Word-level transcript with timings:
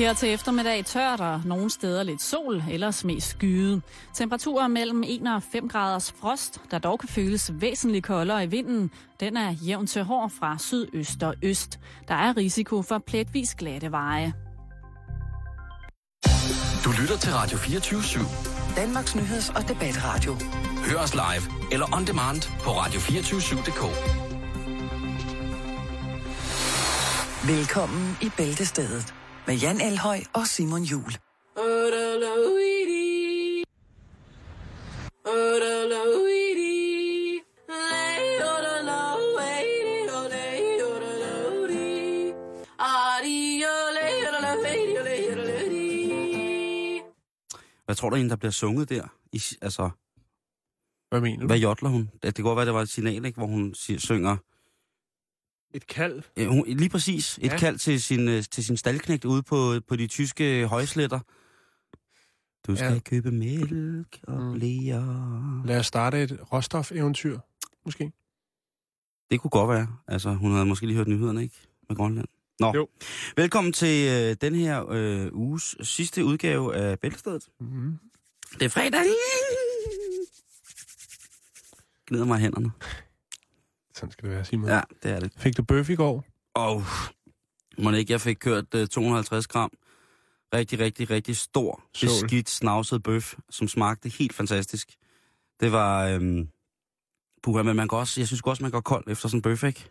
Her 0.00 0.12
til 0.12 0.28
eftermiddag 0.28 0.84
tørt 0.84 1.20
og 1.20 1.42
nogle 1.44 1.70
steder 1.70 2.02
lidt 2.02 2.22
sol, 2.22 2.62
ellers 2.70 3.04
mest 3.04 3.30
skyde. 3.30 3.80
Temperaturer 4.14 4.68
mellem 4.68 5.02
1 5.06 5.22
og 5.26 5.42
5 5.52 5.68
graders 5.68 6.14
frost, 6.20 6.60
der 6.70 6.78
dog 6.78 6.98
kan 6.98 7.08
føles 7.08 7.52
væsentligt 7.54 8.04
koldere 8.04 8.44
i 8.44 8.46
vinden. 8.46 8.90
Den 9.20 9.36
er 9.36 9.50
jævn 9.50 9.86
til 9.86 10.02
hård 10.04 10.30
fra 10.30 10.58
sydøst 10.58 11.22
og 11.22 11.34
øst. 11.42 11.80
Der 12.08 12.14
er 12.14 12.36
risiko 12.36 12.82
for 12.82 12.98
pletvis 12.98 13.54
glatte 13.54 13.92
veje. 13.92 14.32
Du 16.84 16.90
lytter 17.00 17.16
til 17.16 17.32
Radio 17.32 17.58
24 17.58 18.00
/7. 18.00 18.76
Danmarks 18.76 19.16
nyheds- 19.16 19.56
og 19.56 19.68
debatradio. 19.68 20.36
Hør 20.90 20.98
os 20.98 21.14
live 21.14 21.72
eller 21.72 21.96
on 21.96 22.04
demand 22.06 22.42
på 22.60 22.70
radio247.dk. 22.70 23.82
Velkommen 27.48 28.18
i 28.22 28.30
Bæltestedet 28.36 29.14
med 29.50 29.58
Jan 29.58 29.80
Elhøj 29.80 30.20
og 30.32 30.46
Simon 30.46 30.82
Jul. 30.82 31.12
Hvad 47.84 47.96
tror 47.96 48.10
du 48.10 48.16
egentlig, 48.16 48.30
der 48.30 48.36
bliver 48.36 48.52
sunget 48.52 48.88
der? 48.88 49.04
I, 49.32 49.42
altså, 49.62 49.90
Hvad 51.10 51.20
mener 51.20 51.40
du? 51.40 51.46
hvad 51.46 51.58
jodler 51.58 51.88
hun? 51.88 52.10
Det, 52.22 52.36
det 52.36 52.44
godt 52.44 52.56
være, 52.56 52.66
det 52.66 52.74
var 52.74 52.82
et 52.82 52.88
signal, 52.88 53.24
ikke? 53.24 53.38
hvor 53.38 53.46
hun 53.46 53.74
siger, 53.74 53.98
synger... 53.98 54.36
Et 55.74 55.86
kald? 55.86 56.22
Ja, 56.36 56.46
hun, 56.46 56.64
lige 56.66 56.88
præcis. 56.88 57.38
Et 57.38 57.44
Ja. 57.44 57.58
kald 57.58 57.78
til 57.78 58.02
sin, 58.02 58.28
øh, 58.28 58.42
til 58.50 58.64
sin 58.64 58.76
staldknægt 58.76 59.24
ude 59.24 59.42
på, 59.42 59.80
på 59.88 59.96
de 59.96 60.06
tyske 60.06 60.66
højsletter. 60.66 61.20
Du 62.66 62.76
skal 62.76 62.92
Ja. 62.92 62.98
købe 62.98 63.30
mælk 63.30 64.18
og 64.22 64.42
Mm. 64.42 64.52
blære. 64.52 65.62
Lad 65.66 65.78
os 65.78 65.86
starte 65.86 66.22
et 66.22 66.38
råstof-eventyr, 66.52 67.38
måske. 67.84 68.12
Det 69.30 69.40
kunne 69.40 69.50
godt 69.50 69.68
være. 69.70 69.86
Altså, 70.08 70.30
hun 70.34 70.52
havde 70.52 70.66
måske 70.66 70.86
lige 70.86 70.96
hørt 70.96 71.08
nyhederne, 71.08 71.42
ikke? 71.42 71.54
Med 71.88 71.96
Grønland. 71.96 72.28
Nå. 72.60 72.72
Jo. 72.74 72.88
Velkommen 73.36 73.72
til 73.72 74.08
øh, 74.10 74.36
den 74.40 74.54
her 74.54 74.88
øh, 74.90 75.28
uges 75.32 75.76
sidste 75.82 76.24
udgave 76.24 76.76
af 76.76 76.98
Bæltestedet. 76.98 77.48
Mm-hmm. 77.60 77.98
Det 78.52 78.62
er 78.62 78.68
fredag. 78.68 79.00
Gnider 82.06 82.24
mig 82.24 82.38
hænderne. 82.38 82.70
Sådan 83.94 84.10
skal 84.10 84.28
det 84.28 84.36
være, 84.36 84.44
Simon. 84.44 84.68
Ja, 84.68 84.80
det 85.02 85.10
er 85.10 85.20
det. 85.20 85.32
Fik 85.36 85.56
du 85.56 85.62
bøf 85.62 85.90
i 85.90 85.94
går? 85.94 86.24
Og 86.54 86.82
må 87.78 87.90
ikke, 87.90 88.12
jeg 88.12 88.20
fik 88.20 88.36
kørt 88.36 88.74
uh, 88.74 88.86
250 88.86 89.46
gram 89.46 89.70
rigtig, 90.54 90.78
rigtig, 90.78 91.10
rigtig 91.10 91.36
stor, 91.36 91.82
beskidt, 92.00 92.50
snavset 92.50 93.02
bøf, 93.02 93.34
som 93.50 93.68
smagte 93.68 94.08
helt 94.08 94.32
fantastisk. 94.34 94.88
Det 95.60 95.72
var... 95.72 96.06
Øhm, 96.06 96.48
puha, 97.42 97.62
men 97.62 97.76
man 97.76 97.88
kan 97.88 97.98
også, 97.98 98.20
jeg 98.20 98.26
synes 98.26 98.42
også, 98.44 98.62
man 98.62 98.70
går 98.72 98.80
kold 98.80 99.04
efter 99.08 99.28
sådan 99.28 99.38
en 99.38 99.42
bøf, 99.42 99.64
ikke? 99.64 99.90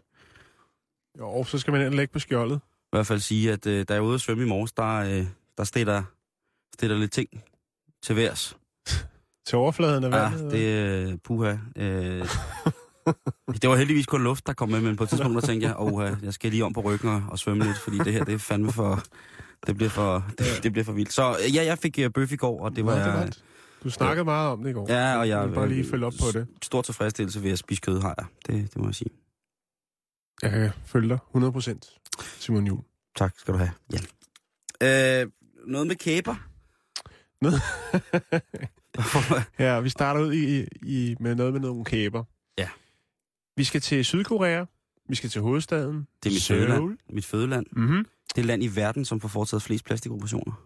Jo, 1.20 1.44
så 1.44 1.58
skal 1.60 1.72
man 1.74 1.86
ind 1.86 1.94
lægge 1.94 2.14
på 2.14 2.20
skjoldet. 2.20 2.62
I 2.66 2.90
hvert 2.92 3.08
fald 3.08 3.20
sige, 3.20 3.52
at 3.52 3.66
øh, 3.66 3.86
da 3.90 3.94
jeg 3.94 4.02
var 4.02 4.08
ude 4.08 4.16
at 4.16 4.22
svømme 4.22 4.44
i 4.44 4.48
morges, 4.48 4.72
der, 4.72 4.96
øh, 4.96 5.26
der 5.58 5.64
stiller, 5.64 6.04
stiller 6.74 6.98
lidt 6.98 7.12
ting 7.12 7.30
til 8.04 8.16
værs. 8.16 8.58
Til 9.48 9.58
overfladen 9.58 10.04
af 10.04 10.10
Ja, 10.10 10.30
vandet? 10.30 10.52
det 10.52 10.80
er 10.80 11.10
øh, 11.12 11.18
puha. 11.24 11.58
Øh, 11.76 12.28
det 13.62 13.70
var 13.70 13.76
heldigvis 13.76 14.06
kun 14.06 14.24
luft, 14.24 14.48
der 14.48 14.54
kom 14.54 14.70
med, 14.70 14.82
men 14.82 14.96
på 14.96 15.04
et 15.04 15.10
tidspunkt 15.10 15.36
der 15.36 15.48
tænkte 15.48 15.68
jeg, 15.68 15.76
åh, 15.80 16.12
jeg 16.24 16.34
skal 16.34 16.52
lige 16.52 16.66
om 16.66 16.74
på 16.74 16.82
ryggen 16.82 17.10
og, 17.10 17.24
og 17.30 17.40
svømme 17.40 17.64
lidt, 17.64 17.78
fordi 17.78 17.98
det 17.98 18.14
her, 18.14 18.24
det 18.24 18.34
er 18.34 18.38
fandme 18.38 18.72
for... 18.72 19.04
Det 19.68 19.76
bliver 19.76 19.90
for, 19.90 20.26
det, 20.38 20.46
det 20.64 20.72
bliver 20.72 20.86
for 20.86 20.94
vildt. 20.94 21.14
Så 21.14 21.30
øh, 21.46 21.56
ja, 21.56 21.66
jeg 21.66 21.78
fik 21.78 22.00
uh, 22.06 22.12
bøf 22.14 22.32
i 22.32 22.36
går, 22.36 22.64
og 22.64 22.76
det 22.76 22.86
var 22.86 22.96
Nå, 22.96 23.02
jeg, 23.02 23.24
godt. 23.26 23.44
Du 23.84 23.90
snakkede 23.90 24.26
meget 24.26 24.50
om 24.50 24.64
det 24.64 24.70
i 24.70 24.74
går. 24.74 24.86
Ja, 24.90 25.18
og 25.18 25.30
jeg 25.30 25.48
vil 25.48 25.56
bare 25.56 25.70
lige 25.70 25.84
øh, 25.84 25.90
følge 25.90 26.06
op 26.06 26.14
på 26.20 26.40
det. 26.40 26.48
stor 26.64 26.82
tilfredsstillelse 26.82 27.44
ved 27.44 27.52
at 27.52 27.60
spise 27.60 27.82
kød, 27.82 28.02
har 28.02 28.16
jeg. 28.18 28.26
Det, 28.48 28.74
det 28.74 28.78
må 28.78 28.88
jeg 28.88 28.96
sige. 28.96 29.10
Jeg 30.42 30.52
kan 30.52 30.72
følge 30.86 31.10
dig 31.10 31.20
100%, 31.36 32.36
Simon 32.40 32.68
Juhl. 32.68 32.84
Tak 33.16 33.34
skal 33.38 33.54
du 33.54 33.58
have, 33.58 33.72
Jan. 33.94 34.02
Øh, 35.24 35.32
noget 35.68 35.88
med 35.88 35.96
kæber. 35.96 36.36
Noget? 37.42 37.62
ja, 39.66 39.80
vi 39.80 39.90
starter 39.90 40.22
ud 40.22 40.34
i, 40.34 40.68
i, 40.82 41.16
med 41.20 41.36
noget 41.36 41.54
med 41.54 41.62
nogle 41.62 41.86
kæber. 41.86 42.24
Ja. 43.60 43.62
Vi 43.62 43.64
skal 43.64 43.82
til 43.82 44.06
Sydkorea. 44.06 44.66
Vi 45.10 45.16
skal 45.16 45.30
til 45.30 45.42
hovedstaden. 45.42 46.08
Det 46.24 46.30
er 46.30 46.34
mit 46.34 46.42
Seoul. 46.42 46.62
fødeland. 46.62 46.98
Mit 47.10 47.26
fødeland. 47.26 47.66
Mm-hmm. 47.72 48.06
Det 48.36 48.42
er 48.42 48.46
land 48.46 48.64
i 48.64 48.68
verden, 48.76 49.06
som 49.06 49.20
får 49.20 49.28
foretaget 49.28 49.62
flest 49.64 49.86
plastikoperationer. 49.86 50.66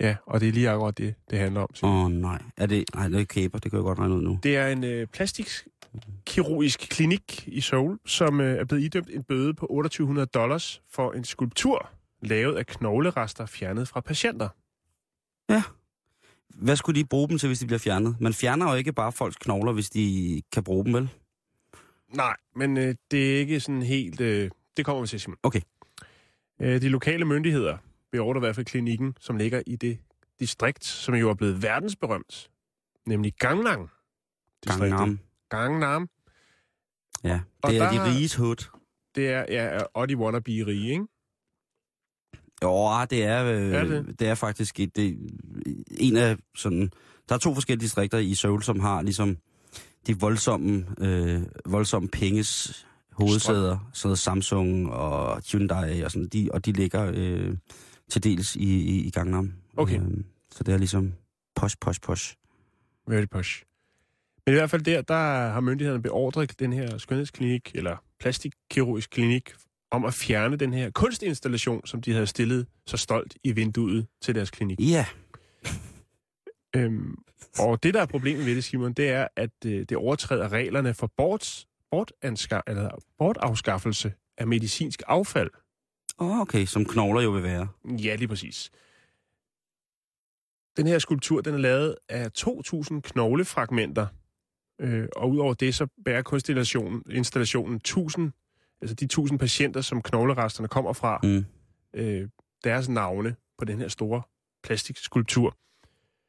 Ja, 0.00 0.16
og 0.26 0.40
det 0.40 0.48
er 0.48 0.52
lige 0.52 0.70
akkurat 0.70 0.98
det, 0.98 1.14
det 1.30 1.38
handler 1.38 1.60
om. 1.60 1.68
Åh 1.82 2.04
oh, 2.04 2.10
nej. 2.10 2.42
Er 2.56 2.66
det, 2.66 2.84
nej, 2.94 3.08
det 3.08 3.20
er 3.20 3.24
kæber. 3.24 3.58
Det 3.58 3.70
kan 3.70 3.78
jeg 3.78 3.84
godt 3.84 3.98
regne 3.98 4.14
ud 4.14 4.22
nu. 4.22 4.38
Det 4.42 4.56
er 4.56 4.68
en 4.68 4.84
øh, 4.84 5.06
plastikkirurgisk 5.06 6.80
klinik 6.90 7.48
i 7.48 7.60
Seoul, 7.60 7.98
som 8.06 8.40
øh, 8.40 8.58
er 8.58 8.64
blevet 8.64 8.82
idømt 8.82 9.10
en 9.10 9.22
bøde 9.22 9.54
på 9.54 9.66
2800 9.66 10.26
dollars 10.26 10.82
for 10.90 11.12
en 11.12 11.24
skulptur 11.24 11.90
lavet 12.22 12.56
af 12.56 12.66
knoglerester 12.66 13.46
fjernet 13.46 13.88
fra 13.88 14.00
patienter. 14.00 14.48
Hvad 16.54 16.76
skulle 16.76 17.00
de 17.00 17.06
bruge 17.06 17.28
dem 17.28 17.38
til, 17.38 17.46
hvis 17.46 17.58
de 17.58 17.66
bliver 17.66 17.78
fjernet? 17.78 18.16
Man 18.20 18.34
fjerner 18.34 18.70
jo 18.70 18.74
ikke 18.74 18.92
bare 18.92 19.12
folks 19.12 19.36
knogler, 19.36 19.72
hvis 19.72 19.90
de 19.90 20.42
kan 20.52 20.64
bruge 20.64 20.84
dem, 20.84 20.94
vel? 20.94 21.08
Nej, 22.14 22.36
men 22.56 22.76
øh, 22.76 22.94
det 23.10 23.34
er 23.34 23.38
ikke 23.38 23.60
sådan 23.60 23.82
helt... 23.82 24.20
Øh, 24.20 24.50
det 24.76 24.84
kommer 24.84 25.00
vi 25.02 25.08
til, 25.08 25.20
Simon. 25.20 25.36
Okay. 25.42 25.60
Øh, 26.60 26.80
de 26.80 26.88
lokale 26.88 27.24
myndigheder 27.24 27.76
beordrer 28.12 28.40
i 28.40 28.44
hvert 28.44 28.54
fald 28.54 28.66
klinikken, 28.66 29.16
som 29.20 29.36
ligger 29.36 29.62
i 29.66 29.76
det 29.76 29.98
distrikt, 30.40 30.84
som 30.84 31.14
jo 31.14 31.30
er 31.30 31.34
blevet 31.34 31.62
verdensberømt, 31.62 32.50
nemlig 33.06 33.34
Gangnam. 33.38 33.88
distriktet. 34.64 34.90
Gangnam. 34.98 35.18
Gangnam. 35.50 36.08
Ja, 37.24 37.40
Og 37.62 37.70
det 37.72 37.78
er 37.80 37.90
der- 37.90 38.04
de 38.04 38.10
riges 38.16 38.34
hood. 38.34 38.70
Det 39.14 39.28
er, 39.28 39.44
ja, 39.48 39.82
og 39.94 40.08
de 40.08 40.16
wanna 40.16 40.38
be 40.38 40.50
rige, 40.52 40.90
ikke? 40.92 41.04
Jo, 42.62 42.86
ah, 42.86 43.06
det 43.10 43.24
er, 43.24 43.44
øh, 43.44 43.72
Er 43.72 43.84
det? 43.84 44.20
det 44.20 44.28
er 44.28 44.34
faktisk 44.34 44.80
et, 44.80 44.96
det, 44.96 45.18
en 45.90 46.16
af 46.16 46.36
sådan... 46.56 46.90
Der 47.28 47.34
er 47.34 47.38
to 47.38 47.54
forskellige 47.54 47.84
distrikter 47.84 48.18
i 48.18 48.34
Seoul, 48.34 48.62
som 48.62 48.80
har 48.80 49.02
ligesom 49.02 49.36
de 50.08 50.20
voldsomme, 50.20 50.86
øh, 51.00 51.42
voldsomme 51.66 52.08
penges 52.08 52.86
hovedsæder, 53.12 53.90
sådan 53.92 54.08
noget 54.08 54.18
Samsung 54.18 54.90
og 54.92 55.42
Hyundai 55.52 56.00
og 56.00 56.10
sådan, 56.10 56.28
de, 56.28 56.48
og 56.52 56.66
de 56.66 56.72
ligger 56.72 57.12
øh, 57.14 57.56
til 58.10 58.24
dels 58.24 58.56
i, 58.56 58.60
i, 58.62 59.06
i 59.06 59.10
Gangnam. 59.10 59.52
Okay. 59.76 60.00
Øh, 60.00 60.24
så 60.50 60.64
det 60.64 60.74
er 60.74 60.78
ligesom 60.78 61.12
posh, 61.56 61.76
posh, 61.80 62.00
posh. 62.00 62.34
Very 63.08 63.26
posh. 63.30 63.62
Men 64.46 64.54
i 64.54 64.56
hvert 64.56 64.70
fald 64.70 64.82
der, 64.82 65.02
der 65.02 65.14
har 65.50 65.60
myndighederne 65.60 66.02
beordret 66.02 66.60
den 66.60 66.72
her 66.72 66.98
skønhedsklinik, 66.98 67.70
eller 67.74 67.96
plastikkirurgisk 68.20 69.10
klinik, 69.10 69.52
om 69.90 70.04
at 70.04 70.14
fjerne 70.14 70.56
den 70.56 70.74
her 70.74 70.90
kunstinstallation, 70.90 71.86
som 71.86 72.00
de 72.02 72.12
havde 72.12 72.26
stillet 72.26 72.66
så 72.86 72.96
stolt 72.96 73.36
i 73.44 73.52
vinduet 73.52 74.06
til 74.22 74.34
deres 74.34 74.50
klinik. 74.50 74.80
Ja, 74.80 75.06
Øhm, 76.78 77.18
og 77.58 77.82
det, 77.82 77.94
der 77.94 78.00
er 78.02 78.06
problemet 78.06 78.46
ved 78.46 78.54
det, 78.56 78.64
Simon, 78.64 78.92
det 78.92 79.08
er, 79.08 79.28
at 79.36 79.50
øh, 79.66 79.72
det 79.88 79.96
overtræder 79.96 80.48
reglerne 80.52 80.94
for 80.94 81.06
bort, 81.16 81.66
bortanska, 81.90 82.60
eller 82.66 82.90
bortafskaffelse 83.18 84.12
af 84.38 84.46
medicinsk 84.46 85.02
affald. 85.06 85.50
oh, 86.18 86.40
okay, 86.40 86.64
som 86.66 86.84
knogler 86.84 87.20
jo 87.22 87.30
vil 87.30 87.42
være. 87.42 87.68
Ja, 87.84 88.14
lige 88.14 88.28
præcis. 88.28 88.70
Den 90.76 90.86
her 90.86 90.98
skulptur, 90.98 91.40
den 91.40 91.54
er 91.54 91.58
lavet 91.58 91.96
af 92.08 92.30
2.000 92.38 93.00
knoglefragmenter. 93.00 94.06
Øh, 94.80 95.08
og 95.16 95.30
udover 95.30 95.54
det, 95.54 95.74
så 95.74 95.86
bærer 96.04 96.22
kunstinstallationen 96.22 97.02
installationen 97.10 97.76
1000, 97.76 98.32
altså 98.80 98.94
de 98.94 99.04
1000 99.04 99.38
patienter, 99.38 99.80
som 99.80 100.02
knogleresterne 100.02 100.68
kommer 100.68 100.92
fra, 100.92 101.20
Mm. 101.22 101.44
øh, 101.94 102.28
deres 102.64 102.88
navne 102.88 103.36
på 103.58 103.64
den 103.64 103.78
her 103.78 103.88
store 103.88 104.22
plastikskulptur. 104.62 105.56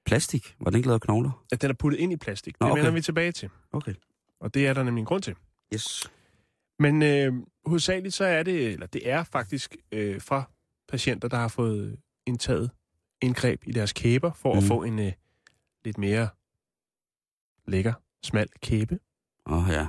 Plastik? 0.09 0.55
Var 0.59 0.69
den 0.69 0.77
ikke 0.77 0.87
lavet 0.87 0.95
af 0.95 1.01
knogler? 1.01 1.45
At 1.51 1.61
den 1.61 1.69
er 1.69 1.73
puttet 1.73 1.99
ind 1.99 2.13
i 2.13 2.17
plastik. 2.17 2.53
Det 2.53 2.61
Nå, 2.61 2.67
okay. 2.67 2.79
vender 2.79 2.91
vi 2.91 3.01
tilbage 3.01 3.31
til. 3.31 3.49
Okay. 3.71 3.93
Og 4.39 4.53
det 4.53 4.67
er 4.67 4.73
der 4.73 4.83
nemlig 4.83 5.01
en 5.01 5.05
grund 5.05 5.21
til. 5.23 5.35
Yes. 5.73 6.11
Men 6.79 7.01
øh, 7.01 7.33
hovedsageligt 7.65 8.13
så 8.15 8.25
er 8.25 8.43
det, 8.43 8.67
eller 8.67 8.85
det 8.87 9.09
er 9.09 9.23
faktisk 9.23 9.75
øh, 9.91 10.21
fra 10.21 10.43
patienter, 10.89 11.27
der 11.27 11.37
har 11.37 11.47
fået 11.47 11.99
indtaget 12.25 12.71
indgreb 13.21 13.63
i 13.67 13.71
deres 13.71 13.93
kæber, 13.93 14.31
for 14.33 14.53
mm. 14.53 14.57
at 14.57 14.63
Mhm. 14.63 14.67
få 14.67 14.83
en 14.83 14.99
øh, 14.99 15.11
lidt 15.85 15.97
mere 15.97 16.29
lækker, 17.67 17.93
smal 18.23 18.47
kæbe. 18.61 18.99
Åh, 19.45 19.63
oh, 19.63 19.69
ja. 19.73 19.87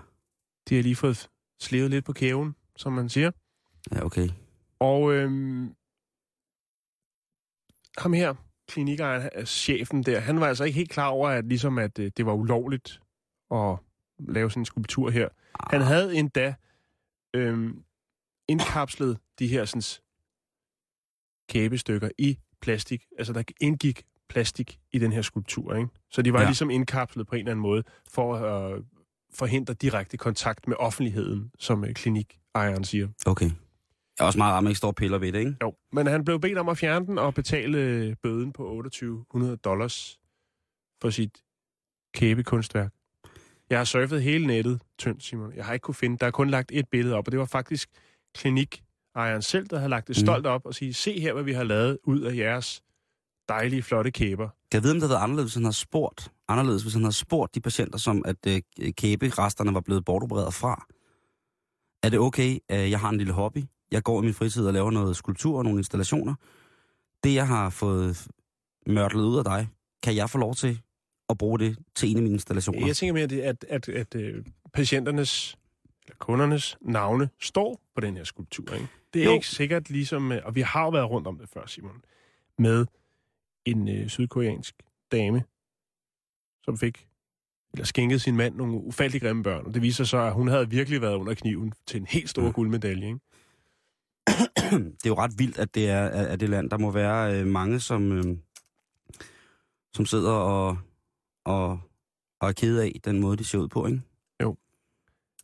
De 0.68 0.74
har 0.76 0.82
lige 0.82 0.96
fået 0.96 1.28
slevet 1.60 1.90
lidt 1.90 2.04
på 2.04 2.12
kæven, 2.12 2.54
som 2.76 2.92
man 2.92 3.08
siger. 3.08 3.30
Ja, 3.92 4.04
okay. 4.04 4.28
Og 4.78 5.12
øh, 5.12 5.30
ham 7.98 8.12
her, 8.12 8.34
klinikejeren, 8.70 9.28
øh, 9.36 9.44
chefen 9.44 10.02
der, 10.02 10.20
han 10.20 10.40
var 10.40 10.46
altså 10.46 10.64
ikke 10.64 10.76
helt 10.76 10.90
klar 10.90 11.08
over, 11.08 11.28
at, 11.28 11.44
ligesom, 11.44 11.78
at 11.78 11.98
øh, 11.98 12.10
det 12.16 12.26
var 12.26 12.32
ulovligt 12.32 13.00
at 13.50 13.76
lave 14.18 14.50
sådan 14.50 14.60
en 14.60 14.64
skulptur 14.64 15.10
her. 15.10 15.28
Han 15.70 15.80
havde 15.80 16.16
endda 16.16 16.54
øhm, 17.34 17.82
indkapslet 18.48 19.18
de 19.38 19.46
her 19.46 19.64
sådan, 19.64 19.82
kæbestykker 21.48 22.08
i 22.18 22.38
plastik. 22.60 23.04
Altså, 23.18 23.32
der 23.32 23.42
indgik 23.60 24.02
plastik 24.28 24.78
i 24.92 24.98
den 24.98 25.12
her 25.12 25.22
skulptur, 25.22 25.74
ikke? 25.74 25.88
Så 26.10 26.22
de 26.22 26.32
var 26.32 26.40
ja. 26.40 26.46
ligesom 26.46 26.70
indkapslet 26.70 27.26
på 27.26 27.34
en 27.34 27.38
eller 27.38 27.50
anden 27.50 27.62
måde 27.62 27.82
for 28.08 28.34
at 28.34 28.76
øh, 28.76 28.82
forhindre 29.34 29.74
direkte 29.74 30.16
kontakt 30.16 30.68
med 30.68 30.76
offentligheden, 30.76 31.50
som 31.58 31.84
øh, 31.84 31.94
klinikejeren 31.94 32.84
siger. 32.84 33.08
Okay. 33.26 33.50
Er 34.20 34.24
også 34.24 34.38
meget 34.38 34.52
ramt, 34.52 34.58
at 34.58 34.64
man 34.64 34.70
ikke 34.70 34.78
står 34.78 34.88
og 34.88 34.94
piller 34.94 35.18
ved 35.18 35.32
det, 35.32 35.38
ikke? 35.38 35.56
Jo, 35.62 35.74
men 35.92 36.06
han 36.06 36.24
blev 36.24 36.40
bedt 36.40 36.58
om 36.58 36.68
at 36.68 36.78
fjerne 36.78 37.06
den 37.06 37.18
og 37.18 37.34
betale 37.34 37.78
øh, 37.78 38.16
bøden 38.22 38.52
på 38.52 38.62
2800 38.62 39.56
dollars 39.56 40.18
for 41.02 41.10
sit 41.10 41.38
kæbekunstværk. 42.14 42.92
Jeg 43.70 43.78
har 43.78 43.84
surfet 43.84 44.22
hele 44.22 44.46
nettet 44.46 44.80
tyndt, 44.98 45.22
Simon. 45.24 45.52
Jeg 45.56 45.64
har 45.64 45.72
ikke 45.72 45.82
kunne 45.84 45.94
finde, 45.94 46.18
der 46.18 46.26
er 46.26 46.30
kun 46.30 46.50
lagt 46.50 46.70
et 46.74 46.88
billede 46.88 47.14
op, 47.16 47.28
og 47.28 47.32
det 47.32 47.40
var 47.40 47.46
faktisk 47.46 47.88
klinikejeren 48.34 49.42
selv, 49.42 49.66
der 49.66 49.76
havde 49.78 49.90
lagt 49.90 50.08
det 50.08 50.16
Mm. 50.16 50.26
stolt 50.26 50.46
op 50.46 50.66
og 50.66 50.74
sige, 50.74 50.94
se 50.94 51.20
her, 51.20 51.32
hvad 51.32 51.42
vi 51.42 51.52
har 51.52 51.64
lavet 51.64 51.98
ud 52.04 52.20
af 52.20 52.36
jeres 52.36 52.82
dejlige, 53.48 53.82
flotte 53.82 54.10
kæber. 54.10 54.48
Kan 54.70 54.78
jeg 54.78 54.82
vide, 54.82 54.92
om 54.92 54.96
det 54.96 55.02
havde 55.02 55.10
været 55.10 55.22
anderledes, 55.22 55.46
hvis 55.50 55.54
han 55.54 55.64
havde 55.64 55.76
spurgt, 55.76 56.32
anderledes, 56.48 56.82
hvis 56.82 56.92
han 56.94 57.02
havde 57.02 57.14
spurgt 57.16 57.54
de 57.54 57.60
patienter, 57.60 57.98
som 57.98 58.22
at 58.24 58.36
øh, 58.48 58.60
kæberesterne 58.92 59.74
var 59.74 59.80
blevet 59.80 60.04
bortopereret 60.04 60.54
fra? 60.54 60.86
Er 62.02 62.08
det 62.10 62.18
okay, 62.18 62.58
at 62.68 62.90
jeg 62.90 63.00
har 63.00 63.08
en 63.10 63.18
lille 63.18 63.32
hobby? 63.32 63.64
Jeg 63.90 64.02
går 64.02 64.22
i 64.22 64.24
min 64.24 64.34
fritid 64.34 64.66
og 64.66 64.72
laver 64.72 64.90
noget 64.90 65.16
skulptur 65.16 65.58
og 65.58 65.64
nogle 65.64 65.78
installationer. 65.78 66.34
Det, 67.24 67.34
jeg 67.34 67.46
har 67.48 67.70
fået 67.70 68.28
mørtlet 68.86 69.22
ud 69.24 69.38
af 69.38 69.44
dig, 69.44 69.68
kan 70.02 70.16
jeg 70.16 70.30
få 70.30 70.38
lov 70.38 70.54
til 70.54 70.80
at 71.28 71.38
bruge 71.38 71.58
det 71.58 71.78
til 71.94 72.10
en 72.10 72.16
af 72.16 72.22
mine 72.22 72.34
installationer? 72.34 72.86
Jeg 72.86 72.96
tænker 72.96 73.12
mere, 73.14 73.24
at, 73.44 73.64
at, 73.68 73.88
at, 73.88 74.14
at 74.14 74.44
patienternes 74.72 75.56
eller 76.06 76.16
kundernes 76.18 76.76
navne 76.80 77.28
står 77.40 77.80
på 77.94 78.00
den 78.00 78.16
her 78.16 78.24
skulptur. 78.24 78.74
Ikke? 78.74 78.88
Det 79.14 79.20
er 79.22 79.26
Jo. 79.26 79.32
ikke 79.34 79.48
sikkert 79.48 79.90
ligesom, 79.90 80.32
øh, 80.32 80.40
og 80.44 80.54
vi 80.54 80.60
har 80.60 80.84
jo 80.84 80.90
været 80.90 81.10
rundt 81.10 81.26
om 81.28 81.38
det 81.38 81.48
før, 81.48 81.66
Simon, 81.66 82.02
med 82.58 82.86
en 83.64 83.88
øh, 83.88 84.08
sydkoreansk 84.08 84.74
dame, 85.12 85.44
som 86.64 86.78
fik 86.78 87.06
eller 87.72 87.84
skænkede 87.84 88.18
sin 88.20 88.36
mand 88.36 88.54
nogle 88.54 88.74
ufattelig 88.74 89.22
grimme 89.22 89.42
børn. 89.42 89.66
Og 89.66 89.74
det 89.74 89.82
viser 89.82 90.04
sig, 90.04 90.26
at 90.26 90.32
hun 90.32 90.48
havde 90.48 90.70
virkelig 90.70 91.00
været 91.00 91.14
under 91.14 91.34
kniven 91.34 91.72
til 91.86 92.00
en 92.00 92.06
helt 92.06 92.30
stor 92.30 92.44
Ja. 92.44 92.50
guldmedalje. 92.50 93.06
Ikke? 93.06 93.18
Det 94.70 95.04
er 95.04 95.08
jo 95.08 95.14
ret 95.14 95.38
vildt, 95.38 95.58
at 95.58 95.74
det 95.74 95.88
er 95.88 96.08
at 96.08 96.40
det 96.40 96.48
land. 96.48 96.70
Der 96.70 96.78
må 96.78 96.90
være 96.90 97.40
øh, 97.40 97.46
mange, 97.46 97.80
som, 97.80 98.12
øh, 98.12 98.36
som 99.96 100.06
sidder 100.06 100.32
og, 100.32 100.78
og, 101.44 101.80
og 102.40 102.48
er 102.48 102.52
kede 102.52 102.84
af 102.84 102.92
den 103.04 103.20
måde, 103.20 103.36
de 103.36 103.44
ser 103.44 103.58
ud 103.58 103.68
på, 103.68 103.86
ikke? 103.86 104.00
Jo. 104.42 104.56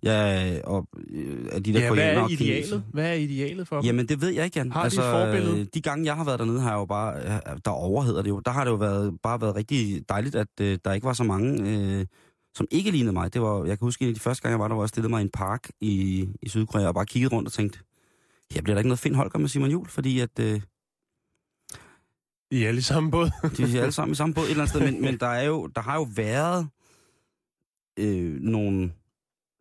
Ja, 0.03 0.61
og 0.65 0.89
øh, 1.11 1.47
af 1.53 1.63
de 1.63 1.73
der 1.73 1.81
Ja, 1.81 1.95
hvad 1.95 2.15
er 2.15 2.29
idealet? 2.29 2.85
Hvad 2.93 3.11
er 3.11 3.15
idealet 3.15 3.69
for 3.69 3.77
dem? 3.77 3.85
Jamen, 3.85 4.09
det 4.09 4.21
ved 4.21 4.29
jeg 4.29 4.45
ikke, 4.45 4.59
Jan. 4.59 4.73
Har 4.73 4.89
de 4.89 4.97
et 4.97 5.03
forbillede? 5.03 5.65
De 5.65 5.81
gange, 5.81 6.05
jeg 6.05 6.17
har 6.17 6.25
været 6.25 6.39
dernede, 6.39 6.61
har 6.61 6.71
jeg 6.71 6.79
jo 6.79 6.85
bare... 6.85 7.41
Der 7.65 7.71
overheder 7.71 8.23
det 8.23 8.29
jo. 8.29 8.41
Der 8.41 8.51
har 8.51 8.65
det 8.65 8.71
jo 8.71 8.77
været, 8.77 9.21
bare 9.23 9.41
været 9.41 9.57
rigtig 9.57 10.09
dejligt, 10.09 10.35
at 10.35 10.49
øh, 10.61 10.79
der 10.85 10.93
ikke 10.93 11.05
var 11.05 11.13
så 11.13 11.25
mange, 11.25 11.71
øh, 11.71 12.07
som 12.55 12.67
ikke 12.71 12.91
lignede 12.91 13.13
mig. 13.13 13.35
Det 13.35 13.43
var, 13.43 13.65
jeg 13.65 13.79
kan 13.79 13.87
huske, 13.87 14.03
en 14.03 14.09
af 14.09 14.15
de 14.15 14.21
første 14.21 14.43
gange, 14.43 14.53
jeg 14.53 14.61
var 14.61 14.69
der, 14.69 14.75
hvor 14.75 14.85
jeg 14.85 14.89
stillede 14.89 15.11
mig 15.11 15.21
i 15.21 15.23
en 15.25 15.31
park 15.31 15.71
i, 15.81 16.29
i 16.43 16.49
Sydkorea 16.49 16.89
og 16.89 16.95
bare 16.95 17.07
kiggede 17.07 17.35
rundt 17.35 17.47
og 17.47 17.53
tænkte, 17.53 17.79
her 18.53 18.63
bliver 18.63 18.75
der 18.75 18.79
ikke 18.81 18.89
noget 18.89 18.99
Finn 18.99 19.15
Holger 19.15 19.39
med 19.39 19.49
Simon 19.49 19.71
Jul, 19.71 19.89
fordi 19.89 20.21
at... 20.21 20.39
Øh, 20.41 20.61
I 22.51 22.63
er 22.65 22.69
alle 22.69 22.83
sammen 22.83 23.11
båd. 23.11 23.31
de 23.57 23.79
er 23.79 23.83
alle 23.83 23.93
sammen 23.93 24.13
i 24.13 24.15
samme 24.15 24.35
båd 24.35 24.45
et 24.45 24.51
eller 24.51 24.63
andet 24.63 24.77
sted, 24.77 24.93
men, 24.93 25.03
men 25.03 25.19
der, 25.21 25.27
er 25.27 25.43
jo, 25.45 25.67
der 25.67 25.81
har 25.81 25.95
jo 25.95 26.07
været 26.17 26.69
øh, 27.99 28.41
nogle 28.41 28.93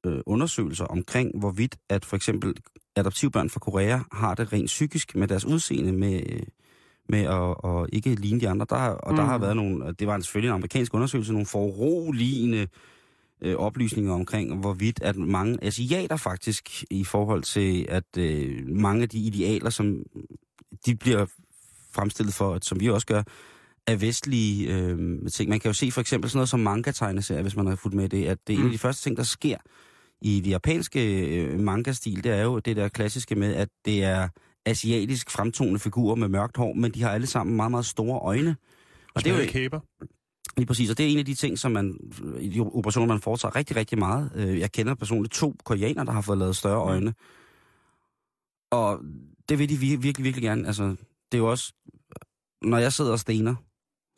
øh, 0.05 0.19
undersøgelser 0.25 0.85
omkring, 0.85 1.39
hvorvidt 1.39 1.77
at 1.89 2.05
for 2.05 2.15
eksempel 2.15 2.55
adoptivbørn 2.95 3.49
fra 3.49 3.59
Korea 3.59 3.99
har 4.11 4.35
det 4.35 4.53
rent 4.53 4.67
psykisk 4.67 5.15
med 5.15 5.27
deres 5.27 5.45
udseende, 5.45 5.91
med, 5.91 6.21
med 7.09 7.19
at, 7.21 7.71
at 7.71 7.89
ikke 7.93 8.15
ligne 8.15 8.39
de 8.39 8.49
andre. 8.49 8.65
Der, 8.69 8.75
har- 8.77 8.89
og 8.91 9.11
mm. 9.11 9.15
der 9.17 9.23
Mm. 9.23 9.29
har 9.29 9.37
været 9.37 9.55
nogle, 9.55 9.85
og 9.85 9.99
det 9.99 10.07
var 10.07 10.19
selvfølgelig 10.19 10.49
en 10.49 10.53
amerikansk 10.55 10.93
undersøgelse, 10.93 11.31
nogle 11.31 11.45
foruroligende 11.45 12.67
øh, 13.41 13.55
oplysninger 13.55 14.13
omkring, 14.13 14.59
hvorvidt 14.59 15.01
at 15.01 15.15
mange 15.15 15.57
asiater 15.61 16.17
faktisk, 16.17 16.83
i 16.91 17.03
forhold 17.03 17.43
til 17.43 17.85
at 17.89 18.17
øh, 18.17 18.67
mange 18.67 19.01
af 19.01 19.09
de 19.09 19.17
idealer, 19.17 19.69
som 19.69 20.03
de 20.85 20.95
bliver 20.95 21.25
fremstillet 21.91 22.33
for, 22.33 22.53
at, 22.53 22.65
som 22.65 22.79
vi 22.79 22.89
også 22.89 23.07
gør, 23.07 23.23
af 23.87 24.01
vestlige 24.01 24.73
øh, 24.73 24.97
ting. 25.31 25.49
Man 25.49 25.59
kan 25.59 25.69
jo 25.69 25.73
se 25.73 25.91
for 25.91 26.01
eksempel 26.01 26.29
sådan 26.29 26.37
noget 26.37 26.49
som 26.49 26.59
manga-tegneserier, 26.59 27.41
hvis 27.41 27.55
man 27.55 27.67
har 27.67 27.75
fulgt 27.75 27.95
med 27.95 28.09
det, 28.09 28.25
at 28.25 28.37
det 28.47 28.53
er 28.53 28.57
mm. 28.57 28.63
en 28.63 28.67
af 28.67 28.71
de 28.71 28.77
første 28.77 29.03
ting, 29.03 29.17
der 29.17 29.23
sker 29.23 29.57
i 30.21 30.39
det 30.39 30.51
japanske 30.51 31.27
øh, 31.37 31.59
manga-stil, 31.59 32.23
det 32.23 32.31
er 32.31 32.43
jo 32.43 32.59
det 32.59 32.75
der 32.75 32.89
klassiske 32.89 33.35
med, 33.35 33.53
at 33.53 33.69
det 33.85 34.03
er 34.03 34.27
asiatisk 34.65 35.31
fremtonende 35.31 35.79
figurer 35.79 36.15
med 36.15 36.27
mørkt 36.27 36.57
hår, 36.57 36.73
men 36.73 36.91
de 36.91 37.01
har 37.01 37.09
alle 37.09 37.27
sammen 37.27 37.55
meget, 37.55 37.71
meget 37.71 37.85
store 37.85 38.19
øjne. 38.19 38.55
Og 39.15 39.23
det 39.23 39.31
er 39.31 39.43
jo 39.43 39.51
kæber. 39.51 39.79
Lige 40.57 40.67
præcis, 40.67 40.89
og 40.89 40.97
det 40.97 41.05
er 41.05 41.09
en 41.09 41.17
af 41.19 41.25
de 41.25 41.33
ting, 41.33 41.59
som 41.59 41.71
man, 41.71 41.99
i 42.39 42.49
de 42.49 42.59
operationer, 42.61 43.07
man 43.07 43.21
foretager 43.21 43.55
rigtig, 43.55 43.75
rigtig 43.75 43.99
meget. 43.99 44.31
Øh, 44.35 44.59
Jeg 44.59 44.71
kender 44.71 44.95
personligt 44.95 45.33
to 45.33 45.55
koreanere, 45.65 46.05
der 46.05 46.11
har 46.11 46.21
fået 46.21 46.37
lavet 46.37 46.55
større 46.55 46.81
øjne. 46.81 47.13
Og 48.71 48.99
det 49.49 49.59
vil 49.59 49.69
de 49.69 49.73
vir- 49.75 49.99
virkelig, 50.01 50.23
virkelig 50.23 50.43
gerne. 50.43 50.67
Altså, 50.67 50.83
det 51.31 51.33
er 51.33 51.37
jo 51.37 51.49
også, 51.51 51.73
når 52.61 52.77
jeg 52.77 52.93
sidder 52.93 53.11
og 53.11 53.19
stener, 53.19 53.55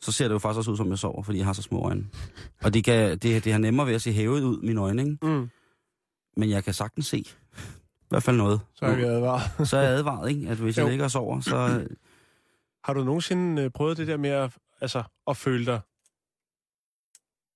så 0.00 0.12
ser 0.12 0.28
det 0.28 0.32
jo 0.34 0.38
faktisk 0.38 0.58
også 0.58 0.70
ud, 0.70 0.76
som 0.76 0.90
jeg 0.90 0.98
sover, 0.98 1.22
fordi 1.22 1.38
jeg 1.38 1.46
har 1.46 1.52
så 1.52 1.62
små 1.62 1.80
øjne. 1.84 2.06
Og 2.62 2.74
det, 2.74 2.84
kan, 2.84 3.18
det, 3.18 3.44
det 3.44 3.52
har 3.52 3.58
nemmere 3.58 3.86
ved 3.86 3.94
at 3.94 4.02
se 4.02 4.12
hævet 4.12 4.42
ud, 4.42 4.62
mine 4.62 4.80
øjne, 4.80 5.02
ikke? 5.02 5.18
Mm. 5.22 5.48
Men 6.36 6.50
jeg 6.50 6.64
kan 6.64 6.74
sagtens 6.74 7.06
se. 7.06 7.18
I 7.18 8.08
hvert 8.08 8.22
fald 8.22 8.36
noget. 8.36 8.60
Så 8.74 8.84
er 8.84 8.96
vi 8.96 9.02
advaret. 9.02 9.68
så 9.68 9.76
er 9.76 9.82
jeg 9.82 9.90
advaret, 9.92 10.30
ikke? 10.30 10.48
At 10.48 10.56
hvis 10.58 10.76
jeg 10.78 10.84
Jo. 10.84 10.88
ligger 10.88 11.04
og 11.04 11.10
sover, 11.10 11.40
så... 11.40 11.86
Har 12.84 12.92
du 12.94 13.04
nogensinde 13.04 13.62
øh, 13.62 13.70
prøvet 13.70 13.96
det 13.96 14.06
der 14.06 14.16
med 14.16 14.30
at, 14.30 14.52
altså, 14.80 15.02
at 15.26 15.36
føle 15.36 15.66
dig, 15.66 15.80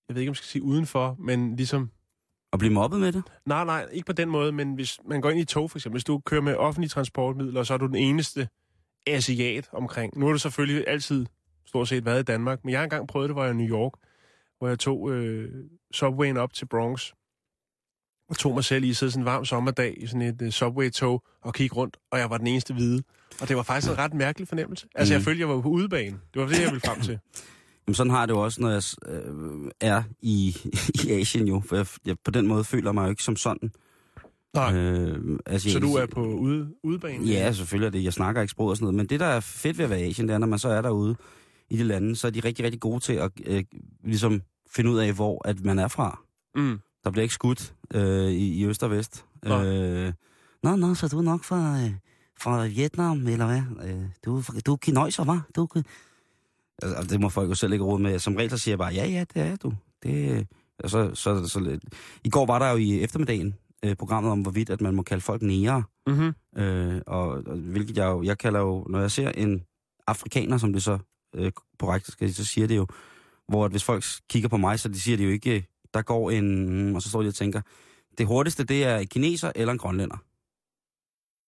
jeg 0.08 0.14
ved 0.16 0.20
ikke, 0.22 0.30
om 0.30 0.32
jeg 0.32 0.36
skal 0.36 0.46
sige 0.46 0.62
udenfor, 0.62 1.16
men 1.18 1.56
ligesom, 1.56 1.90
At 2.52 2.58
blive 2.58 2.72
mobbet 2.74 3.00
med 3.00 3.12
det? 3.12 3.22
nej, 3.46 3.64
nej, 3.64 3.86
ikke 3.92 4.06
på 4.06 4.12
den 4.12 4.28
måde, 4.28 4.52
men 4.52 4.74
hvis 4.74 4.98
man 5.08 5.20
går 5.20 5.30
ind 5.30 5.40
i 5.40 5.44
tog 5.44 5.70
for 5.70 5.78
eksempel, 5.78 5.94
hvis 5.94 6.04
du 6.04 6.18
kører 6.18 6.40
med 6.40 6.54
offentlige 6.56 6.88
transportmidler, 6.88 7.62
så 7.62 7.74
er 7.74 7.78
du 7.78 7.86
den 7.86 7.94
eneste 7.94 8.48
asiat 9.06 9.68
omkring. 9.72 10.18
Nu 10.18 10.26
har 10.26 10.32
du 10.32 10.38
selvfølgelig 10.38 10.88
altid 10.88 11.26
stort 11.66 11.88
set 11.88 12.04
været 12.04 12.20
i 12.20 12.22
Danmark, 12.24 12.64
men 12.64 12.70
jeg 12.72 12.78
har 12.80 12.84
engang 12.84 13.08
prøvet 13.08 13.28
det, 13.28 13.34
hvor 13.34 13.42
jeg 13.44 13.54
var 13.54 13.60
i 13.60 13.64
New 13.64 13.76
York, 13.76 13.92
hvor 14.58 14.68
jeg 14.68 14.78
tog 14.78 15.10
øh, 15.12 15.64
subwayen 15.92 16.36
op 16.36 16.52
til 16.54 16.66
Bronx, 16.66 17.12
og 18.28 18.38
tog 18.38 18.54
mig 18.54 18.64
selv 18.64 18.84
i 18.84 18.90
at 18.90 18.96
sidde 18.96 19.12
sådan 19.12 19.22
en 19.22 19.26
varm 19.26 19.44
sommerdag 19.44 19.94
i 20.02 20.06
sådan 20.06 20.22
et 20.22 20.42
uh, 20.42 20.48
subway-tog 20.48 21.22
og 21.40 21.54
kigge 21.54 21.76
rundt, 21.76 21.96
og 22.10 22.18
jeg 22.18 22.30
var 22.30 22.38
den 22.38 22.46
eneste 22.46 22.74
hvide. 22.74 23.02
Og 23.40 23.48
det 23.48 23.56
var 23.56 23.62
faktisk 23.62 23.92
en 23.92 23.98
ret 23.98 24.14
mærkelig 24.14 24.48
fornemmelse. 24.48 24.86
Altså, 24.94 25.12
Mm. 25.12 25.16
jeg 25.16 25.22
følte, 25.22 25.40
jeg 25.40 25.48
var 25.48 25.60
på 25.60 25.68
udebane. 25.68 26.20
Det 26.34 26.42
var 26.42 26.48
det, 26.48 26.60
jeg 26.60 26.66
ville 26.70 26.80
frem 26.80 27.00
til. 27.00 27.18
Jamen, 27.92 27.96
sådan 27.96 28.10
har 28.10 28.18
jeg 28.18 28.28
det 28.28 28.34
jo 28.34 28.40
også, 28.40 28.60
når 28.60 28.70
jeg 28.70 28.82
øh, 29.08 29.70
er 29.80 30.02
i, 30.22 30.56
i 31.04 31.10
Asien 31.10 31.48
jo. 31.48 31.62
For 31.66 31.76
jeg, 31.76 31.86
jeg, 32.06 32.16
på 32.24 32.30
den 32.30 32.46
måde 32.46 32.64
føler 32.64 32.92
mig 32.92 33.04
jo 33.04 33.10
ikke 33.10 33.22
som 33.22 33.36
sådan. 33.36 33.72
Nej. 34.54 34.74
Øh, 34.76 35.38
altså, 35.46 35.70
Så 35.70 35.78
jeg- 35.78 35.82
du 35.82 35.94
er 35.94 36.06
på 36.06 36.24
ude, 36.24 36.74
udebane? 36.82 37.24
Ja, 37.26 37.52
selvfølgelig 37.52 37.86
er 37.86 37.90
det. 37.90 38.04
Jeg 38.04 38.12
snakker 38.12 38.40
ikke 38.42 38.50
sprog 38.52 38.66
og 38.68 38.76
sådan 38.76 38.84
noget. 38.84 38.94
Men 38.94 39.06
det, 39.06 39.20
der 39.20 39.26
er 39.26 39.40
fedt 39.40 39.78
ved 39.78 39.84
at 39.84 39.90
være 39.90 40.00
i 40.00 40.10
Asien, 40.10 40.28
det 40.28 40.34
er, 40.34 40.38
når 40.38 40.46
man 40.46 40.58
så 40.58 40.68
er 40.68 40.82
derude 40.82 41.16
i 41.70 41.76
de 41.76 41.84
lande, 41.84 42.16
så 42.16 42.26
er 42.26 42.30
de 42.30 42.40
rigtig, 42.40 42.64
rigtig 42.64 42.80
gode 42.80 43.00
til 43.00 43.12
at 43.12 43.30
øh, 43.46 43.64
ligesom 44.04 44.42
finde 44.70 44.90
ud 44.90 44.98
af, 44.98 45.12
hvor 45.12 45.48
at 45.48 45.64
man 45.64 45.78
er 45.78 45.88
fra. 45.88 46.20
Mm. 46.54 46.78
Der 47.04 47.10
bliver 47.10 47.22
ikke 47.22 47.34
skudt 47.34 47.74
øh, 47.94 48.28
i, 48.30 48.54
i 48.60 48.66
øst 48.66 48.82
og 48.82 48.90
vest. 48.90 49.24
Nej. 49.44 49.66
Øh, 49.66 50.12
nå, 50.62 50.76
nå, 50.76 50.94
så 50.94 51.08
du 51.08 51.18
er 51.18 51.22
nok 51.22 51.44
fra, 51.44 51.80
øh, 51.84 51.90
fra 52.40 52.66
Vietnam, 52.66 53.26
eller 53.26 53.46
hvad? 53.46 53.88
Øh, 53.90 54.02
du, 54.24 54.36
er 54.38 54.60
du 54.66 54.72
er 54.72 54.76
kinøjser, 54.76 55.24
hva'? 55.24 55.50
Du, 55.56 55.62
er- 55.74 55.82
altså, 56.82 57.02
det 57.12 57.20
må 57.20 57.28
folk 57.28 57.50
jo 57.50 57.54
selv 57.54 57.72
ikke 57.72 57.84
råde 57.84 58.02
med. 58.02 58.18
Som 58.18 58.36
regel 58.36 58.50
så 58.50 58.58
siger 58.58 58.72
jeg 58.72 58.78
bare, 58.78 58.94
ja, 58.94 59.06
ja, 59.06 59.24
det 59.34 59.42
er 59.42 59.56
du. 59.56 59.72
Det, 60.02 60.46
og 60.84 60.90
så, 60.90 61.14
så, 61.14 61.48
så. 61.48 61.78
I 62.24 62.28
går 62.28 62.46
var 62.46 62.58
der 62.58 62.70
jo 62.70 62.76
i 62.76 63.00
eftermiddagen 63.00 63.54
øh, 63.84 63.96
programmet 63.96 64.32
om, 64.32 64.40
hvorvidt 64.40 64.70
at 64.70 64.80
man 64.80 64.94
må 64.94 65.02
kalde 65.02 65.20
folk 65.20 65.42
nære. 65.42 65.82
Mm-hmm. 66.06 66.62
Øh, 66.62 67.00
og, 67.06 67.28
og 67.28 67.56
hvilket 67.56 67.96
jeg 67.96 68.06
jo, 68.06 68.22
jeg 68.22 68.38
kalder 68.38 68.60
jo, 68.60 68.86
når 68.90 69.00
jeg 69.00 69.10
ser 69.10 69.30
en 69.30 69.62
afrikaner, 70.06 70.58
som 70.58 70.72
det 70.72 70.82
så 70.82 70.98
øh, 71.34 71.52
korrekt 71.78 72.12
skal 72.12 72.34
så 72.34 72.44
siger 72.44 72.66
det 72.66 72.76
jo, 72.76 72.86
hvor 73.48 73.64
at 73.64 73.70
hvis 73.70 73.84
folk 73.84 74.04
kigger 74.28 74.48
på 74.48 74.56
mig, 74.56 74.80
så 74.80 74.88
de 74.88 75.00
siger 75.00 75.16
det 75.16 75.24
jo 75.24 75.30
ikke, 75.30 75.66
der 75.94 76.02
går 76.02 76.30
en, 76.30 76.96
og 76.96 77.02
så 77.02 77.08
står 77.08 77.22
de 77.22 77.28
og 77.28 77.34
tænker, 77.34 77.60
det 78.18 78.26
hurtigste, 78.26 78.64
det 78.64 78.84
er 78.84 78.96
en 78.96 79.06
kineser 79.06 79.52
eller 79.54 79.72
en 79.72 79.78
grønlænder. 79.78 80.16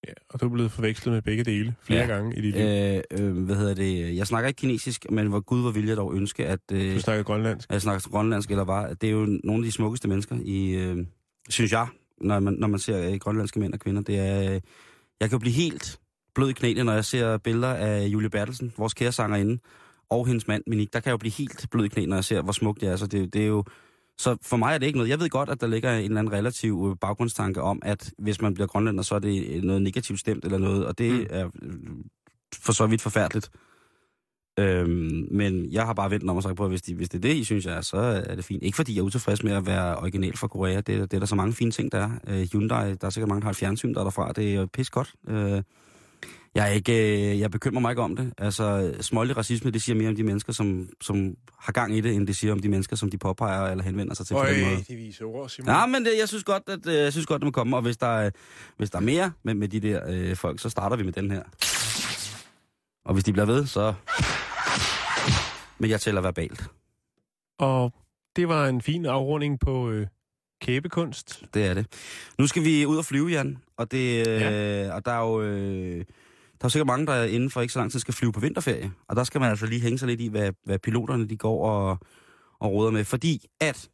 Ja, 0.09 0.13
og 0.31 0.41
du 0.41 0.47
er 0.47 0.51
blevet 0.51 0.71
forvekslet 0.73 1.13
med 1.15 1.23
begge 1.23 1.45
dele 1.45 1.75
flere 1.83 2.01
Ja. 2.01 2.07
gange 2.07 2.37
i 2.37 2.41
dit 2.41 2.55
liv. 2.55 2.65
Øh, 2.65 3.27
øh, 3.27 3.45
hvad 3.45 3.57
hedder 3.57 3.75
det, 3.75 4.17
jeg 4.17 4.27
snakker 4.27 4.49
ikke 4.49 4.59
kinesisk, 4.59 5.07
men 5.11 5.27
hvor 5.27 5.41
Gud, 5.41 5.61
hvor 5.61 5.71
ville 5.71 5.89
jeg 5.89 5.97
dog 5.97 6.15
ønske, 6.15 6.47
at, 6.47 6.61
øh, 6.73 6.95
Du 6.95 7.01
snakker 7.01 7.23
grønlandsk. 7.25 7.69
at 7.71 7.73
jeg 7.75 7.83
snakker 7.83 8.11
grønlandsk, 8.11 8.51
eller 8.51 8.65
var, 8.65 8.95
det 8.95 9.07
er 9.07 9.11
jo 9.13 9.39
nogle 9.45 9.61
af 9.63 9.65
de 9.65 9.73
smukkeste 9.73 10.09
mennesker 10.09 10.37
i, 10.45 10.71
øh, 10.71 11.07
synes 11.49 11.73
jeg, 11.73 11.87
når 12.21 12.41
man, 12.41 12.55
når 12.55 12.69
man 12.69 12.81
ser 12.81 13.11
øh, 13.11 13.15
grønlandske 13.19 13.61
mænd 13.61 13.73
og 13.75 13.81
kvinder, 13.81 14.03
det 14.03 14.19
er, 14.19 14.41
øh, 14.55 14.61
jeg 15.21 15.29
kan 15.29 15.31
jo 15.33 15.39
blive 15.39 15.55
helt 15.55 15.99
blød 16.35 16.51
i 16.51 16.53
knæene, 16.53 16.85
når 16.85 16.93
jeg 16.93 17.05
ser 17.05 17.39
billeder 17.39 17.69
af 17.75 18.07
Julie 18.07 18.31
Bertelsen, 18.31 18.73
vores 18.79 18.95
kære 18.95 19.13
sangerinde, 19.13 19.59
og 20.11 20.27
hendes 20.27 20.49
mand, 20.49 20.63
Minik, 20.67 20.93
der 20.93 21.01
kan 21.01 21.07
jeg 21.09 21.13
jo 21.13 21.17
blive 21.17 21.33
helt 21.33 21.67
blød 21.71 21.85
i 21.85 21.89
knæene, 21.89 22.11
når 22.11 22.17
jeg 22.17 22.25
ser, 22.25 22.43
hvor 22.43 22.53
smukt 22.53 22.81
det 22.81 22.89
er. 22.89 22.97
Så 22.97 23.07
det, 23.07 23.35
det 23.35 23.43
er 23.43 23.47
jo, 23.47 23.65
så 24.19 24.37
for 24.43 24.57
mig 24.57 24.75
er 24.75 24.79
det 24.79 24.87
ikke 24.87 24.99
noget. 24.99 25.11
Jeg 25.11 25.21
ved 25.21 25.29
godt, 25.31 25.49
at 25.49 25.61
der 25.61 25.67
ligger 25.67 25.93
en 25.99 26.05
eller 26.05 26.19
anden 26.19 26.33
relativ 26.33 26.87
øh, 26.91 26.97
baggrundstanke 27.01 27.63
om, 27.63 27.79
at 27.83 28.11
hvis 28.19 28.41
man 28.41 28.55
bliver 28.55 28.67
grønlænder, 28.67 29.03
så 29.03 29.15
er 29.15 29.19
det 29.19 29.65
noget 29.65 29.83
negativt 29.83 30.21
stemt 30.21 30.45
eller 30.45 30.59
noget, 30.59 30.87
og 30.87 30.99
det 30.99 31.13
Mm. 31.13 31.27
er 31.31 31.47
øh, 31.63 31.73
for 32.55 32.73
så 32.73 32.87
vidt 32.87 33.03
forfærdeligt. 33.03 33.51
Øhm, 34.59 35.29
men 35.31 35.73
jeg 35.73 35.87
har 35.87 35.93
bare 35.93 36.11
ventet 36.11 36.31
om 36.31 36.37
og 36.37 36.43
sagt 36.43 36.57
på, 36.57 36.65
at 36.65 36.71
hvis, 36.71 36.83
de, 36.83 36.95
hvis 36.95 37.09
det 37.09 37.19
er 37.19 37.23
det, 37.23 37.35
I 37.35 37.45
synes, 37.45 37.67
jeg 37.67 37.75
er, 37.77 37.81
så 37.81 37.97
er 37.97 38.35
det 38.35 38.45
fint. 38.45 38.63
Ikke 38.63 38.77
fordi 38.77 38.95
jeg 38.95 39.01
er 39.01 39.05
utilfreds 39.05 39.43
med 39.43 39.53
at 39.53 39.67
være 39.67 39.97
original 39.97 40.37
fra 40.37 40.49
Korea. 40.49 40.77
Det, 40.77 40.87
det 40.87 41.13
er 41.15 41.19
der 41.19 41.27
så 41.27 41.35
mange 41.35 41.53
fine 41.53 41.71
ting, 41.71 41.93
der 41.93 41.99
er. 41.99 42.11
Øh, 42.29 42.49
Hyundai, 42.53 42.95
der 42.95 43.07
er 43.07 43.11
sikkert 43.11 43.29
mange, 43.29 43.41
der 43.41 43.45
har 43.45 43.51
et 43.51 43.57
fjernsyn 43.57 43.95
der 43.95 44.01
er 44.01 44.05
derfra. 44.05 44.33
Det 44.33 44.55
er 44.55 44.67
pis 44.67 44.91
godt. 44.91 45.15
Øh, 45.29 45.63
jeg, 46.55 46.65
er 46.69 46.73
ikke, 46.73 47.31
øh, 47.33 47.41
jeg 47.41 47.51
bekymrer 47.51 47.81
mig 47.81 47.91
ikke 47.91 48.03
om 48.03 48.17
det. 48.17 48.33
Altså, 48.39 48.95
smålig 49.01 49.37
racisme, 49.37 49.71
det 49.71 49.83
siger 49.83 49.97
mere 49.97 50.09
om 50.09 50.17
de 50.17 50.23
mennesker, 50.23 50.53
som, 50.53 50.89
som 51.01 51.35
har 51.59 51.73
gang 51.73 51.97
i 51.97 52.01
det, 52.01 52.15
end 52.15 52.27
det 52.27 52.37
siger 52.37 52.53
om 52.53 52.59
de 52.59 52.69
mennesker, 52.69 52.97
som 52.97 53.11
de 53.11 53.19
påpeger 53.19 53.71
eller 53.71 53.85
henvender 53.85 54.15
sig 54.15 54.27
til 54.27 54.35
på 54.35 54.41
Øj, 54.41 54.53
den 54.53 54.61
måde. 54.65 54.85
de 54.89 54.95
viser 54.97 55.25
ord, 55.25 55.49
Simon. 55.49 55.69
Ja, 55.69 55.87
men 55.87 56.05
det, 56.05 56.13
jeg 56.21 56.29
synes 56.29 56.45
godt, 56.45 56.63
at 56.69 56.87
øh, 56.87 56.95
jeg 56.95 57.13
synes 57.13 57.27
godt, 57.27 57.41
det 57.41 57.47
må 57.47 57.51
komme. 57.51 57.77
Og 57.77 57.83
hvis 57.83 57.97
der, 57.97 58.07
er- 58.07 58.31
hvis 58.77 58.91
der 58.91 58.99
er 58.99 59.03
mere 59.03 59.33
med, 59.43 59.55
med 59.55 59.69
de 59.69 59.81
der 59.81 60.01
øh, 60.09 60.37
folk, 60.37 60.61
så 60.61 60.69
starter 60.71 60.97
vi 60.97 61.03
med 61.03 61.13
den 61.13 61.31
her. 61.31 61.43
Og 63.05 63.15
hvis 63.15 63.25
de 63.25 63.33
bliver 63.33 63.47
ved, 63.47 63.67
så... 63.67 63.95
Men 65.79 65.91
jeg 65.91 66.01
tæller 66.01 66.21
verbalt. 66.21 66.65
Og 67.59 67.93
det 68.37 68.49
var 68.49 68.67
en 68.67 68.81
fin 68.83 69.07
afrunding 69.07 69.61
på 69.61 69.91
øh, 69.91 70.07
kæbekunst. 70.63 71.43
Det 71.55 71.67
er 71.67 71.75
det. 71.75 71.87
Nu 72.39 72.47
skal 72.47 72.65
vi 72.65 72.87
ud 72.87 72.97
og 72.97 73.05
flyve, 73.05 73.29
Jan. 73.29 73.59
Og, 73.77 73.91
det, 73.91 74.29
øh, 74.29 74.41
Ja. 74.41 74.95
og 74.95 75.05
der 75.05 75.13
er 75.13 75.21
jo... 75.21 75.43
Øh, 75.43 76.05
der 76.65 76.69
er 76.69 76.71
sikkert 76.71 76.87
mange, 76.87 77.07
der 77.07 77.25
inden 77.25 77.51
for 77.51 77.61
ikke 77.61 77.73
så 77.73 77.79
lang 77.79 77.93
tid 77.93 78.01
skal 78.01 78.15
flyve 78.15 78.33
på 78.33 78.41
vinterferie. 78.41 78.93
Og 79.09 79.17
der 79.17 79.25
skal 79.25 79.41
man 79.41 79.51
altså 79.51 79.67
lige 79.67 79.81
hænge 79.81 79.99
sig 79.99 80.09
lidt 80.09 80.21
i, 80.21 80.27
hvad, 80.27 80.53
hvad 80.65 80.79
piloterne 80.79 81.29
de 81.29 81.37
går 81.37 81.69
og, 81.69 81.99
og 82.59 82.73
råder 82.73 82.91
med. 82.91 83.05
Fordi 83.05 83.47
at 83.61 83.91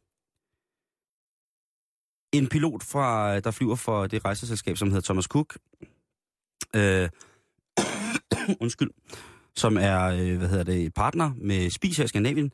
en 2.31 2.47
pilot, 2.47 2.83
fra, 2.83 3.39
der 3.39 3.51
flyver 3.51 3.75
for 3.75 4.07
det 4.07 4.25
rejseselskab, 4.25 4.77
som 4.77 4.87
hedder 4.87 5.01
Thomas 5.01 5.25
Cook, 5.25 5.57
øh, 6.75 7.09
undskyld, 8.63 8.89
som 9.55 9.77
er, 9.77 10.03
øh, 10.03 10.37
hvad 10.37 10.49
hedder 10.49 10.63
det, 10.63 10.93
partner 10.93 11.31
med 11.37 11.69
Spis 11.69 11.97
her 11.97 12.05
i 12.05 12.07
Skandinavien, 12.07 12.51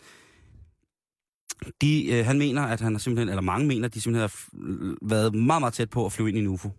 de, 1.81 2.11
øh, 2.11 2.25
han 2.25 2.37
mener, 2.37 2.61
at 2.61 2.81
han 2.81 2.93
har 2.93 2.99
simpelthen, 2.99 3.29
eller 3.29 3.41
mange 3.41 3.67
mener, 3.67 3.87
at 3.87 3.93
de 3.93 4.01
simpelthen 4.01 4.29
har 4.29 5.07
været 5.09 5.35
meget, 5.35 5.61
meget 5.61 5.73
tæt 5.73 5.89
på 5.89 6.05
at 6.05 6.11
flyve 6.11 6.29
ind 6.29 6.37
i 6.37 6.41
en 6.41 6.47
UFO. 6.47 6.69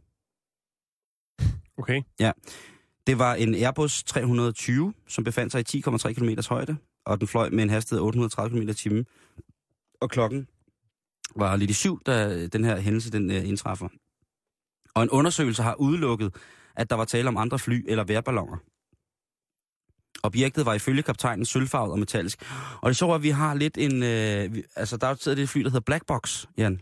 Okay. 1.77 2.03
Det 3.09 3.19
var 3.19 3.35
en 3.35 3.55
Airbus 3.55 4.03
320, 4.03 4.95
som 5.07 5.25
befandt 5.25 5.53
sig 5.53 5.75
i 5.75 5.81
10,3 5.81 6.13
km 6.13 6.29
højde, 6.49 6.77
og 7.07 7.21
den 7.21 7.29
fløj 7.29 7.51
med 7.51 7.63
en 7.63 7.71
hastighed 7.71 8.03
af 8.03 8.07
830 8.07 8.59
km 8.59 8.69
i 8.69 8.75
timen. 8.75 9.07
Og 10.01 10.11
klokken 10.11 10.49
var 11.37 11.57
lidt 11.57 11.71
i 11.71 11.75
syv, 11.75 12.01
da 12.07 12.47
den 12.47 12.65
her 12.65 12.81
hændelse 12.81 13.13
den 13.13 13.31
øh, 13.31 13.49
indtræffer. 13.49 13.89
Og 14.95 15.03
en 15.03 15.11
undersøgelse 15.11 15.63
har 15.63 15.75
udelukket, 15.75 16.35
at 16.77 16.91
der 16.91 16.97
var 16.97 17.05
tale 17.05 17.29
om 17.29 17.37
andre 17.37 17.59
fly 17.59 17.85
eller 17.89 18.05
vejrballoner. 18.05 18.57
Objektet 20.23 20.67
var 20.67 20.75
ifølge 20.75 21.03
kaptajnen 21.03 21.45
sølvfarvet 21.45 21.93
og 21.93 21.99
metallisk. 21.99 22.43
Og 22.81 22.89
det 22.89 22.97
så, 22.97 23.13
at 23.13 23.23
vi 23.23 23.31
har 23.31 23.55
lidt 23.55 23.79
en... 23.79 24.03
Øh, 24.03 24.65
altså, 24.77 24.97
der 24.97 25.07
er 25.07 25.23
jo 25.27 25.35
det 25.35 25.49
fly, 25.49 25.61
der 25.61 25.69
hedder 25.69 25.81
Black 25.81 26.07
Box, 26.07 26.47
Jan. 26.59 26.81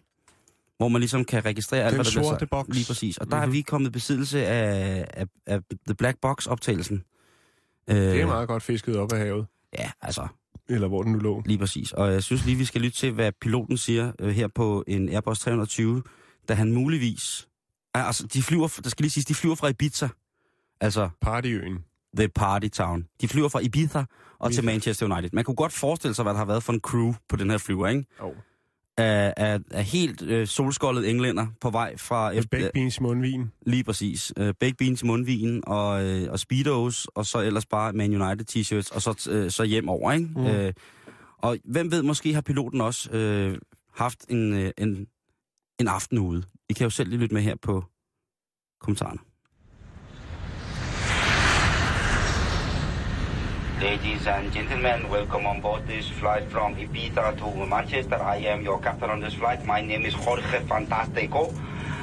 Hvor 0.79 0.89
man 0.89 1.01
ligesom 1.01 1.25
kan 1.25 1.45
registrere 1.45 1.83
alt, 1.85 1.95
hvad 1.95 2.05
der 2.05 2.11
sorte 2.11 2.47
boks. 2.47 2.69
Lige 2.75 2.87
præcis. 2.87 3.19
Og 3.19 3.27
der 3.27 3.37
mm-hmm. 3.37 3.43
er 3.43 3.47
Mhm. 3.47 3.53
vi 3.53 3.63
kommet 3.63 3.89
i 3.89 3.91
besiddelse 3.91 4.47
af, 4.47 5.07
af, 5.15 5.27
af 5.47 5.61
The 5.87 5.95
Black 5.95 6.19
Box-optagelsen. 6.21 7.03
Øh, 7.91 7.97
Det 7.97 8.21
er 8.21 8.27
meget 8.27 8.49
godt 8.49 8.63
fisket 8.63 8.97
op 8.97 9.13
af 9.13 9.19
havet. 9.19 9.47
Ja, 9.79 9.91
altså, 10.03 10.27
Eller 10.69 10.89
hvor 10.89 11.03
den 11.03 11.13
nu 11.13 11.19
lå. 11.19 11.43
lige 11.47 11.59
præcis. 11.59 11.93
Og 11.93 12.13
jeg 12.13 12.23
synes 12.23 12.45
lige, 12.45 12.57
vi 12.59 12.65
skal 12.65 12.81
lytte 12.81 12.97
til, 12.97 13.13
hvad 13.13 13.33
piloten 13.41 13.77
siger 13.77 14.13
øh, 14.21 14.29
her 14.31 14.49
på 14.55 14.85
en 14.87 15.09
Airbus 15.09 15.39
320, 15.39 16.03
da 16.49 16.55
han 16.55 16.73
muligvis... 16.73 17.49
Ah, 17.95 18.07
Altså, 18.07 18.27
de 18.27 18.43
flyver, 18.43 18.81
der 18.85 18.91
skal 18.91 19.03
lige 19.03 19.11
siges, 19.11 19.27
de 19.27 19.35
flyver 19.35 19.55
fra 19.55 19.69
Ibiza. 19.69 20.09
Altså, 20.81 21.09
Partyøen. 21.21 21.79
The 22.17 22.29
Party 22.29 22.69
Town. 22.69 23.07
De 23.21 23.29
flyver 23.29 23.49
fra 23.49 23.61
Ibiza 23.61 24.05
og 24.39 24.51
til 24.53 24.59
Ibiza. 24.59 24.73
Manchester 24.73 25.07
United. 25.15 25.31
Man 25.33 25.45
kunne 25.45 25.55
godt 25.55 25.73
forestille 25.73 26.15
sig, 26.15 26.23
hvad 26.23 26.33
der 26.33 26.39
har 26.39 26.45
været 26.45 26.63
for 26.63 26.73
en 26.73 26.81
crew 26.81 27.15
på 27.29 27.37
den 27.37 27.51
her 27.51 27.59
flyver, 27.59 27.89
ikke? 27.89 28.05
Oh. 28.21 28.33
Af, 28.99 29.35
af, 29.37 29.61
af 29.71 29.85
helt 29.85 30.23
øh, 30.23 30.47
solskoldet 30.47 31.11
englænder 31.11 31.47
på 31.61 31.71
vej 31.71 31.97
fra... 31.97 32.33
Med 32.33 32.43
baked 32.51 32.71
beans 32.75 33.01
mundvin. 33.01 33.53
Lige 33.67 33.85
præcis. 33.85 34.33
Øh, 34.37 34.55
baked 34.61 34.75
beans 34.75 35.05
mundvin 35.05 35.63
og, 35.67 36.05
øh, 36.05 36.33
og 36.33 36.39
speedos, 36.39 37.07
og 37.15 37.27
så 37.27 37.41
ellers 37.41 37.67
bare 37.67 37.93
Man 37.93 38.23
United 38.23 38.47
t-shirts, 38.51 38.95
og 38.95 39.03
så, 39.03 39.31
øh, 39.31 39.51
så 39.51 39.65
hjem 39.65 39.89
over, 39.89 40.13
ikke? 40.13 40.29
Mm. 40.37 40.47
Øh, 40.47 40.73
og 41.39 41.59
hvem 41.65 41.91
ved, 41.91 42.03
måske 42.03 42.35
har 42.35 42.41
piloten 42.41 42.81
også 42.81 43.11
øh, 43.11 43.59
haft 43.95 44.25
en, 44.29 44.53
øh, 44.53 44.71
en, 44.79 45.07
en 45.81 45.89
aften 45.89 46.19
ude. 46.19 46.43
I 46.69 46.73
kan 46.73 46.85
jo 46.85 46.91
selv 46.91 47.11
lige 47.11 47.21
lytte 47.21 47.35
med 47.35 47.43
her 47.43 47.57
på 47.63 47.85
kommentarerne. 48.81 49.19
Ladies 53.81 54.27
and 54.27 54.51
gentlemen, 54.51 55.07
welcome 55.11 55.45
on 55.45 55.61
board 55.61 55.87
this 55.87 56.09
flight 56.09 56.49
from 56.49 56.75
Ibiza 56.77 57.37
to 57.37 57.67
Manchester. 57.67 58.15
I 58.17 58.37
am 58.37 58.63
your 58.63 58.81
captain 58.81 59.11
on 59.11 59.21
this 59.21 59.35
flight. 59.35 59.67
My 59.67 59.83
name 59.83 60.07
is 60.07 60.15
Jorge 60.15 60.61
Fantastico. 60.61 61.53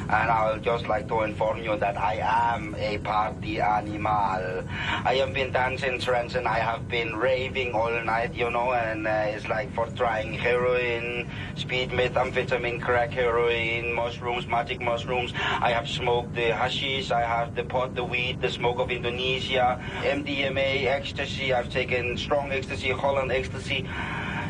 And 0.10 0.30
I 0.30 0.52
would 0.52 0.64
just 0.64 0.88
like 0.88 1.08
to 1.08 1.22
inform 1.22 1.64
you 1.64 1.78
that 1.78 1.98
I 1.98 2.20
am 2.56 2.76
a 2.76 2.98
party 3.00 3.60
animal. 3.62 4.64
I 5.06 5.16
have 5.16 5.34
been 5.34 5.52
dancing 5.52 6.00
trance 6.00 6.36
and 6.36 6.48
I 6.48 6.60
have 6.60 6.88
been 6.90 7.16
raving 7.16 7.74
all 7.74 7.92
night, 8.04 8.34
you 8.36 8.50
know, 8.50 8.74
and 8.74 9.08
uh, 9.08 9.34
it's 9.34 9.48
like 9.48 9.74
for 9.74 9.88
trying 9.88 10.34
heroin, 10.34 11.30
speed, 11.56 11.90
methamphetamine, 11.92 12.82
crack, 12.82 13.12
heroin, 13.12 13.94
mushrooms, 13.94 14.46
magic 14.48 14.82
mushrooms. 14.82 15.34
I 15.36 15.72
have 15.72 15.88
smoked 15.88 16.36
the 16.36 16.54
hashish, 16.54 17.12
I 17.12 17.22
have 17.22 17.56
the 17.56 17.64
pot, 17.64 17.96
the 17.96 18.04
weed, 18.04 18.42
the 18.42 18.50
smoke 18.50 18.80
of 18.80 18.92
Indonesia, 18.92 19.82
MDMA, 20.02 20.86
ecstasy. 20.86 21.54
I've 21.54 21.70
taken 21.70 22.18
strong 22.18 22.52
ecstasy, 22.52 22.92
Holland 22.92 23.32
ecstasy. 23.32 23.88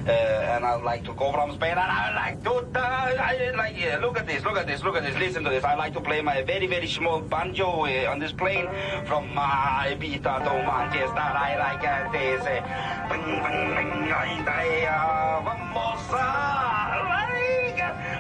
Uh, 0.05 0.11
and 0.11 0.65
I'd 0.65 0.83
like 0.83 1.05
to 1.05 1.13
go 1.13 1.31
from 1.31 1.53
Spain, 1.53 1.71
and 1.71 1.79
I 1.79 2.13
like 2.13 2.43
to, 2.43 2.67
I 2.77 3.51
like, 3.55 3.79
yeah, 3.79 3.97
look 4.01 4.19
at 4.19 4.27
this, 4.27 4.43
look 4.43 4.57
at 4.57 4.67
this, 4.67 4.83
look 4.83 4.97
at 4.97 5.03
this, 5.03 5.15
listen 5.17 5.45
to 5.45 5.49
this. 5.49 5.63
I 5.63 5.75
like 5.75 5.93
to 5.93 6.01
play 6.01 6.21
my 6.21 6.41
very, 6.41 6.67
very 6.67 6.87
small 6.87 7.21
banjo 7.21 7.85
uh, 7.85 8.11
on 8.11 8.19
this 8.19 8.33
plane 8.33 8.67
from 9.05 9.37
uh, 9.37 9.87
Ibiza 9.87 10.43
to 10.43 10.53
Manchester. 10.67 11.15
I 11.15 11.55
like 11.57 11.87
uh, 11.87 12.11
this. 12.11 12.41
Uh, 12.41 12.59
uh, 13.03 13.15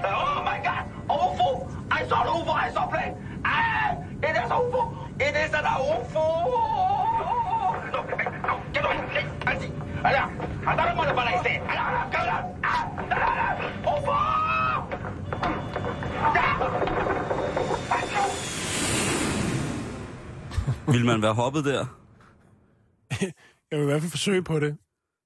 oh 0.05 0.41
my 0.45 0.61
God, 0.63 0.87
UFO! 1.09 1.67
I 1.91 2.07
saw 2.07 2.23
UFO, 2.23 2.53
I 2.53 2.71
saw 2.71 2.87
plane. 2.87 3.15
Ah, 3.43 3.97
it 4.23 4.37
is 4.37 4.49
UFO! 4.49 4.95
It 5.19 5.35
is 5.35 5.53
an 5.53 5.65
UFO! 5.65 6.23
Vil 20.87 21.05
man 21.05 21.21
være 21.21 21.33
hoppet 21.33 21.65
der? 21.65 21.85
Jeg 23.71 23.79
vil 23.79 23.81
i 23.81 23.85
hvert 23.85 24.01
fald 24.01 24.11
forsøge 24.11 24.43
på 24.43 24.59
det. 24.59 24.77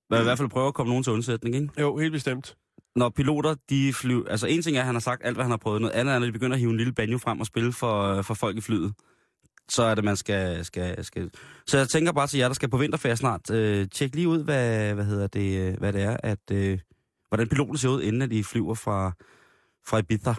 Man 0.10 0.18
vil 0.18 0.24
i 0.24 0.24
hvert 0.24 0.38
fald 0.38 0.50
prøve 0.50 0.68
at 0.68 0.74
komme 0.74 0.89
nogen 0.89 1.04
til 1.04 1.13
undsætning, 1.13 1.56
ikke? 1.56 1.70
Jo, 1.82 1.98
helt 1.98 2.12
bestemt. 2.12 2.56
Når 2.96 3.10
piloter, 3.10 3.56
de 3.70 3.94
flyver... 3.94 4.30
Altså, 4.30 4.48
en 4.48 4.62
ting 4.62 4.77
er, 4.77 4.82
at 4.82 4.86
han 4.86 4.96
har 4.96 5.00
sagt 5.00 5.22
alt, 5.25 5.36
hvad 5.38 5.44
han 5.46 5.51
har 5.51 5.58
prøvet. 5.58 5.82
Noget 5.82 5.94
andet 5.94 6.16
er, 6.16 6.20
når 6.20 6.25
de 6.25 6.32
begynder 6.32 6.54
at 6.56 6.60
hive 6.60 6.72
en 6.72 6.77
lille 6.77 6.94
banjo 6.94 7.18
frem 7.18 7.39
og 7.39 7.46
spille 7.46 7.74
for, 7.74 8.22
for 8.22 8.34
folk 8.34 8.58
i 8.58 8.62
flyet. 8.62 8.94
Så 9.70 9.84
er 9.84 9.96
det, 9.96 10.04
man 10.04 10.18
skal, 10.18 10.66
skal, 10.66 11.06
skal... 11.06 11.32
Så 11.68 11.78
jeg 11.78 11.90
tænker 11.90 12.12
bare 12.12 12.28
til 12.28 12.38
jer, 12.40 12.48
der 12.48 12.54
skal 12.54 12.70
på 12.70 12.78
vinterferie 12.78 13.16
snart. 13.16 13.52
Øh, 13.52 13.88
tjek 13.90 14.16
lige 14.16 14.28
ud, 14.28 14.44
hvad, 14.44 14.94
hvad, 14.94 15.06
hedder 15.06 15.28
det, 15.28 15.60
øh, 15.60 15.78
hvad 15.78 15.94
det 15.94 16.02
er, 16.02 16.18
at... 16.24 16.52
Øh, 16.52 16.80
hvordan 17.30 17.48
piloten 17.48 17.78
ser 17.78 17.90
ud, 17.90 18.02
inden 18.02 18.22
at 18.22 18.32
de 18.32 18.44
flyver 18.44 18.74
fra, 18.74 19.12
fra 19.88 19.98
Ibiza 19.98 20.34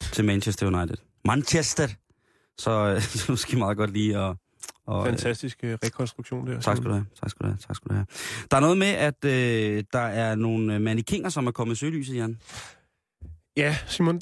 til 0.00 0.24
Manchester 0.24 0.66
United. 0.66 0.96
Manchester! 1.24 1.88
Så 2.58 2.70
øh, 2.70 3.00
så 3.26 3.36
skal 3.36 3.56
I 3.56 3.58
meget 3.58 3.76
godt 3.76 3.90
lige 3.90 4.18
at... 4.18 4.36
Og, 4.86 5.06
øh, 5.06 5.12
Fantastisk 5.12 5.58
øh, 5.62 5.78
rekonstruktion 5.84 6.46
der. 6.46 6.60
Tak 6.60 6.76
skal 6.76 6.88
du 6.88 6.92
have, 6.92 7.06
tak 7.20 7.30
skal 7.30 7.44
du 7.44 7.48
have, 7.48 7.58
tak 7.58 7.76
skal 7.76 7.88
du 7.88 7.94
have. 7.94 8.06
Der 8.50 8.56
er 8.56 8.60
noget 8.60 8.78
med, 8.78 8.86
at 8.86 9.24
øh, 9.24 9.84
der 9.92 9.98
er 9.98 10.34
nogle 10.34 10.74
øh, 10.74 10.80
mannequiner, 10.80 11.28
som 11.28 11.46
er 11.46 11.50
kommet 11.50 11.74
i 11.74 11.78
søgelyset, 11.78 12.16
Jan. 12.16 12.40
Ja, 13.56 13.76
Simon, 13.86 14.20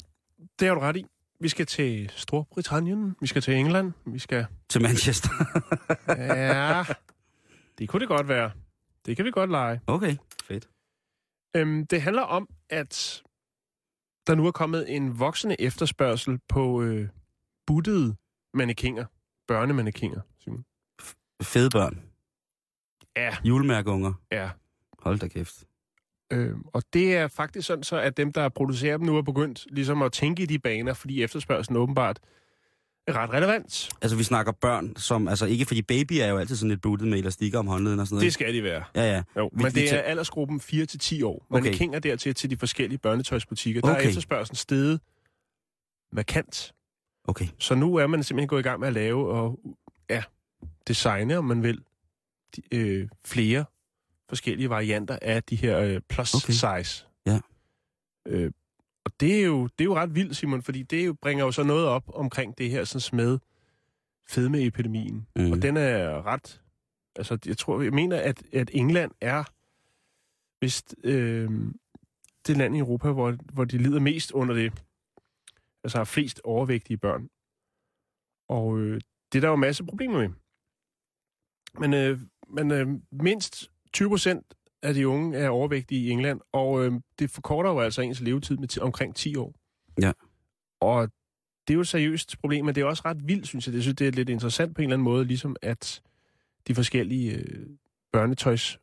det 0.59 0.67
har 0.67 0.75
du 0.75 0.81
ret 0.81 0.97
i. 0.97 1.05
Vi 1.41 1.49
skal 1.49 1.65
til 1.65 2.11
Storbritannien, 2.15 3.15
vi 3.21 3.27
skal 3.27 3.41
til 3.41 3.53
England, 3.53 3.93
vi 4.05 4.19
skal... 4.19 4.45
Til 4.69 4.81
Manchester. 4.81 5.29
Ja, 6.07 6.83
det 7.77 7.89
kunne 7.89 7.99
det 7.99 8.07
godt 8.07 8.27
være. 8.27 8.51
Det 9.05 9.15
kan 9.15 9.25
vi 9.25 9.31
godt 9.31 9.49
lege. 9.49 9.81
okay, 9.87 10.15
fedt. 10.43 10.69
Øhm, 11.55 11.87
det 11.87 12.01
handler 12.01 12.21
om, 12.21 12.49
at 12.69 13.23
der 14.27 14.35
nu 14.35 14.47
er 14.47 14.51
kommet 14.51 14.95
en 14.95 15.19
voksende 15.19 15.61
efterspørgsel 15.61 16.39
på 16.47 16.81
øh, 16.81 17.09
buttede 17.67 18.15
mannekinger. 18.53 19.05
Børnemannekinger, 19.47 20.21
Simon. 20.39 20.65
Fede 21.41 21.69
børn. 21.69 22.01
Ja. 23.15 23.37
Julemærkeunger. 23.45 24.13
Ja. 24.31 24.49
Hold 24.99 25.19
da 25.19 25.27
kæft. 25.27 25.63
Øhm, 26.31 26.61
og 26.73 26.83
det 26.93 27.15
er 27.15 27.27
faktisk 27.27 27.67
sådan 27.67 27.83
så, 27.83 27.97
at 27.99 28.17
dem, 28.17 28.33
der 28.33 28.49
producerer 28.49 28.97
dem 28.97 29.05
nu, 29.05 29.17
er 29.17 29.21
begyndt 29.21 29.65
ligesom 29.69 30.01
at 30.01 30.11
tænke 30.11 30.43
i 30.43 30.45
de 30.45 30.59
baner, 30.59 30.93
fordi 30.93 31.23
efterspørgselen 31.23 31.77
åbenbart 31.77 32.19
ret 33.09 33.29
relevant. 33.29 33.89
Altså, 34.01 34.17
vi 34.17 34.23
snakker 34.23 34.51
børn, 34.51 34.95
som... 34.95 35.27
Altså, 35.27 35.45
ikke 35.45 35.65
fordi 35.65 35.81
baby 35.81 36.13
er 36.13 36.27
jo 36.27 36.37
altid 36.37 36.55
sådan 36.55 36.69
lidt 36.69 36.81
buttet 36.81 37.07
med 37.07 37.17
elastikker 37.19 37.59
om 37.59 37.67
håndleden 37.67 37.99
og 37.99 38.07
sådan 38.07 38.15
noget. 38.15 38.25
Det 38.25 38.33
skal 38.33 38.53
de 38.53 38.63
være. 38.63 38.83
Ja, 38.95 39.03
ja. 39.15 39.23
Jo, 39.37 39.49
men 39.53 39.65
det 39.71 39.93
er 39.93 39.99
aldersgruppen 40.01 40.61
4-10 40.63 41.25
år. 41.25 41.45
Okay. 41.49 41.63
Man 41.63 41.73
kænger 41.73 41.99
dertil 41.99 42.35
til 42.35 42.49
de 42.49 42.57
forskellige 42.57 42.97
børnetøjsbutikker. 42.99 43.81
Der 43.81 43.87
er 43.89 43.95
Okay. 43.95 44.07
efterspørgselen 44.07 44.55
steget 44.55 44.99
markant. 46.11 46.73
Okay. 47.27 47.47
Så 47.59 47.75
nu 47.75 47.95
er 47.95 48.07
man 48.07 48.23
simpelthen 48.23 48.47
gået 48.47 48.59
i 48.59 48.63
gang 48.63 48.79
med 48.79 48.87
at 48.87 48.93
lave 48.93 49.29
og 49.29 49.59
ja, 50.09 50.23
designe, 50.87 51.37
om 51.37 51.45
man 51.45 51.63
vil, 51.63 51.81
de, 52.55 52.61
øh, 52.71 53.07
flere 53.25 53.65
forskellige 54.29 54.69
varianter 54.69 55.19
af 55.21 55.43
de 55.43 55.55
her 55.55 55.79
øh, 55.79 56.01
plus 56.09 56.33
Okay. 56.33 56.53
size. 56.53 57.05
Ja. 57.25 57.39
Øh, 58.25 58.51
og 59.05 59.11
det 59.19 59.39
er, 59.41 59.45
jo, 59.45 59.63
det 59.63 59.81
er 59.81 59.85
jo 59.85 59.95
ret 59.95 60.15
vildt, 60.15 60.35
Simon, 60.35 60.61
fordi 60.61 60.83
det 60.83 61.05
jo, 61.05 61.13
bringer 61.13 61.45
jo 61.45 61.51
så 61.51 61.63
noget 61.63 61.85
op 61.85 62.03
omkring 62.15 62.57
det 62.57 62.69
her 62.69 62.83
sådan 62.83 63.17
med 63.17 63.39
fedmeepidemien. 64.29 65.27
Mm. 65.35 65.51
Og 65.51 65.61
den 65.61 65.77
er 65.77 66.25
ret... 66.25 66.61
Altså, 67.15 67.37
jeg 67.45 67.57
tror, 67.57 67.81
jeg 67.81 67.93
mener, 67.93 68.17
at, 68.17 68.43
at 68.53 68.69
England 68.73 69.11
er 69.21 69.43
vist 70.61 70.95
øh, 71.03 71.49
det 72.47 72.57
land 72.57 72.75
i 72.75 72.79
Europa, 72.79 73.11
hvor, 73.11 73.35
hvor 73.53 73.65
de 73.65 73.77
lider 73.77 73.99
mest 73.99 74.31
under 74.31 74.55
det. 74.55 74.83
Altså 75.83 75.97
har 75.97 76.05
flest 76.05 76.41
overvægtige 76.43 76.97
børn. 76.97 77.29
Og 78.49 78.79
øh, 78.79 79.01
det 79.31 79.39
er 79.39 79.41
der 79.41 79.49
jo 79.49 79.55
masse 79.55 79.83
problemer 79.83 80.19
med. 80.19 80.29
Men, 81.79 81.93
øh, 81.93 82.19
men 82.47 82.71
øh, 82.71 82.87
mindst 83.11 83.71
20 83.93 84.09
procent 84.09 84.45
af 84.83 84.93
de 84.93 85.07
unge 85.07 85.37
er 85.37 85.49
overvægtige 85.49 86.01
i 86.07 86.09
England, 86.09 86.41
og 86.51 86.85
øh, 86.85 86.91
det 87.19 87.29
forkorter 87.29 87.69
jo 87.69 87.79
altså 87.79 88.01
ens 88.01 88.21
levetid 88.21 88.57
med 88.57 88.67
ti- 88.67 88.79
omkring 88.79 89.15
10 89.15 89.35
år. 89.35 89.53
Ja. 90.01 90.11
Og 90.81 91.09
det 91.67 91.73
er 91.73 91.75
jo 91.75 91.81
et 91.81 91.87
seriøst 91.87 92.39
problem, 92.39 92.65
men 92.65 92.75
det 92.75 92.81
er 92.81 92.85
også 92.85 93.01
ret 93.05 93.27
vildt, 93.27 93.47
synes 93.47 93.67
jeg. 93.67 93.73
Det 93.73 93.81
synes 93.81 93.95
det 93.95 94.07
er 94.07 94.11
lidt 94.11 94.29
interessant 94.29 94.75
på 94.75 94.81
en 94.81 94.83
eller 94.83 94.95
anden 94.95 95.03
måde, 95.03 95.25
ligesom 95.25 95.55
at 95.61 96.01
de 96.67 96.75
forskellige 96.75 97.33
øh, 97.33 97.67
børnetøjs 98.11 98.79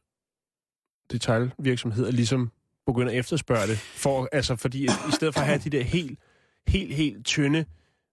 detailvirksomheder 1.12 2.10
ligesom 2.10 2.50
begynder 2.86 3.12
at 3.12 3.18
efterspørge 3.18 3.66
det. 3.66 3.78
For, 3.78 4.28
altså, 4.32 4.56
fordi 4.56 4.86
at 4.86 4.92
i 5.08 5.12
stedet 5.12 5.34
for 5.34 5.40
at 5.40 5.46
have 5.46 5.58
de 5.58 5.70
der 5.70 5.82
helt, 5.82 6.18
helt, 6.68 6.94
helt 6.94 7.26
tynde 7.26 7.64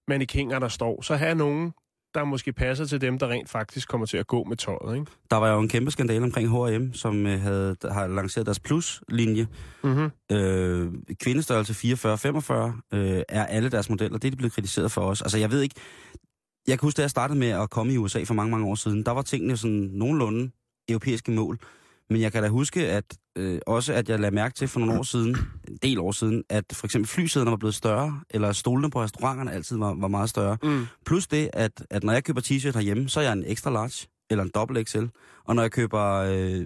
mannequiner, 0.07 0.59
der 0.59 0.67
står, 0.67 1.01
så 1.01 1.15
have 1.15 1.35
nogen, 1.35 1.73
der 2.15 2.23
måske 2.23 2.53
passer 2.53 2.85
til 2.85 3.01
dem, 3.01 3.19
der 3.19 3.27
rent 3.27 3.49
faktisk 3.49 3.87
kommer 3.87 4.05
til 4.05 4.17
at 4.17 4.27
gå 4.27 4.43
med 4.43 4.57
tøjet. 4.57 4.95
Ikke? 4.95 5.11
Der 5.31 5.37
var 5.37 5.53
jo 5.53 5.59
en 5.59 5.69
kæmpe 5.69 5.91
skandale 5.91 6.23
omkring 6.23 6.49
H&M, 6.49 6.93
som 6.93 7.27
øh, 7.27 7.41
havde, 7.41 7.75
har 7.91 8.07
lanceret 8.07 8.45
deres 8.45 8.59
plus-linje. 8.59 9.47
Mm-hmm. 9.83 10.11
Øh, 10.31 10.91
kvindestørrelse 11.21 11.73
44-45 11.73 12.97
øh, 12.97 13.21
er 13.29 13.45
alle 13.45 13.69
deres 13.69 13.89
modeller. 13.89 14.17
Det 14.17 14.27
er 14.27 14.31
de 14.31 14.37
blevet 14.37 14.53
kritiseret 14.53 14.91
for 14.91 15.01
os. 15.01 15.21
Altså, 15.21 15.37
jeg 15.37 15.51
ved 15.51 15.61
ikke... 15.61 15.75
Jeg 16.67 16.79
kan 16.79 16.85
huske, 16.85 16.97
da 16.97 17.01
jeg 17.01 17.09
startede 17.09 17.39
med 17.39 17.49
at 17.49 17.69
komme 17.69 17.93
i 17.93 17.97
USA 17.97 18.23
for 18.23 18.33
mange, 18.33 18.51
mange 18.51 18.67
år 18.67 18.75
siden, 18.75 19.03
der 19.05 19.11
var 19.11 19.21
tingene 19.21 19.57
sådan 19.57 19.89
nogenlunde 19.93 20.51
europæiske 20.89 21.31
mål. 21.31 21.59
Men 22.13 22.21
jeg 22.21 22.31
kan 22.31 22.43
da 22.43 22.49
huske, 22.49 22.87
at 22.87 23.17
øh, 23.37 23.59
også 23.67 23.93
at 23.93 24.09
jeg 24.09 24.19
lagde 24.19 24.35
mærke 24.35 24.55
til 24.55 24.67
for 24.67 24.79
nogle 24.79 24.99
år 24.99 25.03
siden, 25.03 25.37
en 25.67 25.77
del 25.81 25.99
år 25.99 26.11
siden, 26.11 26.43
at 26.49 26.65
for 26.73 26.87
eksempel 26.87 27.09
flysæderne 27.09 27.51
var 27.51 27.57
blevet 27.57 27.75
større, 27.75 28.21
eller 28.29 28.51
stolene 28.51 28.89
på 28.89 29.01
restauranterne 29.01 29.51
altid 29.51 29.77
var, 29.77 29.93
var 29.93 30.07
meget 30.07 30.29
større. 30.29 30.57
Mm. 30.63 30.85
Plus 31.05 31.27
det, 31.27 31.49
at, 31.53 31.85
at 31.89 32.03
når 32.03 32.13
jeg 32.13 32.23
køber 32.23 32.41
t-shirt 32.41 32.73
herhjemme, 32.73 33.09
så 33.09 33.19
er 33.19 33.23
jeg 33.23 33.33
en 33.33 33.43
extra 33.47 33.71
large, 33.71 34.07
eller 34.29 34.43
en 34.43 34.51
dobbelt 34.55 34.89
XL. 34.89 35.05
Og 35.45 35.55
når 35.55 35.61
jeg 35.61 35.71
køber 35.71 36.03
øh, 36.03 36.65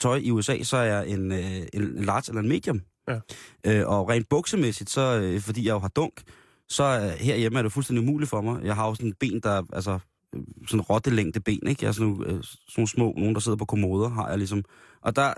tøj 0.00 0.16
i 0.16 0.30
USA, 0.30 0.62
så 0.62 0.76
er 0.76 0.82
jeg 0.82 1.08
en, 1.08 1.32
øh, 1.32 1.62
en 1.72 2.04
large 2.04 2.24
eller 2.28 2.42
en 2.42 2.48
medium. 2.48 2.80
Ja. 3.08 3.18
Øh, 3.66 3.88
og 3.88 4.08
rent 4.08 4.28
buksemæssigt, 4.28 4.90
så, 4.90 5.20
øh, 5.20 5.40
fordi 5.40 5.66
jeg 5.66 5.72
jo 5.72 5.78
har 5.78 5.88
dunk, 5.88 6.22
så 6.68 6.84
øh, 6.84 7.26
herhjemme 7.26 7.58
er 7.58 7.62
det 7.62 7.72
fuldstændig 7.72 8.08
umuligt 8.08 8.30
for 8.30 8.40
mig. 8.40 8.64
Jeg 8.64 8.74
har 8.74 8.86
jo 8.86 8.94
sådan 8.94 9.08
et 9.08 9.18
ben, 9.18 9.40
der 9.40 9.62
altså 9.72 9.98
øh, 10.34 10.42
sådan 10.66 10.80
rottelængde 10.80 11.40
ben, 11.40 11.66
ikke? 11.66 11.84
Jeg 11.84 11.88
er 11.88 11.92
sådan 11.92 12.12
nogle, 12.12 12.26
øh, 12.26 12.42
sådan 12.42 12.72
nogle 12.76 12.88
små, 12.88 13.14
nogen 13.16 13.34
der 13.34 13.40
sidder 13.40 13.58
på 13.58 13.64
kommoder, 13.64 14.08
har 14.08 14.28
jeg 14.28 14.38
ligesom. 14.38 14.64
Og 15.00 15.16
der, 15.16 15.34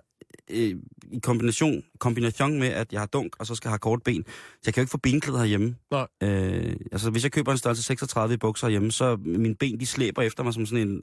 øh, 0.50 0.76
i 1.12 1.18
kombination, 1.22 1.82
kombination 1.98 2.58
med, 2.58 2.68
at 2.68 2.92
jeg 2.92 3.00
har 3.00 3.06
dunk, 3.06 3.36
og 3.38 3.46
så 3.46 3.54
skal 3.54 3.68
jeg 3.68 3.72
have 3.72 3.78
kort 3.78 4.02
ben, 4.02 4.24
så 4.26 4.60
jeg 4.66 4.74
kan 4.74 4.80
jo 4.80 4.82
ikke 4.82 4.90
få 4.90 4.98
benklæder 4.98 5.38
herhjemme. 5.38 5.76
Nej. 5.90 6.06
Øh, 6.22 6.76
altså, 6.92 7.10
hvis 7.10 7.22
jeg 7.22 7.32
køber 7.32 7.52
en 7.52 7.58
størrelse 7.58 7.82
36 7.82 8.34
i 8.34 8.36
bukser 8.36 8.66
herhjemme, 8.66 8.92
så 8.92 9.16
mine 9.16 9.54
ben, 9.54 9.80
de 9.80 9.86
slæber 9.86 10.22
efter 10.22 10.42
mig 10.42 10.54
som 10.54 10.66
sådan 10.66 10.88
en, 10.88 11.02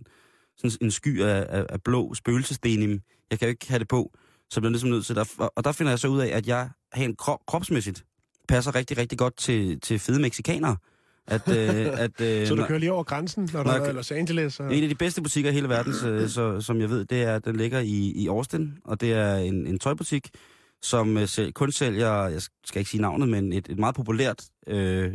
sådan 0.57 0.77
en 0.81 0.91
sky 0.91 1.21
af, 1.21 1.45
af, 1.49 1.65
af 1.69 1.81
blå 1.83 2.13
spøgelsesdenim. 2.13 3.01
Jeg 3.31 3.39
kan 3.39 3.47
jo 3.47 3.49
ikke 3.49 3.69
have 3.69 3.79
det 3.79 3.87
på, 3.87 4.13
så 4.49 4.59
bliver 4.59 4.71
ligesom 4.71 4.89
nødt 4.89 5.05
til 5.05 5.15
det. 5.15 5.27
Og, 5.37 5.63
der 5.63 5.71
finder 5.71 5.91
jeg 5.91 5.99
så 5.99 6.07
ud 6.07 6.19
af, 6.19 6.27
at 6.27 6.47
jeg 6.47 6.69
helt 6.93 7.17
krop, 7.17 7.39
kropsmæssigt 7.47 8.05
passer 8.47 8.75
rigtig, 8.75 8.97
rigtig 8.97 9.17
godt 9.17 9.37
til, 9.37 9.79
til 9.79 9.99
fede 9.99 10.21
mexikanere. 10.21 10.77
At, 11.27 11.47
øh, 11.47 11.85
at, 12.05 12.21
øh, 12.21 12.47
Så 12.47 12.55
du 12.55 12.65
kører 12.65 12.79
lige 12.79 12.91
over 12.91 13.03
grænsen, 13.03 13.49
når 13.53 13.63
du 13.63 13.69
Når 13.69 13.75
jeg 13.75 13.85
er 13.85 13.89
i 13.89 13.93
Los 13.93 14.11
Angeles? 14.11 14.59
Og... 14.59 14.75
en 14.75 14.83
af 14.83 14.89
de 14.89 14.95
bedste 14.95 15.21
butikker 15.21 15.49
i 15.49 15.53
hele 15.53 15.69
verden, 15.69 15.93
så, 15.93 16.27
så, 16.35 16.61
som 16.61 16.81
jeg 16.81 16.89
ved, 16.89 17.05
det 17.05 17.23
er, 17.23 17.35
at 17.35 17.45
den 17.45 17.55
ligger 17.55 17.79
i, 17.79 18.11
i 18.15 18.27
Austin, 18.27 18.73
og 18.85 19.01
det 19.01 19.13
er 19.13 19.35
en, 19.35 19.67
en 19.67 19.79
tøjbutik, 19.79 20.29
som 20.81 21.17
øh, 21.17 21.27
selv, 21.27 21.51
kun 21.51 21.71
sælger, 21.71 22.27
jeg 22.27 22.41
skal 22.65 22.79
ikke 22.79 22.91
sige 22.91 23.01
navnet, 23.01 23.29
men 23.29 23.53
et, 23.53 23.67
et 23.69 23.79
meget 23.79 23.95
populært 23.95 24.45
øh, 24.67 25.13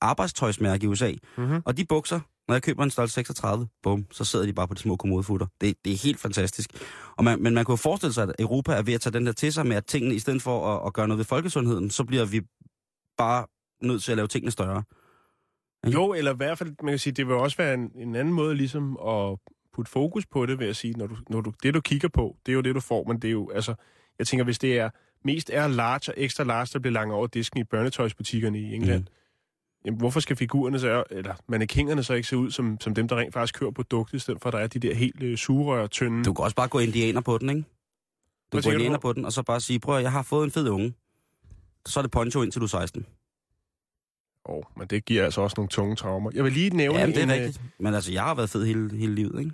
arbejdstøjsmærke 0.00 0.84
i 0.84 0.86
USA. 0.86 1.12
Mm-hmm. 1.36 1.62
Og 1.64 1.76
de 1.76 1.84
bukser, 1.84 2.20
når 2.48 2.54
jeg 2.54 2.62
køber 2.62 2.84
en 2.84 2.90
størrelse 2.90 3.14
36, 3.14 3.68
bum, 3.82 4.06
så 4.10 4.24
sidder 4.24 4.46
de 4.46 4.52
bare 4.52 4.68
på 4.68 4.74
de 4.74 4.80
små 4.80 4.96
kommodefutter. 4.96 5.46
Det, 5.60 5.74
det 5.84 5.92
er 5.92 5.96
helt 5.96 6.20
fantastisk. 6.20 6.70
Og 7.16 7.24
man, 7.24 7.42
men 7.42 7.54
man 7.54 7.64
kunne 7.64 7.78
forestille 7.78 8.12
sig, 8.12 8.22
at 8.28 8.34
Europa 8.38 8.72
er 8.72 8.82
ved 8.82 8.94
at 8.94 9.00
tage 9.00 9.12
den 9.12 9.26
der 9.26 9.32
til 9.32 9.52
sig 9.52 9.66
med, 9.66 9.76
at 9.76 9.86
tingene, 9.86 10.14
i 10.14 10.18
stedet 10.18 10.42
for 10.42 10.76
at, 10.76 10.86
at 10.86 10.92
gøre 10.92 11.08
noget 11.08 11.18
ved 11.18 11.24
folkesundheden, 11.24 11.90
så 11.90 12.04
bliver 12.04 12.24
vi 12.24 12.40
bare 13.18 13.46
nødt 13.82 14.02
til 14.02 14.12
at 14.12 14.16
lave 14.16 14.28
tingene 14.28 14.50
større. 14.50 14.82
Jo, 15.86 16.12
eller 16.12 16.32
i 16.32 16.36
hvert 16.36 16.58
fald, 16.58 16.74
man 16.82 16.92
kan 16.92 16.98
sige, 16.98 17.12
det 17.12 17.26
vil 17.26 17.34
også 17.34 17.56
være 17.56 17.74
en, 17.74 17.92
en 17.94 18.14
anden 18.14 18.34
måde 18.34 18.54
ligesom 18.54 18.98
at 19.08 19.38
putte 19.72 19.90
fokus 19.90 20.26
på 20.26 20.46
det, 20.46 20.58
ved 20.58 20.68
at 20.68 20.76
sige, 20.76 20.94
når 20.94 21.06
du, 21.06 21.16
når 21.30 21.40
du, 21.40 21.52
det 21.62 21.74
du 21.74 21.80
kigger 21.80 22.08
på, 22.08 22.36
det 22.46 22.52
er 22.52 22.56
jo 22.56 22.60
det, 22.60 22.74
du 22.74 22.80
får, 22.80 23.04
men 23.04 23.18
det 23.18 23.28
er 23.28 23.32
jo, 23.32 23.50
altså, 23.50 23.74
jeg 24.18 24.26
tænker, 24.26 24.44
hvis 24.44 24.58
det 24.58 24.78
er 24.78 24.90
mest 25.24 25.50
er 25.52 25.68
large 25.68 26.12
og 26.12 26.14
ekstra 26.16 26.44
large, 26.44 26.68
der 26.72 26.78
bliver 26.78 26.92
langt 26.92 27.14
over 27.14 27.26
disken 27.26 27.60
i 27.60 27.64
børnetøjsbutikkerne 27.64 28.60
i 28.60 28.74
England, 28.74 29.00
mm. 29.00 29.06
jamen, 29.84 29.98
hvorfor 29.98 30.20
skal 30.20 30.36
figurerne 30.36 30.78
så, 30.80 31.04
eller 31.10 31.34
mannequinerne 31.48 32.02
så 32.02 32.14
ikke 32.14 32.28
se 32.28 32.36
ud 32.36 32.50
som, 32.50 32.80
som 32.80 32.94
dem, 32.94 33.08
der 33.08 33.16
rent 33.16 33.34
faktisk 33.34 33.60
kører 33.60 33.70
produktet, 33.70 34.16
i 34.16 34.18
stedet 34.18 34.40
for 34.42 34.48
at 34.48 34.52
der 34.52 34.58
er 34.58 34.66
de 34.66 34.78
der 34.78 34.94
helt 34.94 35.22
øh, 35.22 35.36
sugerør, 35.36 35.86
tynde... 35.86 36.24
Du 36.24 36.32
kan 36.32 36.44
også 36.44 36.56
bare 36.56 36.68
gå 36.68 36.78
indianer 36.78 37.20
på 37.20 37.38
den, 37.38 37.48
ikke? 37.48 37.60
Du 37.60 37.66
Hvad 38.50 38.62
kan 38.62 38.68
gå 38.68 38.70
tænker 38.70 38.78
du 38.78 38.82
indianer 38.82 38.98
på? 38.98 39.12
den, 39.12 39.24
og 39.24 39.32
så 39.32 39.42
bare 39.42 39.60
sige, 39.60 39.80
prøv 39.80 40.00
jeg 40.00 40.12
har 40.12 40.22
fået 40.22 40.44
en 40.44 40.50
fed 40.50 40.68
unge. 40.68 40.94
Så 41.86 42.00
er 42.00 42.02
det 42.02 42.10
poncho 42.10 42.42
indtil 42.42 42.60
du 42.60 42.64
er 42.64 42.68
16. 42.68 43.06
Oh, 44.44 44.62
men 44.76 44.86
det 44.86 45.04
giver 45.04 45.24
altså 45.24 45.40
også 45.40 45.54
nogle 45.56 45.68
tunge 45.68 45.96
traumer. 45.96 46.30
Jeg 46.34 46.44
vil 46.44 46.52
lige 46.52 46.70
nævne 46.76 46.98
Ja, 46.98 47.06
det 47.06 47.22
en, 47.22 47.30
er 47.30 47.36
øh, 47.36 47.42
rigtigt. 47.42 47.60
Men 47.78 47.94
altså, 47.94 48.12
jeg 48.12 48.22
har 48.22 48.34
været 48.34 48.50
fed 48.50 48.64
hele, 48.66 48.96
hele 48.98 49.14
livet, 49.14 49.38
ikke? 49.38 49.50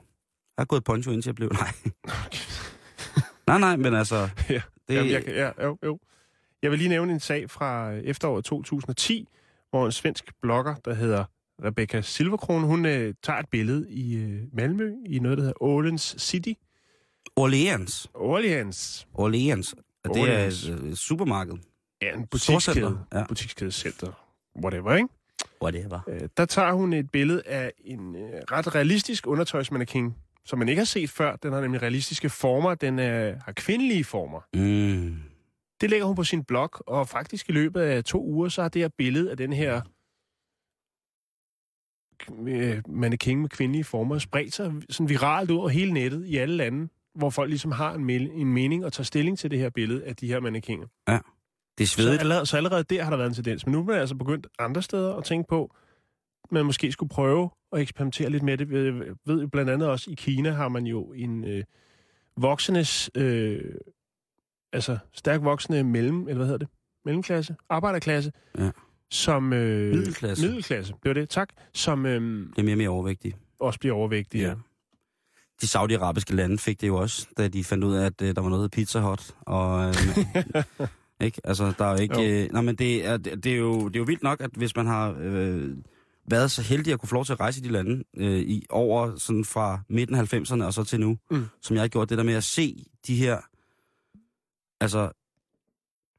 Jeg 0.57 0.63
har 0.63 0.65
gået 0.65 0.85
poncho 0.85 1.11
indtil 1.11 1.29
jeg 1.29 1.35
blev... 1.35 1.49
Nej. 1.53 1.73
nej, 3.49 3.59
nej, 3.59 3.77
men 3.77 3.95
altså... 3.95 4.17
Ja, 4.51 4.61
det. 4.89 4.95
Jamen, 4.95 5.13
jeg, 5.13 5.25
ja, 5.27 5.65
jo, 5.67 5.79
jo. 5.85 5.99
Jeg 6.63 6.71
vil 6.71 6.79
lige 6.79 6.89
nævne 6.89 7.13
en 7.13 7.21
sag 7.21 7.51
fra 7.51 7.91
efteråret 7.93 8.45
2010, 8.45 9.29
hvor 9.71 9.87
en 9.87 9.93
svensk 9.93 10.25
blogger, 10.43 10.75
der 10.75 10.95
hedder 10.95 11.25
Rebecca 11.65 12.01
Silverkron, 12.01 12.63
hun 12.63 12.87
øh, 12.87 13.15
tager 13.23 13.39
et 13.39 13.49
billede 13.51 13.91
i 13.91 14.17
øh, 14.17 14.41
Malmø, 14.53 14.93
i 15.07 15.19
noget, 15.19 15.39
der 15.39 15.45
hedder 15.45 15.63
Ålens 15.63 16.17
City. 16.19 16.53
Orleans. 17.37 18.11
Orleans. 18.15 19.07
Orleans. 19.15 19.75
Og 20.05 20.15
Det 20.15 20.23
er 20.23 20.23
Orleans. 20.23 20.65
et 20.65 20.81
øh, 20.85 20.95
supermarked. 20.95 21.55
Ja, 22.03 22.15
en 22.15 22.27
butikskæde. 22.27 22.99
Ja. 23.13 23.25
Butikskædecenter. 23.29 24.26
Whatever, 24.63 24.95
ikke? 24.95 25.09
Whatever. 25.63 26.01
Øh, 26.09 26.29
der 26.37 26.45
tager 26.45 26.73
hun 26.73 26.93
et 26.93 27.11
billede 27.11 27.43
af 27.47 27.73
en 27.85 28.17
øh, 28.17 28.43
ret 28.53 28.75
realistisk 28.75 29.27
undertøjsmannequin, 29.27 30.15
som 30.45 30.59
man 30.59 30.69
ikke 30.69 30.81
har 30.81 30.85
set 30.85 31.11
før. 31.11 31.37
Den 31.37 31.53
har 31.53 31.61
nemlig 31.61 31.83
realistiske 31.83 32.31
former. 32.31 32.75
Den 32.75 32.99
er, 32.99 33.37
har 33.45 33.53
kvindelige 33.53 34.05
former. 34.05 34.41
Mm. 34.55 35.17
Det 35.81 35.91
lægger 35.91 36.07
hun 36.07 36.17
på 36.17 36.25
sin 36.25 36.45
blog, 36.45 36.71
og 36.87 37.09
faktisk 37.09 37.49
i 37.49 37.53
løbet 37.53 37.81
af 37.81 38.05
to 38.05 38.25
uger, 38.25 38.49
så 38.49 38.63
har 38.63 38.69
det 38.69 38.83
her 38.83 38.89
billede 38.99 39.31
af 39.31 39.37
den 39.37 39.53
her 39.53 39.81
øh, 42.49 42.83
mannequin 42.89 43.41
med 43.41 43.49
kvindelige 43.49 43.85
former 43.85 44.19
spredt 44.19 44.55
sig 44.55 44.73
sådan 44.91 45.09
viralt 45.09 45.51
ud 45.51 45.57
over 45.57 45.69
hele 45.69 45.93
nettet 45.93 46.27
i 46.27 46.37
alle 46.37 46.57
lande, 46.57 46.89
hvor 47.15 47.31
folk 47.31 47.49
ligesom 47.49 47.73
har 47.73 47.95
en, 47.95 48.11
en 48.11 48.53
mening 48.53 48.85
og 48.85 48.93
tager 48.93 49.05
stilling 49.05 49.39
til 49.39 49.51
det 49.51 49.59
her 49.59 49.71
billede 49.71 50.05
af 50.05 50.17
de 50.17 50.27
her 50.27 50.41
mannequiner. 50.41 50.87
Det 51.79 51.85
er 51.85 51.89
Så 51.89 52.11
allerede, 52.21 52.47
så 52.47 52.57
allerede 52.57 52.83
der 52.85 53.03
har 53.03 53.11
der 53.11 53.17
været 53.17 53.29
en 53.29 53.35
tendens. 53.35 53.67
Men 53.67 53.73
nu 53.73 53.81
er 53.81 53.85
man 53.85 53.97
altså 53.97 54.15
begyndt 54.15 54.47
andre 54.59 54.83
steder 54.83 55.15
at 55.15 55.25
tænke 55.25 55.49
på, 55.49 55.75
at 56.45 56.53
man 56.53 56.67
måske 56.67 56.93
skulle 56.93 57.11
prøve 57.11 57.51
at 57.73 57.81
eksperimentere 57.81 58.31
lidt 58.31 58.43
med 58.43 58.59
det. 58.59 58.73
Jeg 59.07 59.15
ved 59.27 59.41
jo 59.41 59.49
blandt 59.49 59.71
andet 59.71 59.89
også, 59.89 60.11
i 60.11 60.15
Kina 60.15 60.51
har 60.51 60.69
man 60.69 60.87
jo 60.87 61.13
en 61.13 61.45
øh, 61.45 61.65
voksendes, 62.37 63.11
øh, 63.15 63.61
altså 64.73 64.99
stærk 65.15 65.43
voksende 65.43 65.85
mellem, 65.85 66.21
eller 66.21 66.35
hvad 66.35 66.47
hedder 66.47 66.59
det? 66.59 66.69
Mellemklasse? 67.05 67.57
Arbejderklasse? 67.69 68.33
Ja. 68.59 68.71
Som... 69.11 69.53
Øh, 69.53 69.91
Middelklasse. 69.95 70.47
Middelklasse, 70.47 70.93
det 70.93 71.09
var 71.09 71.13
det, 71.15 71.29
tak. 71.29 71.49
Som 71.75 72.07
øh, 72.07 72.47
Det 72.51 72.59
er 72.59 72.63
mere 72.63 72.75
og 72.75 72.79
mere 72.79 72.89
overvægtige. 72.89 73.37
også 73.61 73.79
bliver 73.81 73.95
overvægtige. 73.95 74.43
Ja. 74.43 74.49
Ja. 74.49 74.55
De 75.61 75.69
saudiarabiske 75.69 76.35
lande 76.37 76.59
fik 76.59 76.81
det 76.81 76.87
jo 76.87 76.97
også, 76.97 77.27
da 77.37 77.49
de 77.49 77.65
fandt 77.65 77.85
ud 77.85 77.95
af, 77.95 78.07
at 78.07 78.23
øh, 78.23 78.35
der 78.37 78.41
var 78.43 78.49
noget 78.49 78.71
Pizza 78.71 79.01
Hut. 79.01 79.35
Og, 79.41 79.89
øh, 79.89 79.95
ikke? 81.21 81.41
Altså, 81.45 81.73
der 81.79 81.85
er 81.85 81.91
jo 81.93 81.99
ikke... 82.03 82.21
Jo. 82.21 82.45
Øh, 82.45 82.53
nej, 82.53 82.63
men 82.63 82.75
det 82.75 83.07
er, 83.07 83.17
det, 83.17 83.47
er 83.47 83.57
jo, 83.57 83.89
det 83.89 83.97
er 83.97 84.01
jo 84.01 84.05
vildt 84.05 84.23
nok, 84.23 84.41
at 84.41 84.51
hvis 84.57 84.77
man 84.77 84.87
har 84.87 85.17
øh, 85.21 85.77
været 86.31 86.51
så 86.51 86.63
heldig 86.63 86.93
at 86.93 87.01
kunne 87.01 87.09
få 87.09 87.15
lov 87.15 87.25
til 87.25 87.33
at 87.33 87.41
rejse 87.41 87.61
i 87.61 87.65
de 87.65 87.73
lande 87.73 88.05
øh, 88.17 88.41
i 88.41 88.67
over 88.71 89.17
sådan 89.17 89.45
fra 89.45 89.81
midten 89.89 90.17
af 90.17 90.35
90'erne 90.35 90.65
og 90.65 90.75
så 90.75 90.85
til 90.85 91.01
nu, 91.01 91.19
mm. 91.31 91.45
som 91.63 91.77
jeg 91.77 91.83
har 91.83 91.89
gjort 91.89 92.11
det 92.11 92.19
der 92.19 92.25
med 92.25 92.35
at 92.35 92.45
se 92.45 92.85
de 93.07 93.17
her, 93.17 93.41
altså, 94.81 95.26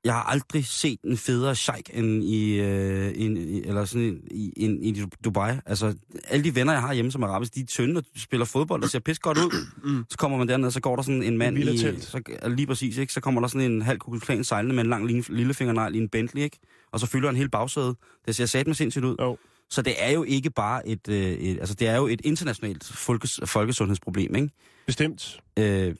jeg 0.04 0.14
har 0.14 0.24
aldrig 0.24 0.66
set 0.66 1.00
en 1.04 1.18
federe 1.18 1.56
sheik 1.56 1.90
end 1.94 2.24
i, 2.24 2.60
øh, 2.60 3.12
en, 3.16 3.38
i 3.38 3.62
eller 3.64 3.86
sådan 3.86 4.08
en, 4.08 4.22
i, 4.32 4.54
en, 4.56 4.84
i 4.84 5.04
Dubai. 5.24 5.54
Altså, 5.66 5.94
alle 6.28 6.44
de 6.44 6.56
venner, 6.56 6.74
jeg 6.74 6.82
har 6.82 6.94
hjemme 6.94 7.12
som 7.12 7.24
arabisk, 7.24 7.56
de 7.56 7.60
er 7.62 7.66
tynde 7.66 7.98
og 7.98 8.04
spiller 8.18 8.46
fodbold 8.46 8.84
og 8.84 8.90
ser 8.90 9.00
pis 9.00 9.20
godt 9.20 9.38
ud. 9.38 10.06
Så 10.10 10.18
kommer 10.18 10.38
man 10.38 10.48
derned, 10.48 10.72
så 10.72 10.80
går 10.80 10.96
der 10.96 11.04
sådan 11.04 11.24
en 11.24 11.38
mand 11.38 11.58
i... 11.58 11.60
villatelt. 11.60 12.04
Så, 12.04 12.22
lige 12.48 12.68
præcis, 12.68 12.98
ikke? 12.98 13.14
Så 13.14 13.22
kommer 13.22 13.42
der 13.42 13.48
sådan 13.48 13.72
en 13.72 13.82
halv 13.82 14.00
kugelklan 14.00 14.44
sejlende 14.44 14.76
med 14.76 14.84
en 14.84 14.90
lang 14.90 15.06
lille- 15.08 15.24
lillefingernegl 15.30 15.96
i 15.96 15.98
en 15.98 16.10
Bentley, 16.10 16.42
ikke? 16.42 16.60
Og 16.92 17.00
så 17.00 17.06
fylder 17.08 17.28
han 17.28 17.36
hele 17.36 17.50
bagsædet. 17.50 17.96
Det 18.26 18.36
ser 18.36 18.46
sat 18.46 18.68
med 18.68 18.76
sindssygt 18.76 19.06
ud. 19.06 19.16
Jo. 19.22 19.38
Så 19.70 19.82
det 19.82 19.94
er 19.98 20.12
jo 20.12 20.24
ikke 20.24 20.50
bare 20.50 20.88
et, 20.88 21.10
øh, 21.10 21.16
et 21.18 21.60
altså 21.60 21.76
det 21.76 21.88
er 21.88 21.96
jo 21.96 22.08
et 22.08 22.22
internationalt 22.24 22.84
folkes, 22.84 23.40
folkesundhedsproblem, 23.46 24.36
ikke? 24.36 24.50
Bestemt. 24.86 25.40
Øh, 25.60 25.96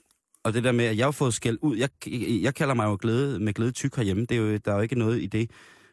og 0.48 0.54
det 0.54 0.64
der 0.64 0.72
med, 0.72 0.84
at 0.84 0.96
jeg 0.96 1.06
har 1.06 1.10
fået 1.10 1.34
skæld 1.34 1.58
ud, 1.62 1.76
jeg, 1.76 1.90
jeg 2.42 2.54
kalder 2.54 2.74
mig 2.74 2.84
jo 2.84 2.98
glæde, 3.00 3.40
med 3.40 3.52
glæde 3.52 3.72
tyk 3.72 3.96
herhjemme, 3.96 4.26
det 4.26 4.36
er 4.36 4.40
jo, 4.40 4.56
der 4.56 4.70
er 4.70 4.76
jo 4.76 4.82
ikke 4.82 4.98
noget 4.98 5.22
i 5.22 5.26
det. 5.26 5.50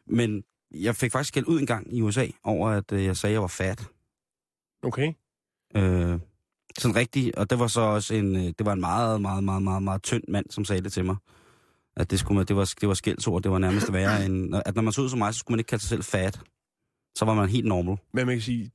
Men 0.07 0.43
jeg 0.71 0.95
fik 0.95 1.11
faktisk 1.11 1.27
skæld 1.27 1.45
ud 1.47 1.59
en 1.59 1.65
gang 1.65 1.97
i 1.97 2.01
USA, 2.01 2.27
over 2.43 2.69
at 2.69 2.91
øh, 2.91 3.03
jeg 3.03 3.17
sagde, 3.17 3.31
at 3.31 3.33
jeg 3.33 3.41
var 3.41 3.47
fat. 3.47 3.87
Okay. 4.83 5.13
Øh, 5.77 6.19
sådan 6.77 6.95
rigtig, 6.95 7.37
og 7.37 7.49
det 7.49 7.59
var 7.59 7.67
så 7.67 7.81
også 7.81 8.13
en, 8.13 8.35
øh, 8.35 8.41
det 8.41 8.65
var 8.65 8.73
en 8.73 8.79
meget, 8.79 9.21
meget, 9.21 9.43
meget, 9.43 9.63
meget, 9.63 9.83
meget 9.83 10.03
tynd 10.03 10.23
mand, 10.27 10.45
som 10.49 10.65
sagde 10.65 10.81
det 10.81 10.93
til 10.93 11.05
mig. 11.05 11.15
At 11.97 12.11
det, 12.11 12.19
skulle 12.19 12.35
man, 12.35 12.45
det 12.45 12.55
var, 12.55 12.73
det 12.81 12.87
var 12.87 12.93
skældsord, 12.93 13.43
det 13.43 13.51
var 13.51 13.59
nærmest 13.59 13.93
værre 13.93 14.25
end, 14.25 14.55
at 14.65 14.75
når 14.75 14.81
man 14.81 14.93
så 14.93 15.01
ud 15.01 15.09
som 15.09 15.19
mig, 15.19 15.33
så 15.33 15.39
skulle 15.39 15.55
man 15.55 15.59
ikke 15.59 15.69
kalde 15.69 15.83
sig 15.83 15.89
selv 15.89 16.03
fat. 16.03 16.39
Så 17.17 17.25
var 17.25 17.33
man 17.33 17.49
helt 17.49 17.65
normal. 17.65 17.97
Men 18.13 18.25
man 18.25 18.35
kan 18.35 18.41
sige, 18.41 18.71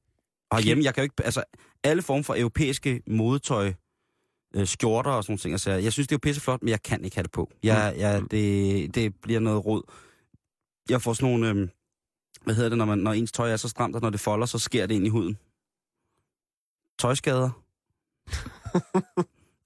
Og 0.51 0.63
hjemme, 0.63 0.85
jeg 0.85 0.95
kan 0.95 1.03
jo 1.03 1.05
ikke, 1.05 1.25
altså, 1.25 1.45
alle 1.85 2.03
former 2.03 2.23
for 2.23 2.35
europæiske 2.39 3.03
modetøj, 3.07 3.73
øh, 4.55 4.67
skjorter 4.67 5.11
og 5.11 5.25
sådan 5.25 5.33
nogle 5.33 5.39
ting, 5.39 5.53
altså, 5.53 5.71
jeg 5.71 5.93
synes, 5.93 6.09
det 6.09 6.15
er 6.15 6.17
jo 6.17 6.29
pisseflot, 6.29 6.63
men 6.63 6.69
jeg 6.69 6.83
kan 6.83 7.05
ikke 7.05 7.17
have 7.17 7.23
det 7.23 7.33
på. 7.33 7.51
Jeg, 7.63 7.95
jeg, 7.99 8.23
det, 8.31 8.95
det 8.95 9.15
bliver 9.23 9.41
noget 9.41 9.67
råd. 9.67 9.83
Jeg 10.89 11.03
får 11.03 11.13
sådan 11.13 11.31
nogle, 11.31 11.49
øh, 11.49 11.69
hvad 12.45 12.55
hedder 12.55 12.69
det, 12.69 12.79
når, 12.79 12.85
man, 12.85 12.99
når 12.99 13.13
ens 13.13 13.33
tøj 13.33 13.53
er 13.53 13.57
så 13.57 13.69
stramt, 13.69 13.97
at 13.97 14.03
når 14.03 14.11
det 14.11 14.21
folder, 14.21 14.47
så 14.47 14.59
sker 14.59 14.87
det 14.87 14.95
ind 14.95 15.07
i 15.07 15.09
huden. 15.09 15.39
Tøjskader. 16.99 17.51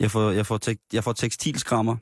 jeg, 0.01 0.11
får, 0.11 0.31
jeg, 0.31 0.47
får 0.47 0.59
tek, 0.59 0.79
jeg 0.92 1.05
får 1.05 1.12
tekstilskrammer, 1.12 1.97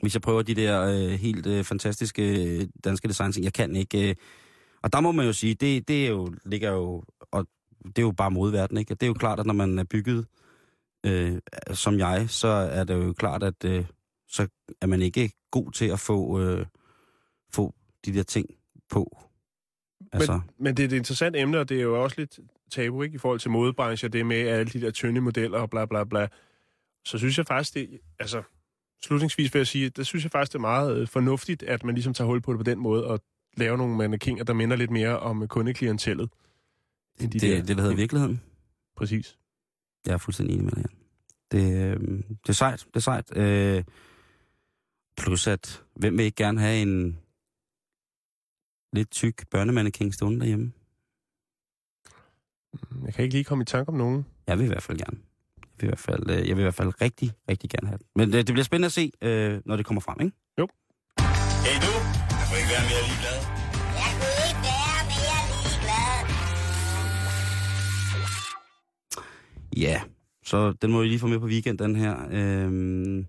hvis 0.00 0.14
jeg 0.14 0.22
prøver 0.22 0.42
de 0.42 0.54
der 0.54 0.82
øh, 0.82 1.10
helt 1.10 1.46
øh, 1.46 1.64
fantastiske 1.64 2.46
øh, 2.46 2.68
danske 2.84 3.08
design 3.08 3.32
Jeg 3.42 3.52
kan 3.52 3.76
ikke... 3.76 4.10
Øh, 4.10 4.14
og 4.82 4.92
der 4.92 5.00
må 5.00 5.12
man 5.12 5.26
jo 5.26 5.32
sige, 5.32 5.54
det, 5.54 5.88
det 5.88 6.04
er 6.04 6.08
jo, 6.08 6.34
ligger 6.44 6.70
jo, 6.70 7.04
og 7.30 7.46
det 7.86 7.98
er 7.98 8.02
jo 8.02 8.12
bare 8.12 8.30
modverden, 8.30 8.76
ikke? 8.76 8.94
Og 8.94 9.00
det 9.00 9.06
er 9.06 9.08
jo 9.08 9.14
klart, 9.14 9.40
at 9.40 9.46
når 9.46 9.54
man 9.54 9.78
er 9.78 9.84
bygget 9.84 10.26
øh, 11.06 11.38
som 11.74 11.98
jeg, 11.98 12.30
så 12.30 12.48
er 12.48 12.84
det 12.84 12.94
jo 12.94 13.12
klart, 13.12 13.42
at 13.42 13.64
øh, 13.64 13.84
så 14.28 14.48
er 14.80 14.86
man 14.86 15.02
ikke 15.02 15.30
god 15.50 15.72
til 15.72 15.86
at 15.86 16.00
få, 16.00 16.40
øh, 16.40 16.66
få 17.52 17.74
de 18.04 18.14
der 18.14 18.22
ting 18.22 18.46
på. 18.90 19.18
Altså, 20.12 20.32
men, 20.32 20.42
men 20.58 20.76
det 20.76 20.82
er 20.82 20.86
et 20.86 20.92
interessant 20.92 21.36
emne, 21.36 21.58
og 21.58 21.68
det 21.68 21.76
er 21.76 21.82
jo 21.82 22.02
også 22.02 22.16
lidt 22.18 22.38
tabu, 22.70 23.02
ikke? 23.02 23.14
I 23.14 23.18
forhold 23.18 23.40
til 23.40 23.50
modebrancher, 23.50 24.08
det 24.08 24.26
med 24.26 24.36
alle 24.36 24.72
de 24.72 24.80
der 24.80 24.90
tynde 24.90 25.20
modeller 25.20 25.58
og 25.58 25.70
bla 25.70 25.84
bla 25.84 26.04
bla. 26.04 26.28
Så 27.04 27.18
synes 27.18 27.38
jeg 27.38 27.46
faktisk, 27.46 27.74
det... 27.74 28.00
Altså, 28.18 28.42
slutningsvis 29.04 29.54
vil 29.54 29.60
jeg 29.60 29.66
sige, 29.66 29.88
der 29.88 30.02
synes 30.02 30.24
jeg 30.24 30.30
faktisk, 30.30 30.52
det 30.52 30.58
er 30.58 30.60
meget 30.60 30.96
øh, 30.96 31.08
fornuftigt, 31.08 31.62
at 31.62 31.84
man 31.84 31.94
ligesom 31.94 32.14
tager 32.14 32.28
hul 32.28 32.40
på 32.40 32.52
det 32.52 32.58
på 32.58 32.62
den 32.62 32.78
måde, 32.78 33.06
og 33.06 33.20
laver 33.56 33.76
nogle 33.76 33.96
mannequiner, 33.96 34.44
der 34.44 34.52
minder 34.52 34.76
lidt 34.76 34.90
mere 34.90 35.18
om 35.18 35.48
kundeklientellet. 35.48 36.30
end 37.20 37.30
det, 37.30 37.42
de 37.42 37.46
det, 37.46 37.68
det, 37.68 37.76
der 37.76 37.82
hedder 37.82 37.96
virkeligheden. 37.96 38.40
Præcis. 38.96 39.38
Jeg 40.06 40.12
er 40.14 40.18
fuldstændig 40.18 40.54
enig 40.54 40.64
med 40.64 40.72
dig, 40.72 40.84
Jan. 40.84 40.96
Det, 41.50 41.86
øh, 41.86 42.18
det 42.42 42.48
er 42.48 42.52
sejt, 42.52 42.86
det 42.88 42.96
er 42.96 43.00
sejt. 43.00 43.36
Øh, 43.36 43.84
plus 45.16 45.46
at, 45.46 45.84
hvem 45.96 46.18
vil 46.18 46.24
ikke 46.24 46.44
gerne 46.44 46.60
have 46.60 46.82
en 46.82 47.18
lidt 48.92 49.10
tyk 49.10 49.48
børnemannequin 49.50 50.12
stående 50.12 50.40
derhjemme? 50.40 50.72
Jeg 53.04 53.14
kan 53.14 53.24
ikke 53.24 53.34
lige 53.34 53.44
komme 53.44 53.62
i 53.62 53.64
tanke 53.64 53.88
om 53.88 53.94
nogen. 53.94 54.26
Jeg 54.46 54.58
vil 54.58 54.64
i 54.64 54.68
hvert 54.68 54.82
fald 54.82 54.98
gerne. 54.98 55.18
Jeg 55.58 55.80
vil 55.80 55.86
i 55.86 55.90
hvert 55.90 55.98
fald, 55.98 56.30
øh, 56.30 56.48
jeg 56.48 56.56
vil 56.56 56.62
i 56.62 56.62
hvert 56.62 56.74
fald 56.74 57.00
rigtig, 57.00 57.32
rigtig 57.48 57.70
gerne 57.70 57.88
have 57.88 57.98
det. 57.98 58.06
Men 58.16 58.28
øh, 58.28 58.34
det 58.34 58.46
bliver 58.46 58.64
spændende 58.64 58.86
at 58.86 58.92
se, 58.92 59.12
når 59.64 59.76
det 59.76 59.86
kommer 59.86 60.00
frem, 60.00 60.20
ikke? 60.20 60.36
Hey 61.66 61.76
du, 61.84 61.92
jeg 62.38 62.44
kunne 62.48 62.58
ikke 62.60 62.72
være 62.74 62.86
mere 62.90 63.02
ligeglad. 63.08 63.65
Ja, 69.76 70.02
så 70.44 70.72
den 70.72 70.92
må 70.92 71.00
vi 71.00 71.06
lige 71.08 71.18
få 71.18 71.26
med 71.26 71.38
på 71.38 71.46
weekend, 71.46 71.78
den 71.78 71.96
her. 71.96 72.16
Øhm, 72.30 73.26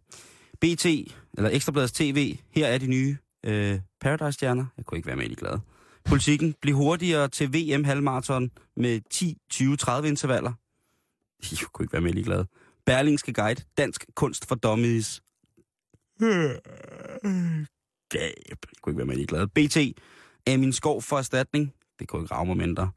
BT, 0.62 0.86
eller 0.86 1.50
Ekstrabladets 1.52 1.94
TV, 1.94 2.38
her 2.52 2.68
er 2.68 2.78
de 2.78 2.88
nye 2.88 3.18
øh, 3.46 3.80
Paradise-stjerner. 4.02 4.66
Jeg 4.78 4.86
kunne 4.86 4.98
ikke 4.98 5.08
være 5.08 5.16
mere 5.16 5.36
glad. 5.36 5.60
Politikken, 6.06 6.56
bliv 6.62 6.76
hurtigere 6.76 7.28
til 7.28 7.54
VM 7.54 7.84
halvmarathon 7.84 8.52
med 8.76 9.02
10, 9.10 9.38
20, 9.50 9.78
30 9.78 10.08
intervaller. 10.08 10.54
Jeg 11.52 11.68
kunne 11.74 11.84
ikke 11.84 11.94
være 11.94 12.02
mere 12.02 12.24
glad. 12.24 12.46
Berlingske 12.86 13.34
Guide, 13.34 13.64
dansk 13.78 14.06
kunst 14.16 14.48
for 14.48 14.56
dummies. 14.56 15.22
Gab. 18.10 18.34
Jeg 18.50 18.58
kunne 18.82 18.92
ikke 18.92 18.98
være 18.98 19.06
mere 19.06 19.26
glad. 19.26 19.48
BT, 19.48 19.78
er 20.46 20.58
min 20.58 20.74
skov 20.74 21.02
for 21.02 21.18
erstatning. 21.18 21.74
Det 22.00 22.08
kunne 22.08 22.24
ikke 22.24 22.34
rave 22.34 22.46
mig 22.46 22.58
mindre. 22.58 22.92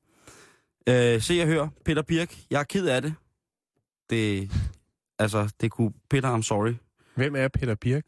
Øh, 0.89 1.23
se 1.23 1.41
og 1.43 1.47
hør, 1.47 1.69
Peter 1.85 2.03
Birk, 2.03 2.39
jeg 2.51 2.61
er 2.61 2.65
ked 2.65 2.87
af 2.87 3.03
det. 3.03 3.15
Det, 4.11 4.53
altså, 5.19 5.53
det 5.61 5.71
kunne, 5.71 5.93
Peter, 6.11 6.39
I'm 6.39 6.43
sorry. 6.43 6.73
Hvem 7.15 7.37
er 7.37 7.49
Peter 7.49 7.75
Birk? 7.75 8.05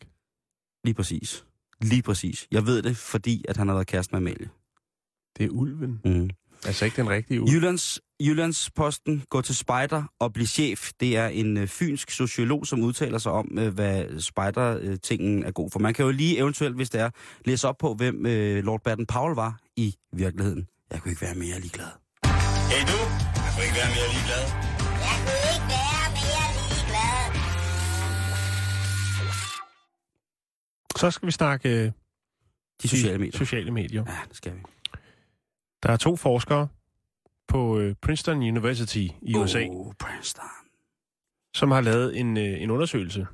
Lige 0.84 0.94
præcis. 0.94 1.44
Lige 1.80 2.02
præcis. 2.02 2.46
Jeg 2.50 2.66
ved 2.66 2.82
det, 2.82 2.96
fordi 2.96 3.44
at 3.48 3.56
han 3.56 3.68
har 3.68 3.74
været 3.74 3.86
kæreste 3.86 4.12
med 4.12 4.20
Amalie. 4.20 4.48
Det 5.38 5.46
er 5.46 5.50
ulven. 5.50 6.00
Mm. 6.04 6.30
Altså 6.66 6.84
ikke 6.84 6.96
den 6.96 7.10
rigtige 7.10 7.40
ulv. 7.40 7.50
Jyllands, 7.52 8.00
Jyllands 8.20 8.70
Posten, 8.70 9.22
gå 9.30 9.40
til 9.40 9.56
spejder 9.56 10.02
og 10.18 10.32
bliv 10.32 10.46
chef. 10.46 10.90
Det 11.00 11.16
er 11.16 11.26
en 11.26 11.56
øh, 11.56 11.68
fynsk 11.68 12.10
sociolog, 12.10 12.66
som 12.66 12.80
udtaler 12.80 13.18
sig 13.18 13.32
om, 13.32 13.58
øh, 13.58 13.74
hvad 13.74 14.20
spejder-tingen 14.20 15.44
er 15.44 15.50
god 15.50 15.70
for. 15.70 15.78
Man 15.78 15.94
kan 15.94 16.04
jo 16.04 16.10
lige 16.10 16.38
eventuelt, 16.38 16.76
hvis 16.76 16.90
det 16.90 17.00
er, 17.00 17.10
læse 17.44 17.68
op 17.68 17.78
på, 17.78 17.94
hvem 17.94 18.26
øh, 18.26 18.64
Lord 18.64 18.82
Baden 18.84 19.06
Powell 19.06 19.34
var 19.34 19.58
i 19.76 19.94
virkeligheden. 20.12 20.66
Jeg 20.90 21.00
kunne 21.00 21.10
ikke 21.12 21.22
være 21.22 21.34
mere 21.34 21.60
ligeglad. 21.60 21.88
Hey 22.72 22.82
du, 22.90 22.98
jeg 23.44 23.50
kunne 23.54 23.64
ikke 23.64 23.76
være 23.76 23.92
mere 23.96 24.08
ligeglad. 24.14 24.44
Jeg 25.06 25.16
kunne 25.24 25.40
ikke 25.54 25.68
være 25.68 25.91
Så 31.02 31.10
skal 31.10 31.26
vi 31.26 31.32
snakke 31.32 31.68
øh, 31.68 31.92
De 32.82 32.88
sociale 32.88 33.18
medier. 33.18 33.38
sociale 33.38 33.70
medier. 33.70 34.04
Ja, 34.06 34.18
det 34.28 34.36
skal 34.36 34.54
vi. 34.54 34.60
Der 35.82 35.88
er 35.92 35.96
to 35.96 36.16
forskere 36.16 36.68
på 37.48 37.78
øh, 37.78 37.94
Princeton 38.02 38.36
University 38.36 39.06
i 39.22 39.34
USA, 39.36 39.66
Oh, 39.70 39.92
Princeton. 39.98 40.44
som 41.54 41.70
har 41.70 41.80
lavet 41.80 42.18
en, 42.20 42.36
øh, 42.36 42.62
en 42.62 42.70
undersøgelse. 42.70 43.26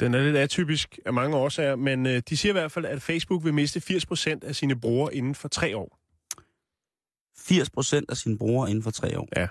Den 0.00 0.14
er 0.14 0.22
lidt 0.22 0.36
atypisk 0.36 0.98
af 1.06 1.12
mange 1.12 1.36
årsager, 1.36 1.76
men 1.76 2.04
de 2.04 2.36
siger 2.36 2.52
i 2.52 2.58
hvert 2.58 2.72
fald, 2.72 2.84
at 2.84 3.02
Facebook 3.02 3.44
vil 3.44 3.54
miste 3.54 3.80
80% 3.80 4.38
af 4.44 4.56
sine 4.56 4.80
brugere 4.80 5.14
inden 5.14 5.34
for 5.34 5.48
tre 5.48 5.76
år. 5.76 5.98
80 7.38 7.70
procent 7.70 8.10
af 8.10 8.16
sine 8.16 8.38
brugere 8.38 8.70
inden 8.70 8.82
for 8.82 8.90
tre 8.90 9.18
år. 9.18 9.28
Ja. 9.36 9.48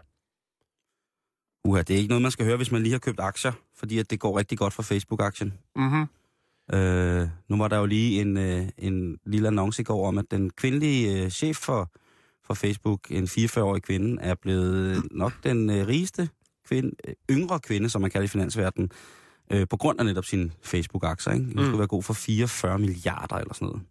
Uha, 1.66 1.82
det 1.82 1.94
er 1.94 1.98
ikke 1.98 2.08
noget, 2.10 2.22
man 2.22 2.32
skal 2.32 2.46
høre, 2.46 2.58
hvis 2.58 2.72
man 2.72 2.82
lige 2.84 2.92
har 2.92 3.00
købt 3.00 3.20
aktier, 3.20 3.52
fordi 3.74 4.00
at 4.00 4.10
det 4.10 4.20
går 4.20 4.38
rigtig 4.40 4.58
godt 4.58 4.74
for 4.74 4.84
Facebook-aktien. 4.84 5.54
Mm-hmm. 5.76 6.06
Øh, 6.74 7.28
nu 7.50 7.58
var 7.58 7.68
der 7.68 7.78
jo 7.78 7.86
lige 7.86 8.22
en, 8.22 8.38
øh, 8.38 8.68
en 8.78 9.18
lille 9.26 9.48
annonce 9.48 9.82
i 9.82 9.86
går 9.86 10.08
om, 10.08 10.18
at 10.18 10.26
den 10.32 10.50
kvindelige 10.50 11.24
øh, 11.24 11.30
chef 11.30 11.58
for, 11.58 11.92
for 12.46 12.54
Facebook, 12.54 13.00
en 13.12 13.24
44-årig 13.24 13.82
kvinde, 13.84 14.22
er 14.22 14.36
blevet 14.36 15.04
nok 15.12 15.34
den 15.44 15.70
øh, 15.70 15.88
rigeste 15.88 16.30
kvinde, 16.68 16.92
øh, 17.08 17.14
yngre 17.32 17.60
kvinde, 17.60 17.90
som 17.90 18.02
man 18.02 18.12
kalder 18.12 18.26
i 18.26 18.28
finansverdenen, 18.28 18.92
øh, 19.52 19.68
på 19.70 19.78
grund 19.78 20.00
af 20.00 20.06
netop 20.06 20.26
sine 20.26 20.52
Facebook-aktier. 20.64 21.34
Ikke? 21.34 21.46
Den 21.46 21.54
Mm. 21.56 21.64
skulle 21.64 21.78
være 21.78 21.88
god 21.88 22.04
for 22.04 22.14
44 22.14 22.80
milliarder 22.80 23.36
eller 23.36 23.54
sådan 23.54 23.66
noget. 23.68 23.82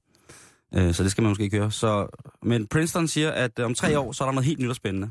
Øh, 0.89 0.95
så 0.95 1.03
det 1.03 1.11
skal 1.11 1.23
man 1.23 1.29
måske 1.31 1.45
ikke 1.45 1.59
høre. 1.59 1.71
Så, 1.71 2.07
men 2.43 2.67
Princeton 2.67 3.09
siger, 3.09 3.31
at 3.31 3.59
øh, 3.59 3.65
om 3.67 3.75
tre 3.75 3.99
år, 3.99 4.13
så 4.13 4.25
er 4.25 4.29
der 4.29 4.33
noget 4.33 4.47
helt 4.47 4.59
nyt 4.59 4.69
og 4.69 4.77
spændende. 4.77 5.11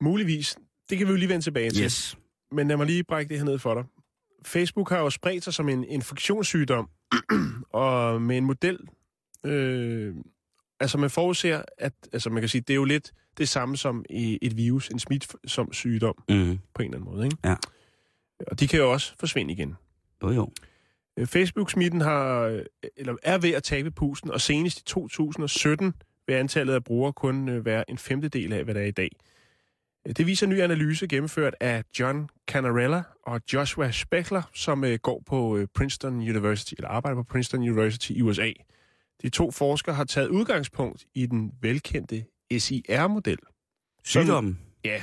Muligvis. 0.00 0.56
Det 0.90 0.98
kan 0.98 1.06
vi 1.06 1.12
jo 1.12 1.16
lige 1.18 1.28
vende 1.28 1.44
tilbage 1.44 1.70
til. 1.70 1.84
Yes. 1.84 2.18
Men 2.52 2.68
lad 2.68 2.76
mig 2.76 2.86
lige 2.86 3.04
brække 3.04 3.28
det 3.28 3.38
her 3.38 3.44
ned 3.44 3.58
for 3.58 3.74
dig. 3.74 3.84
Facebook 4.46 4.90
har 4.90 4.98
jo 4.98 5.10
spredt 5.10 5.44
sig 5.44 5.54
som 5.54 5.68
en 5.68 5.84
infektionssygdom, 5.84 6.88
og 7.70 8.22
med 8.22 8.38
en 8.38 8.44
model, 8.44 8.78
øh, 9.44 10.14
altså 10.80 10.98
man 10.98 11.10
forudser, 11.10 11.62
at, 11.78 11.92
altså 12.12 12.30
man 12.30 12.42
kan 12.42 12.48
sige, 12.48 12.60
det 12.60 12.70
er 12.70 12.76
jo 12.76 12.84
lidt 12.84 13.12
det 13.38 13.48
samme 13.48 13.76
som 13.76 14.04
i 14.10 14.38
et 14.42 14.56
virus, 14.56 14.88
en 14.88 14.98
smitsom 14.98 15.72
sygdom 15.72 16.14
Mm. 16.28 16.58
på 16.74 16.82
en 16.82 16.88
eller 16.88 16.98
anden 16.98 17.14
måde, 17.14 17.24
ikke? 17.24 17.36
Ja. 17.44 17.54
Og 18.46 18.60
de 18.60 18.68
kan 18.68 18.78
jo 18.78 18.92
også 18.92 19.14
forsvinde 19.20 19.52
igen. 19.52 19.74
Jo, 20.22 20.30
jo. 20.30 20.50
Øh, 21.18 21.26
Facebook-smitten 21.26 22.00
har, 22.00 22.40
øh, 22.40 22.62
eller 22.96 23.14
er 23.22 23.38
ved 23.38 23.50
at 23.50 23.62
tabe 23.62 23.90
pusten, 23.90 24.30
og 24.30 24.40
senest 24.40 24.80
i 24.80 24.84
2017 24.84 25.94
vil 26.26 26.34
antallet 26.34 26.74
af 26.74 26.84
brugere 26.84 27.12
kun 27.12 27.48
øh, 27.48 27.64
være 27.64 27.90
en 27.90 27.98
femtedel 27.98 28.52
af, 28.52 28.64
hvad 28.64 28.74
der 28.74 28.80
er 28.80 28.84
i 28.86 28.90
dag. 28.90 29.10
Det 30.06 30.26
viser 30.26 30.46
en 30.46 30.52
ny 30.52 30.60
analyse 30.60 31.08
gennemført 31.08 31.54
af 31.60 31.84
John 32.00 32.28
Canarella 32.46 33.02
og 33.22 33.40
Joshua 33.52 33.90
Speckler, 33.90 34.42
som 34.54 34.84
øh, 34.84 34.98
går 35.02 35.22
på 35.26 35.56
øh, 35.56 35.68
Princeton 35.74 36.14
University, 36.14 36.74
eller 36.76 36.88
arbejder 36.88 37.16
på 37.16 37.22
Princeton 37.22 37.60
University 37.60 38.10
i 38.10 38.22
USA. 38.22 38.52
De 39.22 39.28
to 39.28 39.50
forskere 39.50 39.94
har 39.94 40.04
taget 40.04 40.28
udgangspunkt 40.28 41.04
i 41.14 41.26
den 41.26 41.52
velkendte 41.60 42.24
SIR-model. 42.58 43.38
Sygdommen. 44.04 44.60
Ja, 44.84 45.02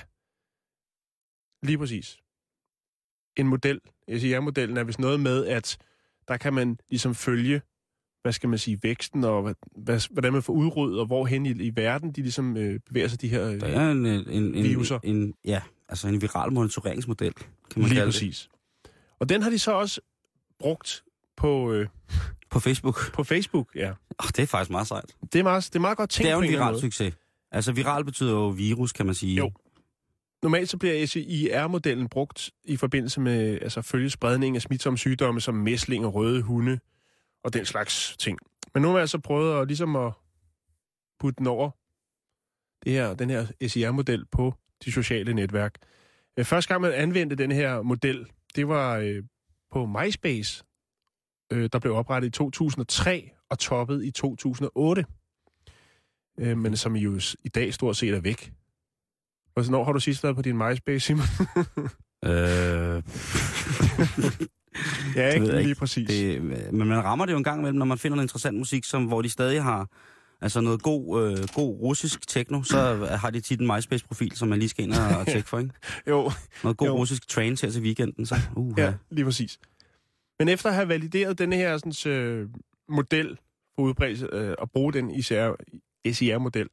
lige 1.64 1.78
præcis. 1.78 2.18
En 3.38 3.48
model, 3.48 3.80
SIR-modellen 4.18 4.78
er 4.78 4.84
vist 4.84 5.00
noget 5.00 5.20
med, 5.20 5.46
at 5.46 5.78
der 6.28 6.38
kan 6.38 6.54
man 6.54 6.80
ligesom 6.90 7.16
følge, 7.16 7.62
hvad 8.22 8.32
skal 8.32 8.50
man 8.50 8.60
sige, 8.60 8.80
væksten, 8.84 9.24
og 9.24 9.42
hvad, 9.42 9.54
hvad, 9.76 10.02
hvordan 10.12 10.34
man 10.34 10.44
får 10.44 10.54
udryddet, 10.54 11.00
og 11.00 11.06
hvorhen 11.06 11.46
i, 11.46 11.50
i 11.50 11.72
verden 11.76 12.12
de 12.12 12.22
ligesom 12.22 12.58
øh, 12.58 12.80
bevæger 12.80 13.08
sig, 13.08 13.22
de 13.22 13.28
her 13.28 13.48
øh, 13.48 13.60
Der 13.60 13.68
er 13.68 13.92
en, 13.92 14.06
en, 14.06 14.30
en, 14.30 14.54
Viruser. 14.54 15.00
en, 15.04 15.16
en, 15.16 15.34
ja, 15.46 15.62
altså 15.90 16.08
en 16.08 16.22
viral 16.22 16.54
monitoreringsmodel, 16.54 17.34
kan 17.34 17.46
man 17.76 17.84
Lige 17.84 17.96
kalde 17.96 18.08
præcis. 18.12 18.50
Og 19.20 19.30
den 19.30 19.42
har 19.42 19.50
de 19.50 19.60
så 19.60 19.72
også 19.72 20.02
brugt 20.60 21.04
på, 21.38 21.72
øh, 21.72 21.80
det. 21.80 21.90
På 22.50 22.60
Facebook. 22.60 23.14
på 23.14 23.24
Facebook, 23.24 23.76
ja. 23.76 23.90
Oh, 24.20 24.28
det 24.28 24.40
er 24.40 24.46
faktisk 24.46 24.72
meget 24.72 24.88
sejt. 24.88 25.16
Det 25.34 25.40
er 25.40 25.44
meget, 25.44 25.64
det 25.64 25.76
er 25.76 25.80
meget 25.80 25.98
godt 25.98 26.10
tænkt 26.10 26.26
Det 26.26 26.32
er 26.32 26.36
jo 26.36 26.42
en 26.42 26.50
viral 26.50 26.80
succes. 26.80 27.14
Altså 27.52 27.72
viral 27.72 28.06
betyder 28.06 28.32
jo 28.32 28.48
virus, 28.48 28.92
kan 28.92 29.06
man 29.06 29.16
sige. 29.16 29.36
Jo. 29.36 29.52
Normalt 30.44 30.70
så 30.70 30.78
bliver 30.78 31.06
SIR-modellen 31.06 32.10
brugt 32.10 32.50
i 32.66 32.78
forbindelse 32.78 33.22
med 33.22 33.60
altså 33.62 33.82
følge 33.82 34.10
spredning 34.10 34.56
af 34.56 34.62
smitsomme 34.62 34.98
sygdomme 34.98 35.42
som 35.42 35.56
mæsling 35.56 36.06
og 36.06 36.14
røde 36.14 36.42
hunde 36.42 36.80
og 37.44 37.54
den 37.54 37.66
slags 37.66 38.18
ting. 38.18 38.40
Men 38.74 38.82
nu 38.82 38.88
har 38.88 38.96
jeg 38.96 39.02
altså 39.02 39.20
prøvet 39.20 39.62
at, 39.62 39.68
ligesom 39.68 39.96
at 39.96 40.12
putte 41.20 41.38
den 41.38 41.48
over 41.48 41.72
det 42.84 42.92
her, 42.92 43.14
den 43.14 43.30
her 43.30 43.48
SIR-model 43.68 44.26
på 44.32 44.54
de 44.86 44.92
sociale 44.92 45.34
netværk. 45.34 45.76
Øh, 46.38 46.46
Første 46.46 46.70
gang 46.70 46.82
man 46.82 46.94
anvendte 46.94 47.36
den 47.36 47.52
her 47.52 47.82
model, 47.82 48.28
det 48.56 48.68
var 48.68 48.98
øh, 48.98 49.24
på 49.72 49.86
MySpace, 49.86 50.64
øh, 51.52 51.70
der 51.74 51.80
blev 51.80 51.96
oprettet 51.96 52.28
i 52.28 52.32
2003 52.32 53.32
og 53.50 53.60
toppet 53.60 54.06
i 54.06 54.12
2008. 54.12 55.06
Øh, 56.40 56.58
men 56.58 56.78
som 56.78 56.96
jo 56.96 57.20
i 57.44 57.50
dag 57.50 57.74
stort 57.74 57.98
set 57.98 58.14
er 58.14 58.22
væk. 58.22 58.54
Og 59.56 59.64
Hvornår 59.64 59.84
har 59.84 59.92
du 59.92 60.00
sidst 60.00 60.24
været 60.24 60.36
på 60.36 60.42
din 60.42 60.58
MySpace, 60.58 61.00
Simon? 61.00 61.26
Øh, 62.26 63.04
ja, 65.16 65.26
ved 65.26 65.34
ikke 65.34 65.46
jeg 65.48 65.56
lige 65.56 65.70
ikke. 65.70 65.80
præcis. 65.80 66.08
det, 66.08 66.42
men 66.74 66.88
man 66.88 67.04
rammer 67.04 67.26
det 67.26 67.34
jo 67.34 67.38
en 67.38 67.44
gang 67.44 67.60
imellem, 67.60 67.78
når 67.78 67.86
man 67.86 67.98
finder 67.98 68.16
noget 68.16 68.26
interessant 68.26 68.58
musik, 68.58 68.84
som, 68.84 69.06
hvor 69.06 69.22
de 69.22 69.30
stadig 69.30 69.64
har 69.64 69.88
altså 70.42 70.62
noget 70.62 70.82
god, 70.82 71.24
øh, 71.32 71.38
god 71.56 71.80
russisk 71.82 72.28
techno, 72.28 72.64
så 72.64 72.96
har 73.22 73.30
de 73.30 73.40
tit 73.42 73.60
en 73.62 73.68
MySpace-profil, 73.68 74.36
som 74.36 74.48
man 74.48 74.60
lige 74.60 74.70
skal 74.70 74.84
ind 74.84 74.94
og, 74.94 75.28
tjekke 75.28 75.50
for, 75.50 75.60
ikke? 75.60 75.74
Jo, 76.08 76.32
Noget 76.64 76.78
god 76.78 76.88
Jo. 76.88 76.98
russisk 76.98 77.28
trance 77.28 77.66
her 77.66 77.72
til 77.72 77.82
weekenden, 77.82 78.26
så 78.26 78.36
uh, 78.56 78.74
ja, 78.78 78.94
lige 79.12 79.26
præcis. 79.26 79.60
Men 80.40 80.50
efter 80.50 80.70
at 80.70 80.76
have 80.76 80.88
valideret 80.88 81.38
denne 81.40 81.56
her 81.56 81.78
sådan, 81.78 82.12
øh, 82.14 82.50
model 82.90 83.38
for 83.76 83.82
udbredelse, 83.82 84.28
øh, 84.32 84.56
og 84.60 84.72
bruge 84.72 84.94
den 84.94 85.12
ICR, 85.12 85.52
SIR-model 86.12 86.68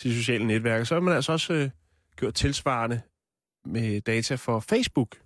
til 0.00 0.14
sociale 0.14 0.46
netværk, 0.46 0.86
så 0.86 0.94
har 0.94 1.00
man 1.00 1.14
altså 1.14 1.32
også 1.32 1.52
øh, 1.52 1.70
gjort 2.16 2.34
tilsvarende 2.34 3.00
med 3.66 4.00
data 4.00 4.34
for 4.34 4.60
Facebook. 4.60 5.16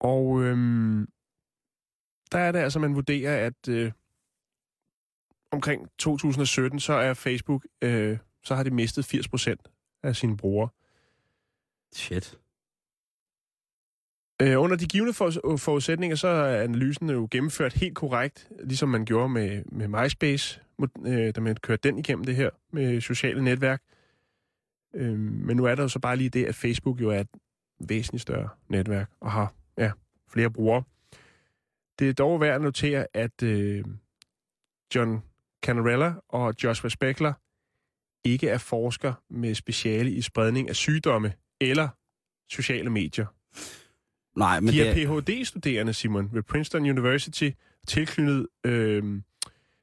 Og 0.00 0.42
øhm, 0.42 1.08
der 2.32 2.38
er 2.38 2.52
det 2.52 2.58
altså, 2.58 2.78
man 2.78 2.94
vurderer, 2.94 3.46
at 3.46 3.68
øh, 3.68 3.92
omkring 5.50 5.88
2017, 5.98 6.80
så 6.80 6.92
er 6.92 7.14
Facebook, 7.14 7.66
øh, 7.82 8.18
så 8.44 8.54
har 8.54 8.62
de 8.62 8.70
mistet 8.70 9.14
80% 9.14 9.54
af 10.02 10.16
sine 10.16 10.36
brugere. 10.36 10.68
Shit. 11.92 12.38
Øh, 14.42 14.60
under 14.60 14.76
de 14.76 14.86
givende 14.86 15.12
for, 15.12 15.56
forudsætninger, 15.56 16.16
så 16.16 16.28
er 16.28 16.62
analysen 16.62 17.10
jo 17.10 17.28
gennemført 17.30 17.72
helt 17.72 17.94
korrekt, 17.94 18.48
ligesom 18.64 18.88
man 18.88 19.04
gjorde 19.04 19.28
med, 19.28 19.62
med 19.64 19.88
MySpace, 19.88 20.60
øh, 21.06 21.34
da 21.34 21.40
man 21.40 21.56
kørte 21.56 21.88
den 21.88 21.98
igennem 21.98 22.24
det 22.24 22.36
her 22.36 22.50
med 22.72 23.00
sociale 23.00 23.44
netværk. 23.44 23.82
Øh, 24.94 25.18
men 25.18 25.56
nu 25.56 25.64
er 25.64 25.74
der 25.74 25.82
jo 25.82 25.88
så 25.88 25.98
bare 25.98 26.16
lige 26.16 26.30
det, 26.30 26.44
at 26.44 26.54
Facebook 26.54 27.00
jo 27.00 27.10
er 27.10 27.20
et 27.20 27.28
væsentligt 27.78 28.22
større 28.22 28.48
netværk 28.68 29.10
og 29.20 29.32
har 29.32 29.54
ja, 29.78 29.90
flere 30.30 30.50
brugere. 30.50 30.82
Det 31.98 32.08
er 32.08 32.12
dog 32.12 32.40
værd 32.40 32.54
at 32.54 32.60
notere, 32.60 33.06
at 33.14 33.42
øh, 33.42 33.84
John 34.94 35.22
Canarella 35.62 36.14
og 36.28 36.54
Joshua 36.64 36.88
Speckler 36.88 37.32
ikke 38.24 38.48
er 38.48 38.58
forsker 38.58 39.12
med 39.30 39.54
speciale 39.54 40.10
i 40.10 40.22
spredning 40.22 40.68
af 40.68 40.76
sygdomme 40.76 41.32
eller 41.60 41.88
sociale 42.50 42.90
medier. 42.90 43.26
Nej, 44.38 44.60
men 44.60 44.68
De 44.68 44.78
det 44.78 44.88
er 44.88 45.20
Ph.D.-studerende, 45.20 45.92
Simon, 45.92 46.28
ved 46.32 46.42
Princeton 46.42 46.82
University, 46.82 47.50
tilknyttet 47.86 48.46
øh, 48.64 49.20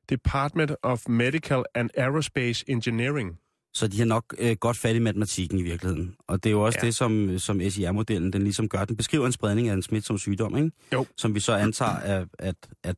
Department 0.10 0.72
of 0.82 1.10
Medical 1.10 1.64
and 1.74 1.90
Aerospace 1.98 2.66
Engineering. 2.68 3.40
Så 3.74 3.88
de 3.88 3.98
har 3.98 4.06
nok 4.06 4.36
øh, 4.40 4.56
godt 4.60 4.78
fat 4.78 4.96
i 4.96 5.00
matematikken 5.00 5.60
i 5.60 5.62
virkeligheden. 5.62 6.16
Og 6.28 6.44
det 6.44 6.50
er 6.50 6.52
jo 6.52 6.62
også 6.62 6.80
Ja. 6.82 6.86
det, 6.88 6.96
som, 6.96 7.40
som 7.40 7.62
SIR-modellen 7.70 8.34
den 8.34 8.44
ligesom 8.44 8.70
gør. 8.70 8.86
Den 8.86 8.96
beskriver 8.98 9.26
en 9.26 9.32
spredning 9.32 9.70
af 9.70 9.74
en 9.74 9.82
smitsom 9.82 10.18
sygdom, 10.18 10.58
ikke? 10.58 10.72
Jo. 10.94 11.06
Som 11.18 11.36
vi 11.36 11.40
så 11.40 11.54
antager, 11.54 11.92
at, 11.92 12.28
at, 12.40 12.56
at, 12.84 12.96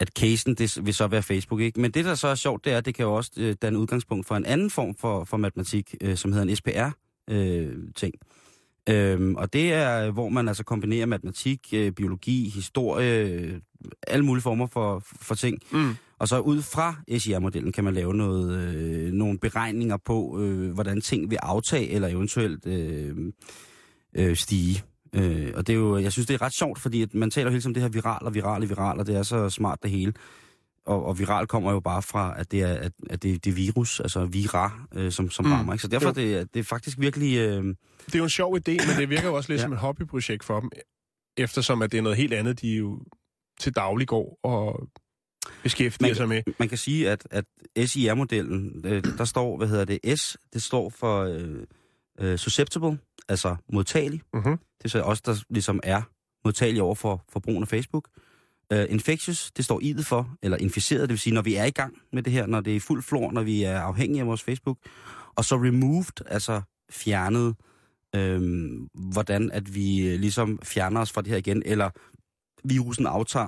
at 0.00 0.08
casen 0.08 0.54
det 0.54 0.86
vil 0.86 0.94
så 0.94 1.06
være 1.06 1.22
Facebook, 1.22 1.60
ikke? 1.60 1.80
Men 1.80 1.90
det, 1.90 2.04
der 2.04 2.14
så 2.14 2.28
er 2.28 2.34
sjovt, 2.34 2.64
det 2.64 2.72
er, 2.72 2.78
at 2.78 2.84
det 2.86 2.94
kan 2.94 3.04
jo 3.04 3.14
også 3.14 3.30
øh, 3.36 3.54
danne 3.62 3.78
udgangspunkt 3.78 4.26
for 4.26 4.36
en 4.36 4.44
anden 4.44 4.70
form 4.70 4.94
for, 4.94 5.24
for 5.24 5.36
matematik, 5.36 5.94
øh, 6.00 6.16
som 6.16 6.32
hedder 6.32 6.46
en 6.48 6.56
SPR-ting. 6.56 8.14
Øhm, 8.88 9.34
og 9.36 9.52
det 9.52 9.72
er, 9.72 10.10
hvor 10.10 10.28
man 10.28 10.48
altså 10.48 10.64
kombinerer 10.64 11.06
matematik, 11.06 11.68
øh, 11.72 11.92
biologi, 11.92 12.48
historie, 12.48 13.28
øh, 13.28 13.60
alle 14.06 14.24
mulige 14.24 14.42
former 14.42 14.66
for, 14.66 15.02
for 15.22 15.34
ting. 15.34 15.58
Mm. 15.72 15.94
Og 16.22 16.28
så 16.28 16.38
ud 16.38 16.62
fra 16.62 16.96
SIR-modellen 17.18 17.72
kan 17.72 17.84
man 17.84 17.94
lave 17.94 18.14
noget, 18.14 18.58
øh, 18.74 19.12
nogle 19.12 19.38
beregninger 19.38 19.96
på, 19.96 20.40
øh, 20.40 20.70
hvordan 20.72 21.00
ting 21.00 21.30
vil 21.30 21.38
aftage 21.42 21.88
eller 21.90 22.08
eventuelt 22.08 22.66
øh, 22.66 23.16
øh, 24.16 24.36
stige. 24.36 24.82
Øh, 25.14 25.52
og 25.54 25.66
det 25.66 25.72
er 25.72 25.76
jo, 25.76 25.98
jeg 25.98 26.12
synes, 26.12 26.26
det 26.26 26.34
er 26.34 26.42
ret 26.42 26.52
sjovt, 26.52 26.78
fordi 26.78 27.02
at 27.02 27.14
man 27.14 27.30
taler 27.30 27.44
jo 27.46 27.50
hele 27.50 27.60
tiden 27.60 27.70
om 27.70 27.74
det 27.74 27.82
her 27.82 27.88
viral 27.90 28.26
og 28.26 28.34
viral 28.34 28.62
og 28.62 28.68
viral, 28.68 28.98
og 28.98 29.06
det 29.06 29.16
er 29.16 29.22
så 29.22 29.50
smart 29.50 29.78
det 29.82 29.90
hele. 29.90 30.12
Og, 30.86 31.04
og 31.04 31.18
viral 31.18 31.46
kommer 31.46 31.72
jo 31.72 31.80
bare 31.80 32.02
fra, 32.02 32.34
at 32.40 32.52
det 32.52 32.60
er, 32.62 32.74
at, 32.74 32.92
at 33.10 33.22
det, 33.22 33.44
det 33.44 33.50
er 33.50 33.54
virus, 33.54 34.00
altså 34.00 34.24
vira, 34.26 34.72
øh, 34.94 35.12
som, 35.12 35.30
som 35.30 35.44
Mm. 35.44 35.48
mm. 35.50 35.56
rammer. 35.56 35.72
Ikke? 35.72 35.82
Så 35.82 35.88
derfor 35.88 36.06
Jo. 36.06 36.10
er 36.10 36.14
det, 36.14 36.54
det 36.54 36.60
er 36.60 36.64
faktisk 36.64 36.98
virkelig... 37.00 37.36
Øh, 37.38 37.64
Det 38.06 38.14
er 38.14 38.18
jo 38.18 38.24
en 38.24 38.30
sjov 38.30 38.56
idé, 38.56 38.70
men 38.70 38.96
det 38.98 39.08
virker 39.08 39.28
jo 39.28 39.34
også 39.34 39.52
lidt 39.52 39.58
Ja. 39.60 39.64
som 39.64 39.72
et 39.72 39.78
hobbyprojekt 39.78 40.44
for 40.44 40.60
dem, 40.60 40.70
eftersom 41.36 41.82
at 41.82 41.92
det 41.92 41.98
er 41.98 42.02
noget 42.02 42.18
helt 42.18 42.32
andet, 42.32 42.60
de 42.62 42.68
jo 42.68 43.00
til 43.60 43.72
daglig 43.72 44.08
går 44.08 44.38
og 44.42 44.88
beskæftiger 45.62 46.08
Man- 46.08 46.16
sig 46.16 46.28
med. 46.28 46.42
man 46.58 46.68
kan 46.68 46.78
sige, 46.78 47.10
at, 47.10 47.26
at 47.30 47.44
SIR-modellen, 47.88 48.82
øh, 48.86 49.04
der 49.18 49.24
står, 49.24 49.56
hvad 49.56 49.68
hedder 49.68 49.84
det, 49.84 50.18
S, 50.18 50.36
det 50.52 50.62
står 50.62 50.90
for 50.90 51.22
øh, 51.22 51.56
øh, 52.20 52.38
susceptible, 52.38 52.98
altså 53.28 53.56
modtagelig. 53.72 54.20
Mhm. 54.34 54.58
Det 54.78 54.84
er 54.84 54.88
så 54.88 55.00
også 55.02 55.22
der 55.26 55.42
ligesom 55.50 55.80
er 55.82 56.02
modtagelig 56.44 56.82
over 56.82 56.94
for, 56.94 57.24
for 57.32 57.40
brugen 57.40 57.62
af 57.62 57.68
Facebook. 57.68 58.08
Uh, 58.74 58.78
infectious, 58.88 59.50
det 59.56 59.64
står 59.64 59.80
I'et 59.80 60.02
for, 60.02 60.34
eller 60.42 60.58
inficeret, 60.58 61.00
det 61.00 61.08
vil 61.10 61.18
sige, 61.18 61.34
når 61.34 61.42
vi 61.42 61.54
er 61.54 61.64
i 61.64 61.70
gang 61.70 61.94
med 62.12 62.22
det 62.22 62.32
her, 62.32 62.46
når 62.46 62.60
det 62.60 62.70
er 62.70 62.76
i 62.76 62.80
fuld 62.80 63.02
flor, 63.02 63.30
når 63.32 63.42
vi 63.42 63.62
er 63.62 63.80
afhængige 63.80 64.20
af 64.20 64.26
vores 64.26 64.42
Facebook. 64.42 64.78
Og 65.36 65.44
så 65.44 65.56
removed, 65.56 66.26
altså 66.26 66.62
fjernet, 66.90 67.54
øhm, 68.16 68.88
hvordan 68.94 69.50
at 69.52 69.74
vi 69.74 70.00
øh, 70.12 70.20
ligesom 70.20 70.58
fjerner 70.62 71.00
os 71.00 71.12
fra 71.12 71.22
det 71.22 71.30
her 71.30 71.36
igen, 71.36 71.62
eller 71.66 71.90
virusen 72.64 73.06
aftager, 73.06 73.46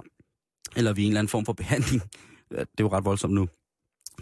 eller 0.77 0.93
vi 0.93 1.03
en 1.03 1.09
eller 1.09 1.19
anden 1.21 1.29
form 1.29 1.45
for 1.45 1.53
behandling, 1.53 2.03
det 2.51 2.59
er 2.61 2.67
jo 2.81 2.89
ret 2.89 3.05
voldsomt 3.05 3.35
nu, 3.35 3.49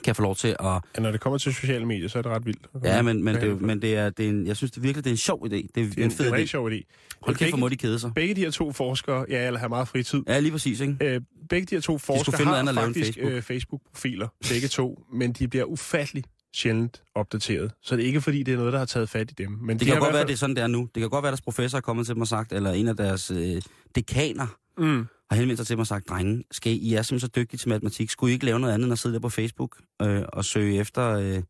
kan 0.05 0.15
få 0.15 0.23
lov 0.23 0.37
til 0.37 0.49
at 0.49 0.65
Ja, 0.97 1.01
når 1.01 1.11
det 1.13 1.21
kommer 1.21 1.39
til 1.39 1.55
sociale 1.55 1.87
medier, 1.87 2.09
så 2.09 2.19
er 2.19 2.23
det 2.23 2.33
ret 2.33 2.47
vildt. 2.47 2.67
Ja, 2.85 3.03
men, 3.03 3.25
men, 3.25 3.35
det, 3.35 3.43
er 3.51 3.55
men 3.55 3.83
det 3.83 3.97
er, 3.97 4.11
det 4.11 4.25
er 4.27 4.31
en, 4.31 4.47
jeg 4.47 4.57
synes 4.57 4.71
det 4.71 4.83
virkelig, 4.83 5.05
det 5.05 5.11
er 5.11 5.15
en 5.15 5.17
sjov 5.17 5.47
idé. 5.47 5.49
Det 5.51 5.57
er, 5.57 5.69
det 5.75 5.79
er 5.81 5.83
en, 5.83 6.03
en 6.03 6.09
det 6.11 6.13
fed 6.13 6.31
er 6.31 6.35
en 6.35 6.43
idé. 6.43 6.47
sjov 6.47 6.71
idé. 6.71 6.83
Hold 7.23 7.37
kæft, 7.37 7.51
hvor 7.51 7.59
må 7.59 7.69
de 7.69 7.77
kede 7.77 7.99
sig. 7.99 8.13
Begge 8.15 8.35
de 8.35 8.41
her 8.41 8.51
to 8.51 8.73
forskere, 8.73 9.25
ja, 9.29 9.47
eller 9.47 9.61
har 9.61 9.69
meget 9.69 9.89
fritid, 9.89 10.23
Ja, 10.29 10.41
lige 10.41 10.53
præcis, 10.53 10.81
ikke? 10.81 10.97
Øh, 11.01 11.21
begge 11.49 11.67
de 11.67 11.75
her 11.75 11.81
to 11.81 11.99
forskere 11.99 12.37
finde 12.39 12.53
har 12.53 12.73
faktisk 12.73 13.15
Facebook. 13.15 13.33
øh, 13.33 13.43
Facebook-profiler, 13.43 14.29
begge 14.49 14.69
to, 14.69 15.05
men 15.13 15.33
de 15.33 15.49
bliver 15.49 15.65
ufattelig 15.65 16.25
sjældent 16.55 17.03
opdateret. 17.15 17.73
Så 17.83 17.97
det 17.97 18.03
er 18.03 18.07
ikke 18.07 18.21
fordi, 18.21 18.43
det 18.43 18.55
er 18.55 18.59
noget, 18.59 18.73
der 18.73 18.79
har 18.79 18.87
taget 18.87 19.09
fat 19.09 19.31
i 19.31 19.35
dem. 19.39 19.51
Men 19.51 19.69
Det 19.79 19.81
de 19.81 19.85
kan 19.85 19.99
godt 20.01 20.13
være, 20.13 20.21
fald- 20.21 20.27
det 20.27 20.33
er 20.33 20.37
sådan, 20.39 20.57
det 20.57 20.63
er 20.63 20.67
nu. 20.67 20.89
Det 20.95 21.01
kan 21.01 21.11
godt 21.11 21.23
være, 21.23 21.29
at 21.29 21.33
deres 21.33 21.41
professor 21.41 21.79
er 21.79 21.83
kommet 21.83 22.07
til 22.07 22.15
dem 22.15 22.21
og 22.23 22.29
sagt, 22.29 22.53
eller 22.53 22.71
en 22.73 22.89
af 22.89 22.97
deres 22.97 23.31
øh, 23.31 23.63
dekaner 23.95 24.47
Mm. 24.79 25.07
Har 25.33 25.41
henvendt 25.41 25.59
sig 25.59 25.67
til 25.67 25.77
mig 25.77 25.81
og 25.81 25.87
sagt, 25.87 26.09
drenge, 26.09 26.45
skal 26.51 26.73
I, 26.73 26.77
I 26.77 26.95
er 26.95 27.03
simpelthen 27.03 27.21
så 27.21 27.41
dygtige 27.41 27.59
til 27.59 27.69
matematik, 27.69 28.11
skulle 28.11 28.31
I 28.31 28.35
ikke 28.35 28.45
lave 28.45 28.61
noget 28.61 28.75
andet 28.75 28.85
end 28.87 28.93
at 28.93 28.99
sidde 28.99 29.15
der 29.15 29.21
på 29.21 29.29
Facebook 29.29 29.77
øh, 30.03 30.23
og 30.29 30.45
søge 30.45 30.81
efter 30.81 31.09
øh, 31.11 31.43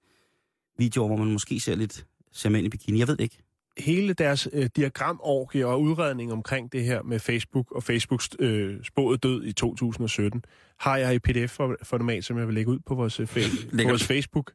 videoer, 0.78 1.06
hvor 1.06 1.16
man 1.16 1.32
måske 1.32 1.60
ser 1.60 1.74
lidt 1.74 2.06
ser 2.32 2.48
mænd 2.48 2.66
i 2.66 2.68
bikini? 2.68 2.98
Jeg 2.98 3.08
ved 3.08 3.16
det 3.16 3.24
ikke. 3.24 3.38
hele 3.78 4.12
deres 4.12 4.48
øh, 4.52 4.68
diagramorgie 4.76 5.66
og 5.66 5.82
udredning 5.82 6.32
omkring 6.32 6.72
det 6.72 6.84
her 6.84 7.02
med 7.02 7.18
Facebook 7.18 7.72
og 7.72 7.82
Facebooks 7.82 8.28
øh, 8.38 8.84
spået 8.84 9.22
død 9.22 9.44
i 9.44 9.52
2017, 9.52 10.44
har 10.78 10.96
jeg 10.96 11.14
i 11.14 11.18
pdf-format, 11.18 12.24
som 12.24 12.38
jeg 12.38 12.46
vil 12.46 12.54
lægge 12.54 12.70
ud 12.70 12.78
på 12.86 12.94
vores, 12.94 13.20
øh, 13.20 13.26
på 13.26 13.38
vores 13.88 14.04
Facebook. 14.04 14.52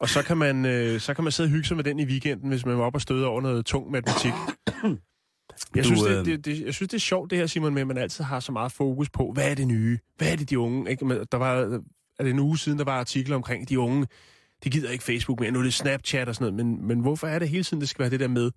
Og 0.00 0.08
så 0.08 0.22
kan, 0.22 0.36
man, 0.36 0.66
øh, 0.66 1.00
så 1.00 1.14
kan 1.14 1.24
man 1.24 1.32
sidde 1.32 1.46
og 1.46 1.50
hygge 1.50 1.68
sig 1.68 1.76
med 1.76 1.84
den 1.84 1.98
i 1.98 2.04
weekenden, 2.04 2.48
hvis 2.48 2.66
man 2.66 2.78
var 2.78 2.84
op 2.84 2.94
og 2.94 3.00
støde 3.00 3.26
over 3.26 3.40
noget 3.40 3.66
tung 3.66 3.90
matematik. 3.90 4.32
Jeg 5.74 5.84
Du, 5.84 5.88
synes, 5.88 6.02
det, 6.02 6.18
øh, 6.18 6.24
det, 6.24 6.44
det, 6.44 6.60
jeg 6.64 6.74
synes, 6.74 6.88
det 6.90 6.96
er 6.96 7.00
sjovt, 7.00 7.30
det 7.30 7.38
her, 7.38 7.46
Simon, 7.46 7.74
med 7.74 7.80
at 7.80 7.86
man 7.88 7.98
altid 7.98 8.24
har 8.24 8.40
så 8.40 8.52
meget 8.52 8.72
fokus 8.72 9.10
på, 9.10 9.32
hvad 9.32 9.50
er 9.50 9.54
det 9.54 9.66
nye? 9.66 9.98
Hvad 10.16 10.32
er 10.32 10.36
det, 10.36 10.50
de 10.50 10.58
unge? 10.58 10.90
Ikke? 10.90 11.04
Men 11.04 11.18
Der 11.32 11.38
var, 11.38 11.54
er 12.18 12.24
det 12.24 12.30
en 12.30 12.38
uge 12.38 12.58
siden, 12.58 12.78
der 12.78 12.84
var 12.84 12.98
artikler 13.00 13.36
omkring, 13.36 13.68
de 13.68 13.78
unge, 13.78 14.06
de 14.64 14.70
gider 14.70 14.90
ikke 14.90 15.04
Facebook 15.04 15.40
mere, 15.40 15.50
nu 15.50 15.58
er 15.58 15.62
det 15.62 15.74
Snapchat 15.74 16.28
og 16.28 16.34
sådan 16.34 16.54
noget, 16.54 16.66
men, 16.66 16.86
men 16.86 17.00
hvorfor 17.00 17.26
er 17.26 17.38
det 17.38 17.48
hele 17.48 17.64
tiden, 17.64 17.80
det 17.80 17.88
skal 17.88 18.02
være 18.02 18.10
det 18.10 18.20
der 18.20 18.28
med, 18.28 18.50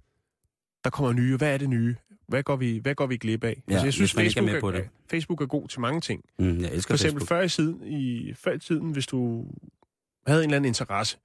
der 0.84 0.90
kommer 0.90 1.14
nye, 1.14 1.38
hvad 1.38 1.54
er 1.54 1.58
det 1.58 1.70
nye? 1.70 1.96
Hvad 2.28 2.44
går 2.44 2.56
vi, 2.56 2.78
hvad 2.78 2.96
går 2.96 3.06
vi 3.06 3.18
glip 3.18 3.44
af? 3.44 3.50
Altså, 3.50 3.64
Ja, 3.70 3.84
jeg 3.84 3.94
synes, 3.94 4.16
man 4.16 4.26
ikke 4.26 4.40
er 4.40 4.44
Facebook, 4.44 4.54
med 4.54 4.62
på 4.62 4.72
det. 4.72 4.90
Facebook 5.10 5.42
er 5.42 5.46
god 5.46 5.68
til 5.68 5.80
mange 5.82 6.02
ting. 6.02 6.22
Mm, 6.40 6.60
jeg 6.60 6.72
elsker 6.74 6.92
For 6.92 6.96
eksempel 6.96 7.20
Facebook. 7.22 7.28
før 7.28 7.42
i, 7.42 7.50
tiden, 7.50 7.84
i, 7.84 8.34
før 8.34 8.52
i 8.54 8.60
tiden, 8.60 8.92
hvis 8.92 9.08
du 9.08 9.46
havde 10.28 10.44
en 10.44 10.50
eller 10.50 10.56
anden 10.58 10.68
interesse, 10.68 11.18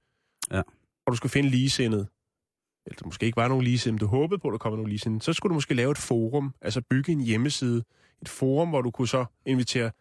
Ja. 0.51 0.61
og 1.05 1.11
du 1.11 1.15
skulle 1.15 1.31
finde 1.31 1.49
ligesindet, 1.49 2.07
eller 2.85 2.97
der 2.97 3.05
måske 3.05 3.25
ikke 3.25 3.35
var 3.35 3.47
nogen 3.47 3.63
ligesindet, 3.63 3.93
men 3.93 3.99
du 3.99 4.05
håbede 4.17 4.39
på, 4.39 4.47
at 4.47 4.51
der 4.51 4.57
kom 4.57 4.73
nogen 4.73 4.87
ligesindet, 4.87 5.23
så 5.23 5.33
skulle 5.33 5.49
du 5.49 5.53
måske 5.53 5.73
lave 5.73 5.91
et 5.91 5.97
forum, 5.97 6.53
altså 6.61 6.81
bygge 6.89 7.11
en 7.11 7.21
hjemmeside, 7.21 7.83
et 8.21 8.29
forum, 8.29 8.69
hvor 8.69 8.81
du 8.81 8.91
kunne 8.91 9.07
så 9.07 9.25
invitere 9.45 9.91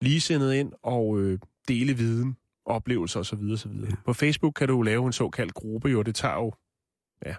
ligesindet 0.00 0.54
ind 0.54 0.72
og 0.82 1.20
øh, 1.20 1.38
dele 1.68 1.92
viden, 1.92 2.36
oplevelser 2.64 3.20
osv. 3.20 3.50
osv. 3.52 3.70
Ja. 3.70 3.94
På 4.04 4.12
Facebook 4.12 4.54
kan 4.54 4.68
du 4.68 4.82
lave 4.82 5.06
en 5.06 5.12
såkaldt 5.12 5.54
gruppe, 5.54 5.88
jo, 5.88 6.02
det 6.02 6.14
tager 6.14 6.34
jo 6.34 6.52
ja, 7.26 7.34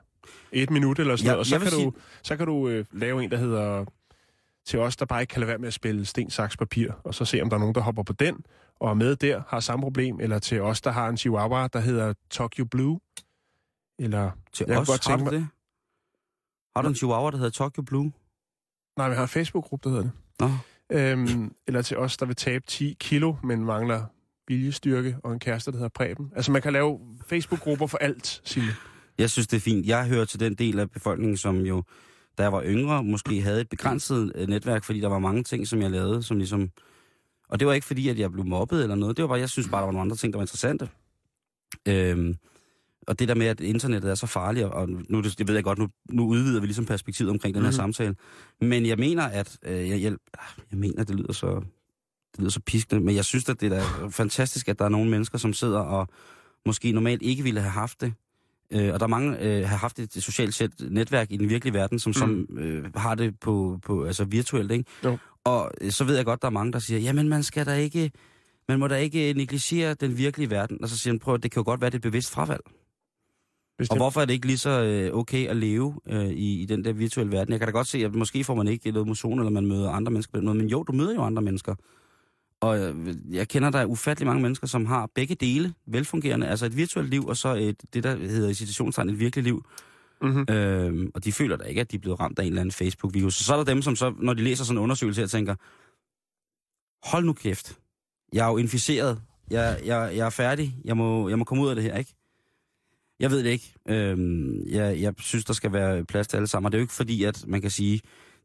et 0.51 0.69
minut 0.69 0.99
eller 0.99 1.15
sådan 1.15 1.25
Ja, 1.25 1.31
noget, 1.31 1.39
og 1.39 1.45
så 1.45 1.59
kan, 1.59 1.77
vil 1.77 1.85
du, 1.85 1.93
så 2.23 2.37
kan 2.37 2.45
du 2.45 2.67
øh, 2.67 2.85
lave 2.91 3.23
en, 3.23 3.31
der 3.31 3.37
hedder 3.37 3.85
til 4.65 4.79
os, 4.79 4.97
der 4.97 5.05
bare 5.05 5.21
ikke 5.21 5.31
kan 5.31 5.39
lade 5.39 5.47
være 5.47 5.57
med 5.57 5.67
at 5.67 5.73
spille 5.73 6.05
sten, 6.05 6.29
saks, 6.29 6.57
papir, 6.57 6.91
og 7.03 7.15
så 7.15 7.25
se, 7.25 7.41
om 7.41 7.49
der 7.49 7.57
er 7.57 7.59
nogen, 7.59 7.75
der 7.75 7.81
hopper 7.81 8.03
på 8.03 8.13
den, 8.13 8.45
og 8.79 8.89
er 8.89 8.93
med 8.93 9.15
der, 9.15 9.41
har 9.47 9.59
samme 9.59 9.83
problem, 9.83 10.19
eller 10.19 10.39
til 10.39 10.61
os, 10.61 10.81
der 10.81 10.91
har 10.91 11.09
en 11.09 11.17
chihuahua, 11.17 11.67
der 11.67 11.79
hedder 11.79 12.13
Tokyo 12.29 12.65
Blue, 12.65 12.99
eller... 13.99 14.31
Til 14.53 14.65
Jeg 14.69 14.77
os, 14.77 14.87
godt 14.87 15.07
har 15.07 15.17
du 15.17 15.23
mig- 15.23 15.33
det? 15.33 15.47
Har 16.75 16.81
du 16.81 16.87
en 16.87 16.95
chihuahua, 16.95 17.31
der 17.31 17.37
hedder 17.37 17.51
Tokyo 17.51 17.83
Blue? 17.83 18.11
Nej, 18.97 19.09
vi 19.09 19.15
har 19.15 19.21
en 19.21 19.27
Facebook-gruppe, 19.27 19.89
der 19.89 19.95
hedder 19.95 20.03
det. 20.03 20.11
Nå. 20.39 20.49
Øhm, 20.97 21.55
eller 21.67 21.81
til 21.81 21.97
os, 21.97 22.17
der 22.17 22.25
vil 22.25 22.35
tabe 22.35 22.65
10 22.67 22.95
kilo, 22.99 23.35
men 23.43 23.65
mangler 23.65 24.05
viljestyrke, 24.47 25.17
og 25.23 25.33
en 25.33 25.39
kæreste, 25.39 25.71
der 25.71 25.77
hedder 25.77 25.89
Preben. 25.89 26.31
Altså, 26.35 26.51
man 26.51 26.61
kan 26.61 26.73
lave 26.73 26.99
Facebook-grupper 27.27 27.87
for 27.87 27.97
alt, 27.97 28.41
Signe. 28.45 28.67
Jeg 29.17 29.29
synes, 29.29 29.47
det 29.47 29.57
er 29.57 29.61
fint. 29.61 29.85
Jeg 29.85 30.07
hører 30.07 30.25
til 30.25 30.39
den 30.39 30.55
del 30.55 30.79
af 30.79 30.91
befolkningen, 30.91 31.37
som 31.37 31.57
jo, 31.59 31.83
da 32.37 32.43
jeg 32.43 32.53
var 32.53 32.63
yngre, 32.65 33.03
måske 33.03 33.41
havde 33.41 33.61
et 33.61 33.69
begrænset 33.69 34.31
øh, 34.35 34.47
netværk, 34.47 34.83
fordi 34.83 34.99
der 34.99 35.07
var 35.07 35.19
mange 35.19 35.43
ting, 35.43 35.67
som 35.67 35.81
jeg 35.81 35.91
lavede, 35.91 36.23
som 36.23 36.37
ligesom... 36.37 36.69
Og 37.49 37.59
det 37.59 37.67
var 37.67 37.73
ikke 37.73 37.87
fordi, 37.87 38.09
at 38.09 38.19
jeg 38.19 38.31
blev 38.31 38.45
mobbet 38.45 38.83
eller 38.83 38.95
noget. 38.95 39.17
Det 39.17 39.23
var 39.23 39.27
bare, 39.29 39.39
jeg 39.39 39.49
synes 39.49 39.67
bare, 39.69 39.79
der 39.81 39.85
var 39.85 39.91
nogle 39.91 40.01
andre 40.01 40.15
ting, 40.15 40.33
der 40.33 40.37
var 40.39 40.43
interessante. 40.43 40.89
Øhm, 41.87 42.35
og 43.07 43.19
det 43.19 43.27
der 43.27 43.35
med, 43.35 43.45
at 43.47 43.59
internettet 43.59 44.11
er 44.11 44.15
så 44.15 44.27
farligt, 44.27 44.65
og 44.65 44.89
nu, 44.89 45.21
det, 45.21 45.47
ved 45.47 45.55
jeg 45.55 45.63
godt, 45.63 45.79
nu, 45.79 45.87
nu 46.09 46.27
udvider 46.27 46.59
vi 46.59 46.65
ligesom 46.67 46.85
perspektivet 46.85 47.31
omkring 47.31 47.55
den 47.55 47.63
her 47.63 47.69
Mhm. 47.69 47.75
samtale. 47.75 48.15
Men 48.61 48.85
jeg 48.85 48.97
mener, 48.97 49.23
at... 49.23 49.57
Øh, 49.65 49.89
jeg, 49.89 50.01
jeg, 50.01 50.13
jeg 50.71 50.79
mener, 50.79 51.03
det 51.03 51.15
lyder 51.15 51.33
så... 51.33 51.61
Det 52.31 52.39
lyder 52.39 52.51
så 52.51 52.59
piskende, 52.65 53.01
men 53.05 53.15
jeg 53.15 53.25
synes, 53.25 53.49
at 53.49 53.61
det 53.61 53.73
er 53.73 54.09
fantastisk, 54.09 54.69
at 54.69 54.79
der 54.79 54.85
er 54.85 54.89
nogle 54.89 55.09
mennesker, 55.11 55.37
som 55.37 55.53
sidder 55.53 55.79
og 55.79 56.07
måske 56.65 56.91
normalt 56.91 57.21
ikke 57.21 57.43
ville 57.43 57.59
have 57.61 57.71
haft 57.71 58.01
det, 58.01 58.13
Øh, 58.71 58.93
og 58.93 58.99
der 58.99 59.03
er 59.05 59.07
mange, 59.09 59.39
øh, 59.41 59.67
har 59.67 59.77
haft 59.77 59.99
et 59.99 60.13
socialt 60.13 60.53
set 60.53 60.71
netværk 60.91 61.31
i 61.31 61.37
den 61.37 61.49
virkelige 61.49 61.73
verden, 61.73 61.99
som, 61.99 62.09
mm. 62.09 62.13
som 62.13 62.47
øh, 62.57 62.83
har 62.95 63.15
det 63.15 63.39
på, 63.39 63.79
på 63.85 64.03
altså 64.03 64.25
virtuelt, 64.25 64.71
ikke? 64.71 64.85
Jo. 65.03 65.17
Og 65.43 65.71
øh, 65.81 65.91
så 65.91 66.03
ved 66.03 66.15
jeg 66.15 66.25
godt, 66.25 66.41
der 66.41 66.47
er 66.47 66.51
mange, 66.51 66.73
der 66.73 66.79
siger, 66.79 66.99
jamen 66.99 67.29
man 67.29 67.43
skal 67.43 67.65
da 67.65 67.73
ikke, 67.75 68.11
man 68.69 68.79
må 68.79 68.87
da 68.87 68.95
ikke 68.95 69.33
negligere 69.33 69.93
den 69.93 70.17
virkelige 70.17 70.49
verden. 70.49 70.77
Og 70.83 70.89
så 70.89 70.97
siger 70.97 71.13
han, 71.13 71.19
prøv 71.19 71.37
det 71.37 71.51
kan 71.51 71.59
jo 71.59 71.63
godt 71.65 71.81
være, 71.81 71.89
det 71.89 71.95
er 71.95 71.99
et 71.99 72.01
bevidst 72.01 72.31
fravalg. 72.31 72.61
Hvis 73.77 73.89
Og 73.89 73.97
hvorfor 73.97 74.21
er 74.21 74.25
det 74.25 74.33
ikke 74.33 74.45
lige 74.45 74.57
så 74.57 74.83
øh, 74.83 75.13
okay 75.13 75.47
at 75.47 75.57
leve 75.57 75.99
øh, 76.09 76.25
i, 76.25 76.61
i 76.61 76.65
den 76.65 76.85
der 76.85 76.93
virtuelle 76.93 77.31
verden? 77.31 77.51
Jeg 77.51 77.59
kan 77.59 77.67
da 77.67 77.71
godt 77.71 77.87
se, 77.87 77.97
at 77.97 78.15
måske 78.15 78.43
får 78.43 78.55
man 78.55 78.67
ikke 78.67 78.91
noget 78.91 79.07
motion, 79.07 79.39
eller 79.39 79.51
man 79.51 79.65
møder 79.65 79.89
andre 79.89 80.11
mennesker 80.11 80.31
på 80.31 80.37
den 80.37 80.45
måde, 80.45 80.57
men 80.57 80.67
jo, 80.67 80.83
du 80.83 80.91
møder 80.91 81.15
jo 81.15 81.21
andre 81.23 81.41
mennesker. 81.41 81.75
Og 82.61 82.79
øh, 82.79 83.15
jeg 83.31 83.47
kender 83.47 83.69
der 83.69 83.85
ufattelig 83.85 84.27
mange 84.27 84.41
mennesker, 84.41 84.67
som 84.67 84.85
har 84.85 85.09
begge 85.15 85.35
dele 85.35 85.73
velfungerende, 85.87 86.47
altså 86.47 86.65
et 86.65 86.77
virtuelt 86.77 87.09
liv, 87.09 87.25
og 87.25 87.37
så 87.37 87.53
et, 87.53 87.81
det, 87.93 88.03
der 88.03 88.15
hedder 88.15 88.49
i 88.49 88.53
situationstegn 88.53 89.09
et 89.09 89.19
virkeligt 89.19 89.45
liv. 89.45 89.65
Mm-hmm. 90.21 90.45
Øhm, 90.49 91.11
og 91.15 91.25
de 91.25 91.31
føler 91.31 91.57
da 91.57 91.63
ikke, 91.63 91.81
at 91.81 91.91
de 91.91 91.95
er 91.95 91.99
blevet 91.99 92.19
ramt 92.19 92.39
af 92.39 92.43
en 92.43 92.47
eller 92.47 92.61
anden 92.61 92.71
Facebook-virus. 92.71 93.35
Så, 93.35 93.43
så 93.43 93.53
er 93.53 93.57
der 93.57 93.63
dem, 93.63 93.81
som 93.81 93.95
så, 93.95 94.13
når 94.19 94.33
de 94.33 94.43
læser 94.43 94.63
sådan 94.63 94.77
en 94.77 94.83
undersøgelse 94.83 95.21
her, 95.21 95.27
tænker, 95.27 95.55
hold 97.11 97.25
nu 97.25 97.33
kæft, 97.33 97.79
jeg 98.33 98.45
er 98.45 98.51
jo 98.51 98.57
inficeret, 98.57 99.21
jeg, 99.51 99.79
jeg, 99.85 100.11
jeg 100.15 100.25
er 100.25 100.29
færdig, 100.29 100.75
jeg 100.85 100.97
må, 100.97 101.29
jeg 101.29 101.37
må 101.37 101.43
komme 101.43 101.63
ud 101.63 101.69
af 101.69 101.75
det 101.75 101.83
her, 101.83 101.97
ikke? 101.97 102.14
Jeg 103.19 103.31
ved 103.31 103.43
det 103.43 103.49
ikke. 103.49 103.73
Øhm, 103.89 104.67
jeg, 104.67 105.01
jeg 105.01 105.13
synes, 105.19 105.45
der 105.45 105.53
skal 105.53 105.73
være 105.73 106.05
plads 106.05 106.27
til 106.27 106.37
alle 106.37 106.47
sammen. 106.47 106.65
Og 106.65 106.71
det 106.71 106.77
er 106.77 106.79
jo 106.79 106.83
ikke 106.83 106.93
fordi, 106.93 107.23
at 107.23 107.43
man 107.47 107.61
kan 107.61 107.71
sige, 107.71 107.93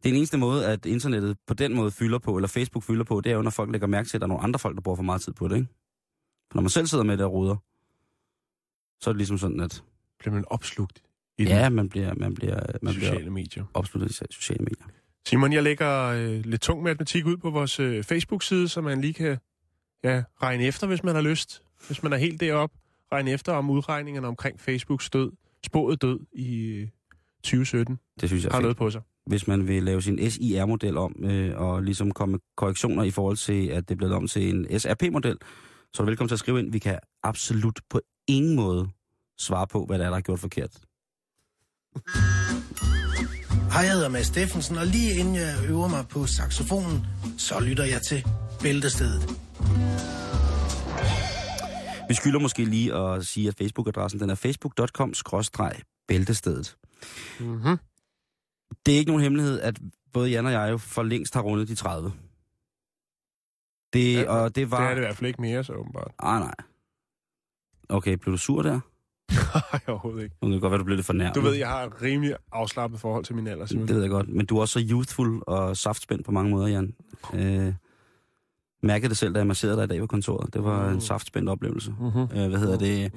det 0.02 0.08
er 0.08 0.12
den 0.12 0.16
eneste 0.16 0.38
måde, 0.38 0.66
at 0.66 0.86
internettet 0.86 1.36
på 1.46 1.54
den 1.54 1.74
måde 1.74 1.90
fylder 1.90 2.18
på, 2.18 2.36
eller 2.36 2.48
Facebook 2.48 2.84
fylder 2.84 3.04
på, 3.04 3.20
det 3.20 3.32
er 3.32 3.36
jo, 3.36 3.42
når 3.42 3.50
folk 3.50 3.72
lægger 3.72 3.86
mærke 3.86 4.08
til, 4.08 4.16
at 4.16 4.20
der 4.20 4.26
er 4.26 4.28
nogle 4.28 4.42
andre 4.44 4.58
folk, 4.58 4.76
der 4.76 4.82
bruger 4.82 4.96
for 4.96 5.02
meget 5.02 5.22
tid 5.22 5.32
på 5.32 5.48
det, 5.48 5.56
ikke? 5.56 5.68
For 6.50 6.54
når 6.56 6.62
man 6.62 6.70
selv 6.70 6.86
sidder 6.86 7.04
med 7.04 7.16
det 7.16 7.26
og 7.26 7.32
ruder, 7.32 7.56
så 9.00 9.10
er 9.10 9.12
det 9.12 9.16
ligesom 9.18 9.38
sådan, 9.38 9.60
at 9.60 9.82
Bliver 10.18 10.34
man 10.34 10.44
opslugt 10.46 11.02
i 11.38 11.44
ja, 11.44 11.68
man 11.68 11.88
bliver, 11.88 12.14
man 12.14 12.34
bliver, 12.34 12.60
man 12.82 12.94
bliver 12.94 13.10
sociale 13.10 13.30
medier. 13.30 13.64
opsluttet 13.74 14.10
i 14.10 14.14
sociale 14.30 14.64
medier. 14.64 14.86
Simon, 15.26 15.52
jeg 15.52 15.62
lægger 15.62 16.06
øh, 16.06 16.44
lidt 16.44 16.60
tung 16.60 16.82
matematik 16.82 17.26
ud 17.26 17.36
på 17.36 17.50
vores 17.50 17.80
øh, 17.80 18.04
Facebook-side, 18.04 18.68
så 18.68 18.80
man 18.80 19.00
lige 19.00 19.12
kan 19.14 19.38
ja, 20.04 20.22
regne 20.42 20.64
efter, 20.64 20.86
hvis 20.86 21.02
man 21.04 21.14
har 21.14 21.22
lyst. 21.22 21.62
Hvis 21.86 22.02
man 22.02 22.12
er 22.12 22.16
helt 22.16 22.40
deroppe, 22.40 22.76
regne 23.12 23.30
efter 23.30 23.52
om 23.52 23.70
udregningerne 23.70 24.26
omkring 24.26 24.60
Facebooks 24.60 25.10
død, 25.10 25.32
spået 25.66 26.02
død 26.02 26.18
i 26.32 26.56
øh, 26.66 26.88
2017, 27.42 27.98
Det 28.20 28.28
synes 28.28 28.44
jeg 28.44 28.50
har 28.52 28.58
fedt. 28.58 28.62
noget 28.62 28.76
på 28.76 28.90
sig. 28.90 29.00
Hvis 29.26 29.46
man 29.46 29.68
vil 29.68 29.82
lave 29.82 30.02
sin 30.02 30.30
SIR-model 30.30 30.96
om, 30.96 31.14
øh, 31.24 31.60
og 31.60 31.82
ligesom 31.82 32.10
komme 32.10 32.32
med 32.32 32.40
korrektioner 32.56 33.02
i 33.02 33.10
forhold 33.10 33.36
til, 33.36 33.66
at 33.66 33.88
det 33.88 33.94
er 33.94 33.96
blevet 33.96 34.14
om 34.14 34.26
til 34.26 34.48
en 34.54 34.80
SRP-model, 34.80 35.36
så 35.94 36.02
er 36.02 36.04
du 36.04 36.10
velkommen 36.10 36.28
til 36.28 36.34
at 36.34 36.38
skrive 36.38 36.58
ind. 36.58 36.72
Vi 36.72 36.78
kan 36.78 36.98
absolut 37.22 37.80
på 37.90 38.00
ingen 38.28 38.56
måde 38.56 38.88
svare 39.38 39.66
på, 39.66 39.84
hvad 39.86 39.98
der 39.98 40.04
er, 40.04 40.10
der 40.10 40.16
er 40.16 40.20
gjort 40.20 40.38
forkert. 40.40 40.70
Hej, 43.72 43.82
jeg 43.82 43.92
hedder 43.92 44.08
Mads 44.08 44.26
Steffensen, 44.26 44.76
og 44.78 44.86
lige 44.86 45.14
inden 45.14 45.34
jeg 45.34 45.54
øver 45.68 45.88
mig 45.88 46.04
på 46.10 46.26
saxofonen, 46.26 47.06
så 47.38 47.60
lytter 47.60 47.84
jeg 47.84 48.02
til 48.02 48.26
Bæltestedet. 48.62 49.22
Vi 52.10 52.14
skylder 52.14 52.38
måske 52.38 52.64
lige 52.64 52.94
at 52.94 53.26
sige, 53.26 53.48
at 53.48 53.54
Facebook-adressen 53.58 54.20
den 54.20 54.30
er 54.30 54.34
facebook.com-bæltestedet. 54.34 56.76
Mm-hmm. 57.40 57.76
Det 58.86 58.94
er 58.94 58.98
ikke 58.98 59.10
nogen 59.10 59.22
hemmelighed, 59.22 59.60
at 59.60 59.78
både 60.12 60.30
Jan 60.30 60.46
og 60.46 60.52
jeg 60.52 60.70
jo 60.70 60.78
for 60.78 61.02
længst 61.02 61.34
har 61.34 61.40
rundet 61.42 61.68
de 61.68 61.74
30. 61.74 62.12
Det, 63.92 64.14
Ja, 64.14 64.30
og 64.30 64.48
det 64.48 64.54
Det 64.56 64.70
var... 64.70 64.80
er 64.80 64.88
det 64.94 64.96
i 64.96 65.00
hvert 65.04 65.16
fald 65.16 65.28
ikke 65.28 65.40
mere, 65.40 65.64
så 65.64 65.72
åbenbart. 65.72 66.12
Ah, 66.18 66.40
nej. 66.40 66.54
Okay, 67.88 68.12
blev 68.12 68.32
du 68.32 68.38
sur 68.38 68.62
der? 68.62 68.80
Nej, 69.72 69.80
overhovedet 69.88 70.22
ikke. 70.22 70.36
Nu 70.42 70.48
kan 70.48 70.52
det 70.52 70.60
godt 70.60 70.70
være, 70.70 70.78
du 70.78 70.84
blev 70.84 70.96
lidt 70.96 71.06
fornærmet. 71.06 71.34
Du 71.34 71.40
ved, 71.40 71.54
jeg 71.54 71.68
har 71.68 71.84
et 71.84 72.02
rimelig 72.02 72.36
afslappet 72.52 73.00
forhold 73.00 73.24
til 73.24 73.34
min 73.34 73.46
alder, 73.46 73.66
Simon. 73.66 73.86
Det 73.88 73.94
ved 73.94 74.02
jeg 74.02 74.10
godt. 74.10 74.28
Men 74.28 74.46
du 74.46 74.56
er 74.56 74.60
også 74.60 74.80
så 74.80 74.86
youthful 74.90 75.42
og 75.46 75.76
saftspændt 75.76 76.24
på 76.26 76.32
mange 76.32 76.50
måder, 76.50 76.66
Jan. 76.66 76.94
Øh, 77.34 77.74
mærkede 78.82 79.08
det 79.08 79.16
selv, 79.18 79.34
da 79.34 79.38
jeg 79.38 79.46
masserede 79.46 79.76
dig 79.76 79.84
i 79.84 79.86
dag 79.86 80.00
på 80.00 80.06
kontoret. 80.06 80.54
Det 80.54 80.64
var 80.64 80.88
Mm. 80.88 80.94
en 80.94 81.00
saftspændt 81.00 81.48
oplevelse. 81.48 81.90
Mm-hmm. 82.00 82.20
Øh, 82.38 82.48
hvad 82.48 82.58
hedder 82.58 82.78
det? 82.78 83.12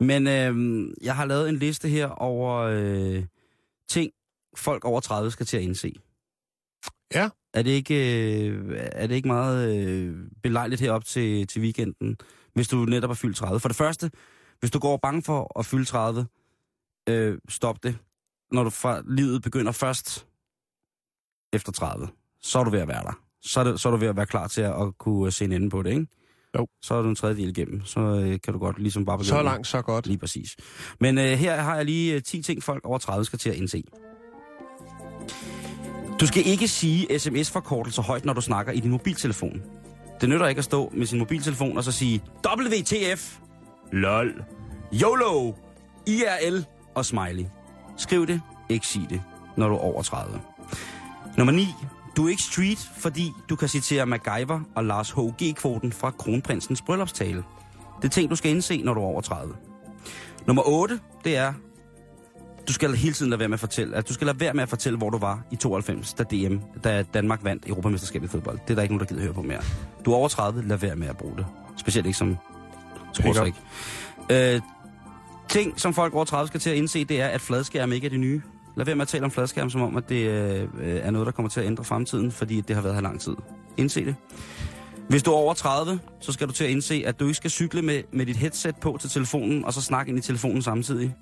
Men 0.00 0.26
øh, 0.26 0.86
jeg 1.02 1.16
har 1.16 1.24
lavet 1.24 1.48
en 1.48 1.56
liste 1.56 1.88
her 1.88 2.06
over 2.06 2.58
øh, 2.60 3.24
ting, 3.88 4.12
folk 4.56 4.84
over 4.84 5.00
30 5.00 5.30
skal 5.30 5.46
til 5.46 5.56
at 5.56 5.62
indse. 5.62 5.94
Ja. 7.14 7.28
Er 7.54 7.62
det 7.62 7.70
ikke, 7.70 7.94
øh, 8.48 8.74
er 8.76 9.06
det 9.06 9.14
ikke 9.14 9.28
meget 9.28 9.76
øh, 9.88 10.16
belejligt 10.42 10.80
herop 10.80 11.04
til, 11.04 11.46
til 11.46 11.62
weekenden, 11.62 12.16
hvis 12.54 12.68
du 12.68 12.76
netop 12.76 13.10
er 13.10 13.14
fyldt 13.14 13.36
30? 13.36 13.60
For 13.60 13.68
det 13.68 13.76
første, 13.76 14.10
hvis 14.60 14.70
du 14.70 14.78
går 14.78 14.96
bange 14.96 15.22
for 15.22 15.58
at 15.58 15.66
fylde 15.66 15.84
30, 15.84 16.26
øh, 17.08 17.38
stop 17.48 17.82
det. 17.82 17.98
Når 18.52 18.64
du 18.64 18.70
fra 18.70 19.02
livet 19.06 19.42
begynder 19.42 19.72
først 19.72 20.26
efter 21.52 21.72
30, 21.72 22.08
så 22.40 22.58
er 22.58 22.64
du 22.64 22.70
ved 22.70 22.80
at 22.80 22.88
være 22.88 23.02
der. 23.02 23.20
Så 23.44 23.60
er, 23.60 23.64
det, 23.64 23.80
så 23.80 23.88
er 23.88 23.90
du 23.90 23.96
ved 23.96 24.08
at 24.08 24.16
være 24.16 24.26
klar 24.26 24.48
til 24.48 24.60
at, 24.60 24.82
at 24.82 24.98
kunne 24.98 25.30
se 25.30 25.44
en 25.44 25.52
ende 25.52 25.70
på 25.70 25.82
det, 25.82 25.90
ikke? 25.90 26.06
Jo. 26.58 26.66
Så 26.82 26.94
er 26.94 27.02
du 27.02 27.08
en 27.08 27.14
tredjedel 27.16 27.48
igennem. 27.48 27.84
Så 27.84 28.00
øh, 28.00 28.38
kan 28.44 28.52
du 28.52 28.58
godt 28.58 28.78
ligesom 28.78 29.04
bare 29.04 29.18
begynde. 29.18 29.28
Så 29.28 29.42
langt, 29.42 29.66
så 29.66 29.82
godt. 29.82 30.06
Lige 30.06 30.18
præcis. 30.18 30.56
Men 31.00 31.18
øh, 31.18 31.24
her 31.24 31.60
har 31.60 31.76
jeg 31.76 31.84
lige 31.84 32.14
øh, 32.14 32.22
10 32.22 32.42
ting, 32.42 32.62
folk 32.62 32.86
over 32.86 32.98
30 32.98 33.24
skal 33.24 33.38
til 33.38 33.50
at 33.50 33.56
indse. 33.56 33.84
Du 36.20 36.26
skal 36.26 36.46
ikke 36.46 36.68
sige 36.68 37.18
sms-forkortelser 37.18 38.02
højt, 38.02 38.24
når 38.24 38.32
du 38.32 38.40
snakker 38.40 38.72
i 38.72 38.80
din 38.80 38.90
mobiltelefon. 38.90 39.62
Det 40.20 40.28
nytter 40.28 40.46
ikke 40.46 40.58
at 40.58 40.64
stå 40.64 40.92
med 40.94 41.06
sin 41.06 41.18
mobiltelefon 41.18 41.76
og 41.76 41.84
så 41.84 41.92
sige 41.92 42.22
WTF, 42.46 43.38
LOL, 43.92 44.44
YOLO, 44.92 45.52
IRL 46.06 46.64
og 46.94 47.04
smiley. 47.04 47.44
Skriv 47.96 48.26
det, 48.26 48.40
ikke 48.68 48.86
sig 48.86 49.06
det, 49.10 49.22
når 49.56 49.68
du 49.68 49.74
er 49.74 49.78
over 49.78 50.02
30. 50.02 50.40
Nummer 51.38 51.52
9. 51.52 51.66
Du 52.16 52.26
er 52.26 52.30
ikke 52.30 52.42
street, 52.42 52.90
fordi 52.96 53.32
du 53.48 53.56
kan 53.56 53.68
citere 53.68 54.06
MacGyver 54.06 54.60
og 54.74 54.84
Lars 54.84 55.10
H.G.-kvoten 55.10 55.92
fra 55.92 56.10
kronprinsens 56.10 56.82
bryllupstale. 56.82 57.44
Det 57.96 58.04
er 58.04 58.12
ting, 58.12 58.30
du 58.30 58.36
skal 58.36 58.50
indse, 58.50 58.82
når 58.82 58.94
du 58.94 59.00
er 59.00 59.04
over 59.04 59.20
30. 59.20 59.54
Nummer 60.46 60.62
8, 60.68 61.00
det 61.24 61.36
er, 61.36 61.52
du 62.68 62.72
skal 62.72 62.94
hele 62.94 63.14
tiden 63.14 63.30
lade 63.30 63.38
være 63.38 63.48
med 63.48 63.54
at 63.54 63.60
fortælle, 63.60 63.96
at 63.96 64.08
du 64.08 64.14
skal 64.14 64.26
lade 64.26 64.40
være 64.40 64.54
med 64.54 64.62
at 64.62 64.68
fortælle, 64.68 64.98
hvor 64.98 65.10
du 65.10 65.18
var 65.18 65.42
i 65.50 65.56
92, 65.56 66.14
da 66.14 66.22
DM, 66.22 66.56
da 66.84 67.02
Danmark 67.02 67.44
vandt 67.44 67.68
Europamesterskabet 67.68 68.28
i 68.28 68.30
fodbold. 68.30 68.58
Det 68.58 68.70
er 68.70 68.74
der 68.74 68.82
ikke 68.82 68.94
nogen, 68.94 69.08
der 69.08 69.14
gider 69.14 69.22
høre 69.22 69.34
på 69.34 69.42
mere. 69.42 69.60
Du 70.04 70.12
er 70.12 70.16
over 70.16 70.28
30, 70.28 70.68
lad 70.68 70.76
være 70.76 70.96
med 70.96 71.08
at 71.08 71.16
bruge 71.16 71.36
det. 71.36 71.46
Specielt 71.76 72.06
ikke 72.06 72.18
som 72.18 72.36
sportsrik. 73.12 73.54
Øh, 74.30 74.60
ting, 75.48 75.80
som 75.80 75.94
folk 75.94 76.14
over 76.14 76.24
30 76.24 76.46
skal 76.46 76.60
til 76.60 76.70
at 76.70 76.76
indse, 76.76 77.04
det 77.04 77.20
er, 77.20 77.26
at 77.26 77.40
fladskærme 77.40 77.94
ikke 77.94 78.04
er 78.04 78.10
det 78.10 78.20
nye. 78.20 78.42
Lad 78.76 78.86
være 78.86 78.94
med 78.94 79.02
at 79.02 79.08
tale 79.08 79.24
om 79.24 79.30
fladskærm, 79.30 79.70
som 79.70 79.82
om, 79.82 79.96
at 79.96 80.08
det 80.08 80.28
øh, 80.28 80.68
er 80.80 81.10
noget, 81.10 81.26
der 81.26 81.32
kommer 81.32 81.50
til 81.50 81.60
at 81.60 81.66
ændre 81.66 81.84
fremtiden, 81.84 82.32
fordi 82.32 82.60
det 82.60 82.76
har 82.76 82.82
været 82.82 82.94
her 82.94 83.02
lang 83.02 83.20
tid. 83.20 83.36
Indse 83.76 84.04
det. 84.04 84.14
Hvis 85.08 85.22
du 85.22 85.30
er 85.30 85.34
over 85.34 85.54
30, 85.54 86.00
så 86.20 86.32
skal 86.32 86.48
du 86.48 86.52
til 86.52 86.64
at 86.64 86.70
indse, 86.70 87.02
at 87.06 87.20
du 87.20 87.24
ikke 87.24 87.34
skal 87.34 87.50
cykle 87.50 87.82
med, 87.82 88.02
med 88.12 88.26
dit 88.26 88.36
headset 88.36 88.76
på 88.76 88.96
til 89.00 89.10
telefonen, 89.10 89.64
og 89.64 89.72
så 89.72 89.80
snakke 89.80 90.10
ind 90.10 90.18
i 90.18 90.22
telefonen 90.22 90.62
samtidig. 90.62 91.14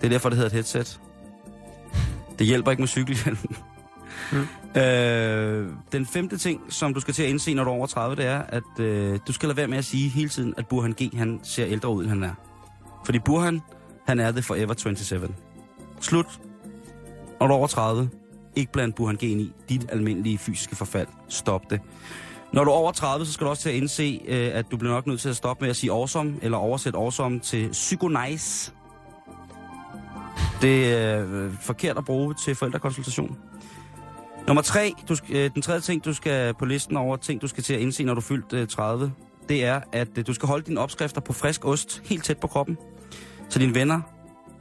Det 0.00 0.04
er 0.06 0.08
derfor, 0.08 0.28
det 0.28 0.36
hedder 0.36 0.48
et 0.48 0.52
headset. 0.52 1.00
Det 2.38 2.46
hjælper 2.46 2.70
ikke 2.70 2.82
med 2.82 2.88
cykelhjelmen. 2.88 3.56
Mm. 4.32 4.80
Øh, 4.80 5.68
den 5.92 6.06
femte 6.06 6.36
ting, 6.36 6.60
som 6.68 6.94
du 6.94 7.00
skal 7.00 7.14
til 7.14 7.22
at 7.22 7.28
indse, 7.28 7.54
når 7.54 7.64
du 7.64 7.70
er 7.70 7.74
over 7.74 7.86
30, 7.86 8.16
det 8.16 8.24
er, 8.24 8.42
at 8.48 8.80
øh, 8.80 9.18
du 9.28 9.32
skal 9.32 9.46
lade 9.46 9.56
være 9.56 9.68
med 9.68 9.78
at 9.78 9.84
sige 9.84 10.08
hele 10.08 10.28
tiden, 10.28 10.54
at 10.56 10.66
Burhan 10.66 10.92
G. 11.02 11.16
han 11.16 11.40
ser 11.42 11.66
ældre 11.66 11.88
ud, 11.88 12.02
end 12.02 12.08
han 12.08 12.22
er. 12.22 12.34
Fordi 13.04 13.18
Burhan, 13.18 13.60
han 14.06 14.20
er 14.20 14.32
the 14.32 14.42
forever 14.42 14.74
27. 14.76 15.28
Slut. 16.00 16.40
Når 17.40 17.46
du 17.46 17.52
er 17.52 17.56
over 17.56 17.66
30, 17.66 18.10
ikke 18.56 18.72
bland 18.72 18.92
Burhan 18.92 19.16
G. 19.16 19.22
i 19.22 19.52
dit 19.68 19.86
almindelige 19.88 20.38
fysiske 20.38 20.76
forfald. 20.76 21.08
Stop 21.28 21.70
det. 21.70 21.80
Når 22.52 22.64
du 22.64 22.70
er 22.70 22.74
over 22.74 22.92
30, 22.92 23.26
så 23.26 23.32
skal 23.32 23.44
du 23.44 23.50
også 23.50 23.62
til 23.62 23.68
at 23.68 23.74
indse, 23.74 24.20
øh, 24.26 24.50
at 24.52 24.70
du 24.70 24.76
bliver 24.76 24.92
nok 24.92 25.06
nødt 25.06 25.20
til 25.20 25.28
at 25.28 25.36
stoppe 25.36 25.64
med 25.64 25.70
at 25.70 25.76
sige 25.76 25.92
awesome, 25.92 26.34
eller 26.42 26.58
oversætte 26.58 26.98
awesome 26.98 27.40
til 27.40 27.68
psycho-nice. 27.68 28.72
Det 30.60 30.94
er 30.94 31.26
øh, 31.28 31.52
forkert 31.60 31.98
at 31.98 32.04
bruge 32.04 32.34
til 32.34 32.54
forældrekonsultation. 32.54 33.38
Nummer 34.46 34.62
tre, 34.62 34.92
du, 35.08 35.16
øh, 35.32 35.50
den 35.54 35.62
tredje 35.62 35.80
ting, 35.80 36.04
du 36.04 36.12
skal 36.12 36.54
på 36.54 36.64
listen 36.64 36.96
over 36.96 37.16
ting, 37.16 37.42
du 37.42 37.48
skal 37.48 37.62
til 37.62 37.74
at 37.74 37.80
indse, 37.80 38.04
når 38.04 38.14
du 38.14 38.20
er 38.20 38.22
fyldt 38.22 38.52
øh, 38.52 38.68
30, 38.68 39.12
det 39.48 39.64
er, 39.64 39.80
at 39.92 40.08
øh, 40.18 40.26
du 40.26 40.34
skal 40.34 40.46
holde 40.48 40.64
dine 40.66 40.80
opskrifter 40.80 41.20
på 41.20 41.32
frisk 41.32 41.64
ost 41.64 42.02
helt 42.04 42.24
tæt 42.24 42.38
på 42.38 42.46
kroppen. 42.46 42.78
Så 43.48 43.58
dine 43.58 43.74
venner, 43.74 44.00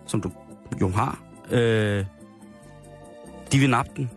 som 0.06 0.22
du 0.22 0.32
jo 0.82 0.90
har, 0.90 1.25
øh, 1.52 2.06
de 3.52 3.60
vil 3.60 3.70
nappe 3.70 3.92
den. 3.96 4.12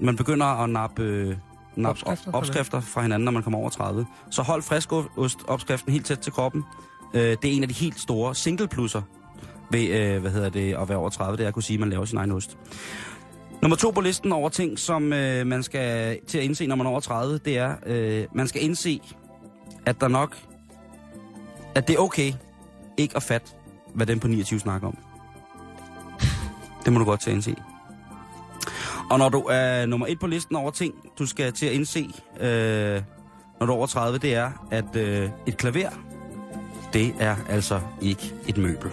Man 0.00 0.16
begynder 0.16 0.46
at 0.46 0.70
nappe, 0.70 1.02
øh, 1.02 1.36
nappe 1.76 1.88
Opskrifter 1.88 2.30
fra 2.30 2.38
opskrifter 2.38 2.80
fra 2.80 3.02
hinanden, 3.02 3.24
når 3.24 3.32
man 3.32 3.42
kommer 3.42 3.58
over 3.58 3.70
30. 3.70 4.06
Så 4.30 4.42
hold 4.42 4.62
frisk 4.62 4.92
ost 4.92 5.38
opskriften 5.48 5.92
helt 5.92 6.06
tæt 6.06 6.18
til 6.18 6.32
kroppen. 6.32 6.64
Øh, 7.14 7.20
det 7.20 7.44
er 7.44 7.52
en 7.52 7.62
af 7.62 7.68
de 7.68 7.74
helt 7.74 8.00
store 8.00 8.34
single 8.34 8.68
plusser 8.68 9.02
ved, 9.70 9.88
øh, 9.88 10.20
hvad 10.20 10.30
hedder 10.30 10.48
det, 10.48 10.74
at 10.74 10.88
være 10.88 10.98
over 10.98 11.08
30, 11.10 11.36
det 11.36 11.44
er 11.44 11.48
at 11.48 11.54
kunne 11.54 11.62
sige, 11.62 11.74
at 11.74 11.80
man 11.80 11.90
laver 11.90 12.04
sin 12.04 12.18
egen 12.18 12.32
ost. 12.32 12.58
Nummer 13.62 13.76
to 13.76 13.90
på 13.90 14.00
listen 14.00 14.32
over 14.32 14.48
ting, 14.48 14.78
som 14.78 15.12
øh, 15.12 15.46
man 15.46 15.62
skal 15.62 16.18
til 16.26 16.38
at 16.38 16.44
indse, 16.44 16.66
når 16.66 16.76
man 16.76 16.86
er 16.86 16.90
over 16.90 17.00
30, 17.00 17.38
det 17.38 17.58
er, 17.58 17.76
øh, 17.86 18.26
man 18.34 18.48
skal 18.48 18.64
indse, 18.64 19.00
at 19.86 20.00
der 20.00 20.08
nok, 20.08 20.36
at 21.74 21.88
det 21.88 21.96
er 21.96 22.00
okay 22.00 22.32
ikke 22.96 23.16
at 23.16 23.22
fatte, 23.22 23.50
hvad 23.94 24.06
den 24.06 24.20
på 24.20 24.28
29 24.28 24.60
snakker 24.60 24.88
om. 24.88 24.98
Det 26.86 26.92
må 26.92 26.98
du 26.98 27.04
godt 27.04 27.20
til 27.20 27.30
at 27.30 27.34
indse. 27.34 27.56
Og 29.10 29.18
når 29.18 29.28
du 29.28 29.38
er 29.50 29.86
nummer 29.86 30.06
et 30.06 30.18
på 30.18 30.26
listen 30.26 30.56
over 30.56 30.70
ting, 30.70 30.94
du 31.18 31.26
skal 31.26 31.52
til 31.52 31.66
at 31.66 31.72
indse, 31.72 32.10
øh, 32.40 33.02
når 33.60 33.66
du 33.66 33.72
er 33.72 33.76
over 33.76 33.86
30, 33.86 34.18
det 34.18 34.34
er, 34.34 34.68
at 34.70 34.96
øh, 34.96 35.30
et 35.46 35.56
klaver, 35.56 35.90
det 36.92 37.14
er 37.18 37.36
altså 37.48 37.80
ikke 38.02 38.34
et 38.48 38.56
møbel. 38.56 38.90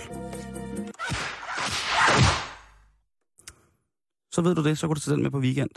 Så 4.32 4.42
ved 4.42 4.56
du 4.56 4.64
det, 4.64 4.78
så 4.78 4.88
kan 4.88 4.96
du 4.96 5.00
tage 5.00 5.16
den 5.16 5.24
med 5.24 5.32
på 5.32 5.40
weekend. 5.40 5.70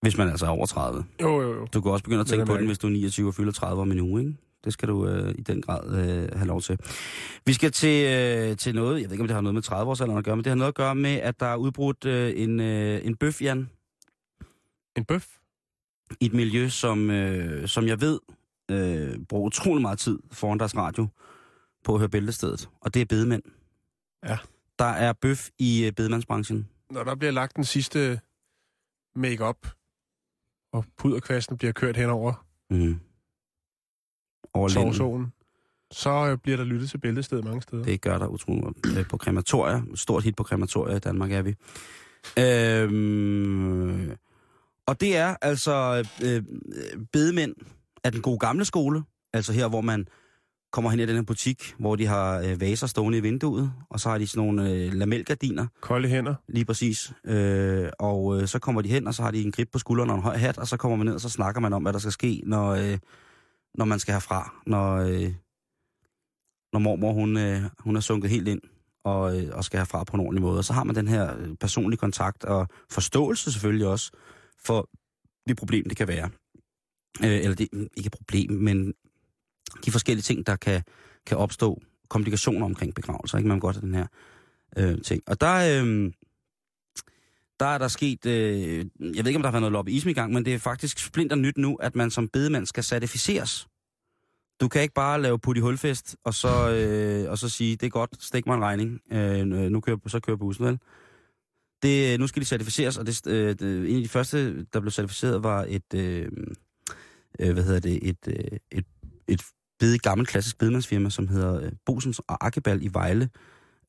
Hvis 0.00 0.18
man 0.18 0.28
altså 0.28 0.46
er 0.46 0.50
over 0.50 0.66
30. 0.66 1.04
Jo, 1.22 1.40
jo, 1.40 1.54
jo. 1.54 1.66
Du 1.66 1.80
kan 1.80 1.92
også 1.92 2.04
begynde 2.04 2.20
at 2.20 2.26
tænke 2.26 2.46
på 2.46 2.56
den, 2.56 2.66
hvis 2.66 2.78
du 2.78 2.86
er 2.86 2.90
29 2.90 3.28
og 3.28 3.34
fylder 3.34 3.52
30 3.52 3.82
om 3.82 3.92
en 3.92 4.00
uge, 4.00 4.20
ikke? 4.20 4.34
Det 4.64 4.72
skal 4.72 4.88
du 4.88 5.06
øh, 5.08 5.34
i 5.38 5.42
den 5.42 5.62
grad 5.62 5.94
øh, 5.94 6.28
have 6.38 6.46
lov 6.46 6.60
til. 6.60 6.78
Vi 7.46 7.52
skal 7.52 7.72
til, 7.72 8.06
øh, 8.06 8.56
til 8.56 8.74
noget, 8.74 9.00
jeg 9.00 9.04
ved 9.10 9.12
ikke, 9.12 9.22
om 9.22 9.28
det 9.28 9.34
har 9.34 9.40
noget 9.40 9.54
med 9.54 9.62
30-årsalderen 9.72 10.18
at 10.18 10.24
gøre, 10.24 10.36
men 10.36 10.44
det 10.44 10.50
har 10.50 10.54
noget 10.56 10.68
at 10.68 10.74
gøre 10.74 10.94
med, 10.94 11.10
at 11.14 11.40
der 11.40 11.46
er 11.46 11.56
udbrudt 11.56 12.04
øh, 12.04 12.32
en, 12.36 12.60
øh, 12.60 13.06
en 13.06 13.16
bøf, 13.16 13.42
Jan, 13.42 13.70
En 14.96 15.04
bøf? 15.04 15.26
i 16.20 16.26
et 16.26 16.32
miljø, 16.34 16.68
som, 16.68 17.10
øh, 17.10 17.68
som 17.68 17.86
jeg 17.86 18.00
ved 18.00 18.20
øh, 18.70 19.18
bruger 19.28 19.46
utrolig 19.46 19.82
meget 19.82 19.98
tid 19.98 20.18
foran 20.32 20.58
deres 20.58 20.76
radio 20.76 21.06
på 21.84 21.94
at 21.94 21.98
høre 22.00 22.08
bæltestedet. 22.08 22.68
Og 22.80 22.94
det 22.94 23.02
er 23.02 23.06
bedemænd. 23.06 23.42
Ja. 24.26 24.38
Der 24.78 24.84
er 24.84 25.12
bøf 25.12 25.48
i 25.58 25.84
øh, 25.86 25.92
bedemandsbranchen. 25.92 26.68
Når 26.90 27.04
der 27.04 27.14
bliver 27.14 27.32
lagt 27.32 27.56
den 27.56 27.64
sidste 27.64 28.20
make-up, 29.16 29.66
og 30.72 30.84
puderkvasten 30.98 31.58
bliver 31.58 31.72
kørt 31.72 31.96
henover 31.96 32.46
Mm. 32.70 33.00
Over 34.54 34.68
sovsåen, 34.68 35.32
så 35.90 36.10
øh, 36.30 36.38
bliver 36.38 36.56
der 36.56 36.64
lyttet 36.64 36.90
til 36.90 36.98
bæltestedet 36.98 37.44
mange 37.44 37.62
steder. 37.62 37.82
Det 37.82 38.00
gør 38.00 38.18
der 38.18 38.26
utrolig 38.26 38.62
meget. 38.62 38.98
Øh, 38.98 39.08
på 39.08 39.16
krematorier. 39.16 39.82
Stort 39.94 40.24
hit 40.24 40.36
på 40.36 40.42
krematorier 40.42 40.96
i 40.96 40.98
Danmark 40.98 41.32
er 41.32 41.42
vi. 41.42 41.54
Øhm, 42.38 44.10
og 44.86 45.00
det 45.00 45.16
er 45.16 45.36
altså 45.42 46.06
øh, 46.24 46.42
bedemænd 47.12 47.54
af 48.04 48.12
den 48.12 48.22
gode 48.22 48.38
gamle 48.38 48.64
skole. 48.64 49.02
Altså 49.32 49.52
her, 49.52 49.68
hvor 49.68 49.80
man 49.80 50.06
kommer 50.72 50.90
hen 50.90 51.00
i 51.00 51.06
den 51.06 51.16
her 51.16 51.22
butik, 51.22 51.74
hvor 51.78 51.96
de 51.96 52.06
har 52.06 52.38
øh, 52.40 52.60
vaser 52.60 52.86
stående 52.86 53.18
i 53.18 53.20
vinduet, 53.20 53.72
og 53.90 54.00
så 54.00 54.08
har 54.08 54.18
de 54.18 54.26
sådan 54.26 54.46
nogle 54.46 54.70
øh, 54.70 54.92
lamelgardiner, 54.92 55.66
Kolde 55.80 56.08
hænder. 56.08 56.34
lige 56.48 56.64
præcis. 56.64 57.12
Øh, 57.26 57.88
og 57.98 58.40
øh, 58.40 58.48
så 58.48 58.58
kommer 58.58 58.82
de 58.82 58.88
hen, 58.88 59.06
og 59.06 59.14
så 59.14 59.22
har 59.22 59.30
de 59.30 59.42
en 59.42 59.52
grip 59.52 59.68
på 59.72 59.78
skulderen 59.78 60.10
og 60.10 60.16
en 60.16 60.22
høj 60.22 60.36
hat, 60.36 60.58
og 60.58 60.68
så 60.68 60.76
kommer 60.76 60.96
man 60.96 61.06
ned, 61.06 61.14
og 61.14 61.20
så 61.20 61.28
snakker 61.28 61.60
man 61.60 61.72
om, 61.72 61.82
hvad 61.82 61.92
der 61.92 61.98
skal 61.98 62.12
ske, 62.12 62.42
når, 62.46 62.70
øh, 62.70 62.98
når 63.74 63.84
man 63.84 63.98
skal 63.98 64.12
herfra. 64.12 64.54
Når, 64.66 64.96
øh, 64.96 65.34
når 66.72 66.78
mormor, 66.78 67.12
hun, 67.12 67.36
øh, 67.36 67.62
hun 67.78 67.96
er 67.96 68.00
sunket 68.00 68.30
helt 68.30 68.48
ind 68.48 68.60
og, 69.04 69.40
øh, 69.40 69.56
og 69.56 69.64
skal 69.64 69.78
herfra 69.78 70.04
på 70.04 70.16
en 70.16 70.20
ordentlig 70.20 70.42
måde. 70.42 70.58
Og 70.58 70.64
så 70.64 70.72
har 70.72 70.84
man 70.84 70.94
den 70.94 71.08
her 71.08 71.36
øh, 71.38 71.54
personlige 71.60 71.98
kontakt 71.98 72.44
og 72.44 72.68
forståelse 72.90 73.52
selvfølgelig 73.52 73.86
også 73.86 74.10
for 74.64 74.88
det 75.48 75.56
problem, 75.56 75.88
det 75.88 75.96
kan 75.96 76.08
være. 76.08 76.30
Øh, 77.24 77.38
eller 77.38 77.54
det, 77.54 77.68
mm, 77.72 77.88
ikke 77.96 78.06
et 78.06 78.12
problem, 78.12 78.50
men 78.52 78.94
de 79.84 79.92
forskellige 79.92 80.22
ting, 80.22 80.46
der 80.46 80.56
kan, 80.56 80.82
kan 81.26 81.36
opstå, 81.36 81.82
komplikationer 82.08 82.66
omkring 82.66 82.94
begravelser, 82.94 83.38
ikke? 83.38 83.48
Man 83.48 83.60
godt 83.60 83.80
den 83.80 83.94
her 83.94 84.06
øh, 84.76 85.02
ting. 85.02 85.22
Og 85.26 85.40
der, 85.40 85.82
øh, 85.82 86.12
der 87.62 87.68
er 87.68 87.78
der 87.78 87.88
sket, 87.88 88.26
øh, 88.26 88.86
jeg 89.00 89.24
ved 89.24 89.26
ikke, 89.26 89.36
om 89.36 89.42
der 89.42 89.48
har 89.48 89.52
været 89.52 89.62
noget 89.62 89.72
lobbyisme 89.72 90.10
i 90.10 90.14
gang, 90.14 90.32
men 90.32 90.44
det 90.44 90.54
er 90.54 90.58
faktisk 90.58 90.98
splinter 90.98 91.36
nyt 91.36 91.58
nu, 91.58 91.74
at 91.74 91.96
man 91.96 92.10
som 92.10 92.28
bedemand 92.28 92.66
skal 92.66 92.84
certificeres. 92.84 93.68
Du 94.60 94.68
kan 94.68 94.82
ikke 94.82 94.94
bare 94.94 95.22
lave 95.22 95.38
put 95.38 95.56
i 95.56 95.60
hulfest, 95.60 96.16
og 96.24 96.34
så, 96.34 96.70
øh, 96.70 97.30
og 97.30 97.38
så 97.38 97.48
sige, 97.48 97.76
det 97.76 97.86
er 97.86 97.90
godt, 97.90 98.24
stik 98.24 98.46
mig 98.46 98.54
en 98.54 98.62
regning, 98.62 99.00
øh, 99.12 99.40
øh 99.40 99.46
nu 99.46 99.80
kører, 99.80 99.96
så 100.06 100.20
kører 100.20 100.36
bussen, 100.36 100.64
vel? 100.64 100.78
Det, 101.82 102.12
øh, 102.12 102.18
nu 102.18 102.26
skal 102.26 102.42
de 102.42 102.46
certificeres, 102.46 102.98
og 102.98 103.06
det, 103.06 103.26
øh, 103.26 103.58
det, 103.58 103.90
en 103.90 103.96
af 103.96 104.02
de 104.02 104.08
første, 104.08 104.64
der 104.64 104.80
blev 104.80 104.90
certificeret, 104.90 105.42
var 105.42 105.66
et, 105.68 105.94
øh, 105.94 106.28
øh, 107.40 107.52
hvad 107.52 107.64
hedder 107.64 107.80
det, 107.80 108.08
et, 108.08 108.28
øh, 108.28 108.58
et, 108.72 108.86
et 109.28 109.42
bede, 109.78 109.98
gammelt 109.98 110.28
klassisk 110.28 110.58
bedemandsfirma, 110.58 111.10
som 111.10 111.28
hedder 111.28 111.60
øh, 111.60 111.72
Bosens 111.86 112.18
og 112.18 112.46
Akkebal 112.46 112.82
i 112.82 112.90
Vejle, 112.92 113.30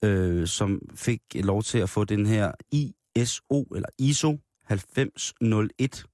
øh, 0.04 0.48
som 0.48 0.82
fik 0.96 1.22
lov 1.36 1.64
til 1.64 1.78
at 1.78 1.90
få 1.90 2.04
den 2.04 2.26
her 2.26 2.52
I 2.72 2.94
ISO, 3.16 3.68
eller 3.76 3.90
ISO 4.00 4.38
9001 4.70 6.06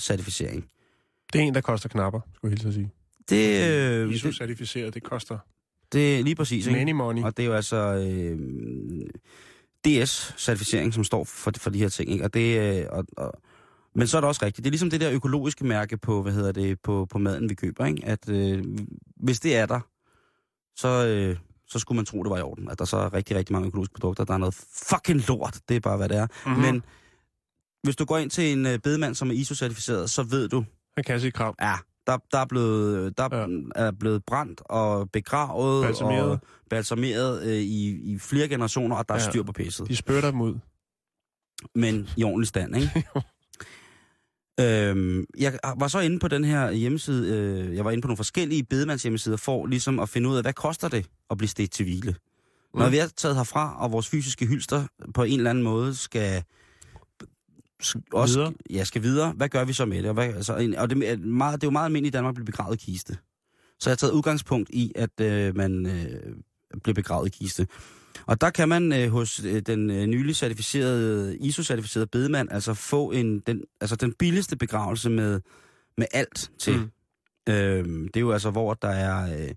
certificering. 0.00 0.68
Det 1.32 1.40
er 1.40 1.44
en, 1.44 1.54
der 1.54 1.60
koster 1.60 1.88
knapper, 1.88 2.20
skulle 2.34 2.56
jeg 2.58 2.66
at 2.66 2.74
sige. 2.74 2.90
Det, 3.28 3.70
øh, 3.70 4.08
det, 4.08 4.14
ISO-certificeret, 4.14 4.94
det 4.94 5.02
koster 5.02 5.38
det 5.92 6.18
er 6.18 6.22
lige 6.22 6.34
præcis, 6.34 6.66
ikke? 6.66 6.78
many 6.78 6.92
money. 6.92 7.22
Og 7.22 7.36
det 7.36 7.42
er 7.42 7.46
jo 7.46 7.54
altså 7.54 7.76
øh, 7.76 8.38
DS-certificering, 9.86 10.92
som 10.92 11.04
står 11.04 11.24
for, 11.24 11.52
for 11.56 11.70
de 11.70 11.78
her 11.78 11.88
ting. 11.88 12.10
Ikke? 12.10 12.24
Og 12.24 12.34
det, 12.34 12.80
øh, 12.80 12.86
og, 12.90 13.04
og, 13.16 13.32
men 13.94 14.06
så 14.06 14.16
er 14.16 14.20
det 14.20 14.28
også 14.28 14.44
rigtigt. 14.44 14.64
Det 14.64 14.68
er 14.68 14.72
ligesom 14.72 14.90
det 14.90 15.00
der 15.00 15.12
økologiske 15.12 15.64
mærke 15.64 15.96
på, 15.96 16.22
hvad 16.22 16.32
hedder 16.32 16.52
det, 16.52 16.80
på, 16.80 17.06
på 17.10 17.18
maden, 17.18 17.48
vi 17.48 17.54
køber. 17.54 17.86
Ikke? 17.86 18.04
At 18.04 18.28
øh, 18.28 18.64
hvis 19.16 19.40
det 19.40 19.56
er 19.56 19.66
der, 19.66 19.80
så, 20.76 21.06
øh, 21.06 21.36
så 21.70 21.78
skulle 21.78 21.96
man 21.96 22.06
tro, 22.06 22.22
det 22.22 22.30
var 22.30 22.38
i 22.38 22.42
orden. 22.42 22.70
At 22.70 22.78
der 22.78 22.84
så 22.84 22.96
er 22.96 23.14
rigtig, 23.14 23.36
rigtig 23.36 23.52
mange 23.52 23.66
økologiske 23.66 23.94
produkter. 23.94 24.24
Der 24.24 24.34
er 24.34 24.38
noget 24.38 24.54
fucking 24.88 25.28
lort. 25.28 25.60
Det 25.68 25.76
er 25.76 25.80
bare, 25.80 25.96
hvad 25.96 26.08
det 26.08 26.16
er. 26.16 26.26
Mhm. 26.26 26.54
Mm-hmm. 26.56 26.62
Men 26.72 26.82
hvis 27.82 27.96
du 27.96 28.04
går 28.04 28.18
ind 28.18 28.30
til 28.30 28.52
en 28.52 28.66
øh, 28.66 28.78
bedemand, 28.78 29.14
som 29.14 29.30
er 29.30 29.34
ISO-certificeret, 29.34 30.10
så 30.10 30.22
ved 30.22 30.48
du, 30.48 30.64
Han 30.96 31.04
kan 31.04 31.20
sige 31.20 31.30
krav. 31.30 31.54
ja, 31.60 31.74
Der, 32.06 32.18
der, 32.32 32.38
er, 32.38 32.44
blevet, 32.46 33.18
der 33.18 33.28
Ja. 33.36 33.46
er 33.86 33.90
blevet 33.90 34.24
brændt 34.24 34.62
og 34.64 35.10
begravet 35.10 35.84
Balsameret. 35.86 36.30
og 36.30 36.38
balsameret 36.70 37.42
øh, 37.42 37.56
i, 37.56 38.12
i 38.12 38.18
flere 38.18 38.48
generationer, 38.48 38.96
og 38.96 39.08
der 39.08 39.14
er 39.14 39.18
Ja. 39.18 39.30
styr 39.30 39.42
på 39.42 39.52
pisset. 39.52 39.88
De 39.88 39.96
spytter 39.96 40.30
dem 40.30 40.40
ud. 40.40 40.58
Men 41.74 42.08
i 42.16 42.24
ordentlig 42.24 42.48
stand, 42.48 42.76
ikke? 42.76 43.04
øhm, 44.60 45.26
jeg 45.38 45.58
var 45.76 45.88
så 45.88 46.00
inde 46.00 46.18
på 46.18 46.28
den 46.28 46.44
her 46.44 46.70
hjemmeside, 46.70 47.36
øh, 47.36 47.76
jeg 47.76 47.84
var 47.84 47.90
inde 47.90 48.02
på 48.02 48.08
nogle 48.08 48.16
forskellige 48.16 48.62
bedemands 48.64 49.02
hjemmesider, 49.02 49.36
for 49.36 49.66
ligesom 49.66 49.98
at 49.98 50.08
finde 50.08 50.28
ud 50.28 50.36
af, 50.36 50.42
hvad 50.44 50.52
koster 50.52 50.88
det 50.88 51.06
at 51.30 51.38
blive 51.38 51.48
stedt 51.48 51.70
til 51.70 51.84
hvile? 51.84 52.14
Når 52.74 52.86
Mm. 52.86 52.92
vi 52.92 52.98
er 52.98 53.06
taget 53.16 53.36
herfra, 53.36 53.82
og 53.82 53.92
vores 53.92 54.08
fysiske 54.08 54.46
hylster 54.46 54.84
på 55.14 55.22
en 55.22 55.38
eller 55.38 55.50
anden 55.50 55.64
måde 55.64 55.94
skal 55.94 56.42
også, 58.12 58.38
Videre. 58.38 58.52
Ja, 58.70 58.84
skal 58.84 59.02
videre. 59.02 59.32
Hvad 59.32 59.48
gør 59.48 59.64
vi 59.64 59.72
så 59.72 59.84
med 59.84 59.98
det? 59.98 60.06
Og, 60.06 60.14
hvad, 60.14 60.24
altså, 60.34 60.74
og 60.78 60.90
det, 60.90 61.10
er 61.10 61.16
meget, 61.16 61.60
det 61.60 61.66
er 61.66 61.68
jo 61.68 61.72
meget 61.72 61.84
almindeligt 61.84 62.14
i 62.14 62.16
Danmark 62.16 62.30
at 62.32 62.34
blive 62.34 62.46
begravet 62.46 62.82
i 62.82 62.84
kiste. 62.92 63.18
Så 63.80 63.90
jeg 63.90 63.92
har 63.92 63.96
taget 63.96 64.12
udgangspunkt 64.12 64.70
i, 64.72 64.92
at 64.94 65.20
øh, 65.20 65.56
man 65.56 65.86
øh, 65.86 66.34
bliver 66.82 66.94
begravet 66.94 67.26
i 67.26 67.30
kiste. 67.44 67.66
Og 68.26 68.40
der 68.40 68.50
kan 68.50 68.68
man 68.68 68.92
øh, 68.92 69.10
hos 69.10 69.44
øh, 69.44 69.62
den 69.66 69.90
øh, 69.90 70.06
nylig 70.06 70.36
certificerede, 70.36 71.38
ISO-certificerede 71.38 72.06
bedemand, 72.06 72.48
altså 72.52 72.74
få 72.74 73.10
en, 73.10 73.40
den, 73.40 73.62
altså 73.80 73.96
den 73.96 74.12
billigste 74.12 74.56
begravelse 74.56 75.10
med, 75.10 75.40
med 75.98 76.06
alt 76.12 76.50
til. 76.58 76.76
Mm. 76.76 76.90
Øhm, 77.52 78.08
det 78.08 78.16
er 78.16 78.20
jo 78.20 78.32
altså, 78.32 78.50
hvor 78.50 78.74
der 78.74 78.88
er 78.88 79.40
øh, 79.40 79.54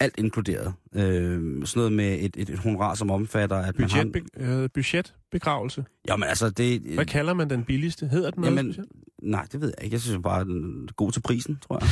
alt 0.00 0.14
inkluderet. 0.18 0.74
Øhm, 0.94 1.66
sådan 1.66 1.80
noget 1.80 1.92
med 1.92 2.18
et, 2.20 2.36
et, 2.36 2.50
et 2.50 2.58
honorar, 2.58 2.94
som 2.94 3.10
omfatter, 3.10 3.56
at 3.56 3.78
man 3.78 3.90
har... 3.90 4.04
Budget, 4.04 4.24
øh, 4.36 4.70
budgetbegravelse. 4.74 5.84
Jamen 6.08 6.28
altså, 6.28 6.50
det... 6.50 6.80
Hvad 6.80 7.04
kalder 7.04 7.34
man 7.34 7.50
den 7.50 7.64
billigste? 7.64 8.08
Hedder 8.08 8.30
den 8.30 8.40
noget 8.40 8.56
Jamen, 8.56 8.72
specielt? 8.72 8.92
nej, 9.22 9.46
det 9.52 9.60
ved 9.60 9.72
jeg 9.76 9.84
ikke. 9.84 9.94
Jeg 9.94 10.00
synes 10.00 10.22
bare, 10.22 10.44
den 10.44 10.84
er 10.88 10.92
god 10.92 11.12
til 11.12 11.20
prisen, 11.20 11.58
tror 11.68 11.78
jeg. 11.80 11.88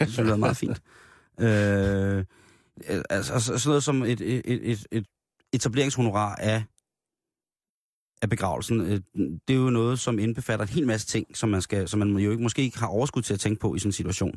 det 0.00 0.12
synes 0.12 0.26
jeg 0.26 0.32
er 0.32 0.36
meget 0.36 0.56
fint. 0.56 0.82
Øh, 1.40 2.24
altså, 3.10 3.32
altså 3.32 3.58
sådan 3.58 3.70
noget 3.70 3.82
som 3.82 4.02
et, 4.02 4.20
et, 4.20 4.42
et, 4.44 4.86
et 4.92 5.06
etableringshonorar 5.56 6.34
af, 6.36 6.64
af 8.22 8.30
begravelsen, 8.30 8.80
øh, 8.80 9.00
det 9.48 9.54
er 9.54 9.58
jo 9.58 9.70
noget, 9.70 9.98
som 9.98 10.18
indbefatter 10.18 10.66
en 10.66 10.72
hel 10.72 10.86
masse 10.86 11.06
ting, 11.06 11.36
som 11.36 11.48
man, 11.48 11.62
skal, 11.62 11.88
som 11.88 11.98
man 11.98 12.16
jo 12.16 12.30
ikke, 12.30 12.42
måske 12.42 12.62
ikke 12.62 12.78
har 12.78 12.86
overskud 12.86 13.22
til 13.22 13.34
at 13.34 13.40
tænke 13.40 13.60
på 13.60 13.74
i 13.74 13.78
sådan 13.78 13.88
en 13.88 13.92
situation. 13.92 14.34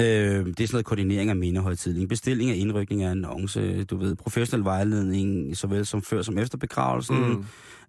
Øh, 0.00 0.06
det 0.06 0.08
er 0.38 0.42
sådan 0.42 0.66
noget 0.72 0.84
koordinering 0.86 1.30
af 1.30 1.36
mindehøjtidling, 1.36 2.08
bestilling 2.08 2.50
af 2.50 2.56
indrykning 2.56 3.02
af 3.02 3.10
annonce, 3.10 3.84
du 3.84 3.96
ved, 3.96 4.16
professionel 4.16 4.64
vejledning, 4.64 5.56
såvel 5.56 5.86
som 5.86 6.02
før 6.02 6.22
som 6.22 6.38
efter 6.38 6.58
begravelsen, 6.58 7.28
Mm. 7.28 7.44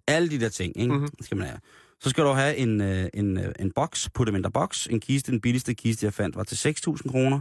alle 0.06 0.30
de 0.30 0.40
der 0.40 0.48
ting, 0.48 0.72
ikke? 0.76 0.92
Mhm. 0.92 1.00
Mm-hmm. 1.02 1.22
Skal 1.24 1.36
man 1.36 1.46
have. 1.46 1.58
Så 2.00 2.10
skal 2.10 2.24
du 2.24 2.28
have 2.28 2.56
en, 2.56 2.80
øh, 2.80 3.08
en, 3.14 3.38
øh, 3.38 3.52
en 3.60 3.72
boks, 3.74 4.10
put 4.14 4.28
boks. 4.54 4.86
En 4.86 5.00
kiste, 5.00 5.32
den 5.32 5.40
billigste 5.40 5.74
kiste, 5.74 6.06
jeg 6.06 6.14
fandt, 6.14 6.36
var 6.36 6.42
til 6.44 6.68
6.000 6.68 7.10
kroner 7.10 7.40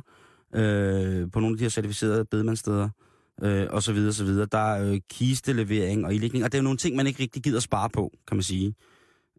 øh, 0.56 1.32
på 1.32 1.40
nogle 1.40 1.54
af 1.54 1.58
de 1.58 1.64
her 1.64 1.70
certificerede 1.70 2.26
bedemandssteder. 2.26 2.90
Øh, 3.44 3.68
og 3.70 3.84
så 3.84 3.94
videre, 3.94 4.14
så 4.14 4.24
videre. 4.24 4.48
Der 4.52 4.74
er 4.74 4.92
øh, 4.92 5.00
kistelevering 5.10 6.06
og 6.06 6.16
ilægning, 6.16 6.46
og 6.46 6.52
det 6.52 6.58
er 6.58 6.62
jo 6.62 6.64
nogle 6.64 6.78
ting, 6.78 6.96
man 6.96 7.08
ikke 7.08 7.24
rigtig 7.24 7.44
gider 7.44 7.60
spare 7.60 7.90
på, 7.90 8.12
kan 8.28 8.38
man 8.38 8.44
sige. 8.44 8.76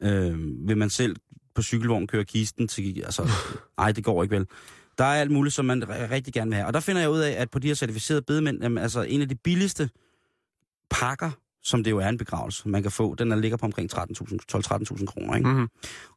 Øh, 0.03 0.39
vil 0.69 0.77
man 0.77 0.91
selv 0.91 1.17
på 1.55 1.63
cykelvogn 1.63 2.07
køre 2.07 2.25
kisten 2.25 2.69
til... 2.69 3.03
Altså, 3.05 3.31
nej, 3.79 3.93
det 3.93 4.05
går 4.05 4.23
ikke 4.23 4.35
vel. 4.35 4.47
Der 4.99 5.05
er 5.05 5.21
alt 5.21 5.31
muligt, 5.31 5.55
som 5.55 5.65
man 5.65 5.89
rigtig 5.89 6.35
gerne 6.35 6.49
vil 6.49 6.57
have. 6.57 6.67
Og 6.67 6.75
der 6.75 6.81
finder 6.81 7.01
jeg 7.01 7.11
ud 7.11 7.21
af, 7.21 7.31
at 7.31 7.51
på 7.51 7.59
de 7.59 7.67
her 7.67 7.75
certificerede 7.75 8.23
bedemænd, 8.23 8.63
jamen, 8.63 8.79
altså 8.79 9.03
en 9.03 9.21
af 9.21 9.29
de 9.29 9.35
billigste 9.35 9.91
pakker, 10.91 11.31
som 11.63 11.85
det 11.85 11.91
jo 11.91 11.99
er 11.99 12.09
en 12.09 12.19
begravelse, 12.19 12.69
man 12.69 12.83
kan 12.83 12.91
få, 12.91 13.15
den 13.15 13.33
er 13.33 13.37
ligger 13.37 13.57
på 13.57 13.67
omkring 13.67 13.93
13.000 13.95 14.39
12-13.000 14.53 15.05
kroner. 15.05 15.37
Ikke? 15.37 15.49
Mm-hmm. 15.49 15.69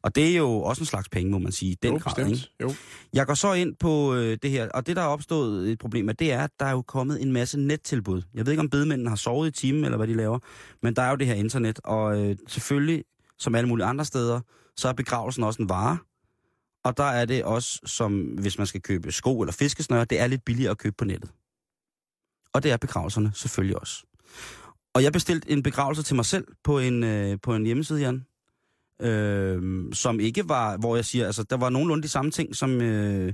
Og 0.02 0.14
det 0.14 0.32
er 0.32 0.36
jo 0.36 0.60
også 0.62 0.82
en 0.82 0.86
slags 0.86 1.08
penge, 1.08 1.32
må 1.32 1.38
man 1.38 1.52
sige, 1.52 1.72
i 1.72 1.74
den 1.82 1.92
jo, 1.92 1.98
grad. 1.98 2.14
bestemt. 2.14 2.30
Ikke? 2.30 2.54
Jo. 2.60 2.74
Jeg 3.12 3.26
går 3.26 3.34
så 3.34 3.52
ind 3.52 3.76
på 3.76 4.14
øh, 4.14 4.38
det 4.42 4.50
her, 4.50 4.68
og 4.68 4.86
det 4.86 4.96
der 4.96 5.02
er 5.02 5.06
opstået 5.06 5.70
et 5.70 5.78
problem 5.78 6.04
med, 6.04 6.14
det 6.14 6.32
er, 6.32 6.44
at 6.44 6.50
der 6.60 6.66
er 6.66 6.70
jo 6.70 6.82
kommet 6.82 7.22
en 7.22 7.32
masse 7.32 7.60
nettilbud. 7.60 8.22
Jeg 8.34 8.46
ved 8.46 8.52
ikke, 8.52 8.60
om 8.60 8.70
bedemændene 8.70 9.08
har 9.08 9.16
sovet 9.16 9.48
i 9.48 9.50
timen, 9.50 9.84
eller 9.84 9.96
hvad 9.96 10.06
de 10.06 10.14
laver, 10.14 10.38
men 10.82 10.96
der 10.96 11.02
er 11.02 11.10
jo 11.10 11.16
det 11.16 11.26
her 11.26 11.34
internet, 11.34 11.80
og 11.84 12.20
øh, 12.20 12.36
selvfølgelig, 12.46 13.04
som 13.38 13.54
alle 13.54 13.68
mulige 13.68 13.86
andre 13.86 14.04
steder, 14.04 14.40
så 14.76 14.88
er 14.88 14.92
begravelsen 14.92 15.44
også 15.44 15.62
en 15.62 15.68
vare. 15.68 15.98
Og 16.84 16.96
der 16.96 17.04
er 17.04 17.24
det 17.24 17.44
også, 17.44 17.80
som 17.84 18.20
hvis 18.20 18.58
man 18.58 18.66
skal 18.66 18.82
købe 18.82 19.12
sko 19.12 19.40
eller 19.40 19.52
fiskesnøre, 19.52 20.04
det 20.04 20.20
er 20.20 20.26
lidt 20.26 20.44
billigere 20.44 20.70
at 20.70 20.78
købe 20.78 20.94
på 20.98 21.04
nettet. 21.04 21.30
Og 22.52 22.62
det 22.62 22.72
er 22.72 22.76
begravelserne 22.76 23.30
selvfølgelig 23.34 23.80
også. 23.80 24.04
Og 24.96 25.02
jeg 25.02 25.12
bestilte 25.12 25.50
en 25.50 25.62
begravelse 25.62 26.02
til 26.02 26.16
mig 26.16 26.24
selv 26.24 26.46
på 26.64 26.78
en, 26.78 27.04
øh, 27.04 27.38
på 27.42 27.54
en 27.54 27.66
hjemmeside, 27.66 28.00
Jan, 28.00 28.26
øh, 29.02 29.84
som 29.92 30.20
ikke 30.20 30.48
var, 30.48 30.76
hvor 30.76 30.96
jeg 30.96 31.04
siger, 31.04 31.26
altså 31.26 31.42
der 31.42 31.56
var 31.56 31.70
nogenlunde 31.70 32.02
de 32.02 32.08
samme 32.08 32.30
ting, 32.30 32.56
som 32.56 32.80
øh, 32.80 33.32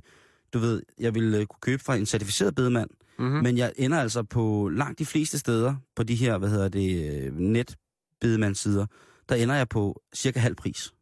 du 0.53 0.59
ved, 0.59 0.83
jeg 0.99 1.15
ville 1.15 1.39
øh, 1.39 1.47
kunne 1.47 1.61
købe 1.61 1.83
fra 1.83 1.97
en 1.97 2.07
certificeret 2.07 2.55
bedemand, 2.55 2.91
Mm-hmm. 3.19 3.43
men 3.43 3.59
jeg 3.59 3.73
ender 3.77 4.01
altså 4.01 4.23
på 4.23 4.69
langt 4.69 4.99
de 4.99 5.07
fleste 5.07 5.39
steder, 5.39 5.75
på 5.97 6.03
de 6.03 6.15
her, 6.15 6.39
hvad 6.39 6.49
hedder 6.49 6.69
det, 6.69 7.23
øh, 7.23 7.39
netbedemandssider, 7.39 8.87
der 9.29 9.35
ender 9.35 9.55
jeg 9.55 9.69
på 9.69 10.03
cirka 10.15 10.41
halv 10.41 10.55
pris. 10.55 10.93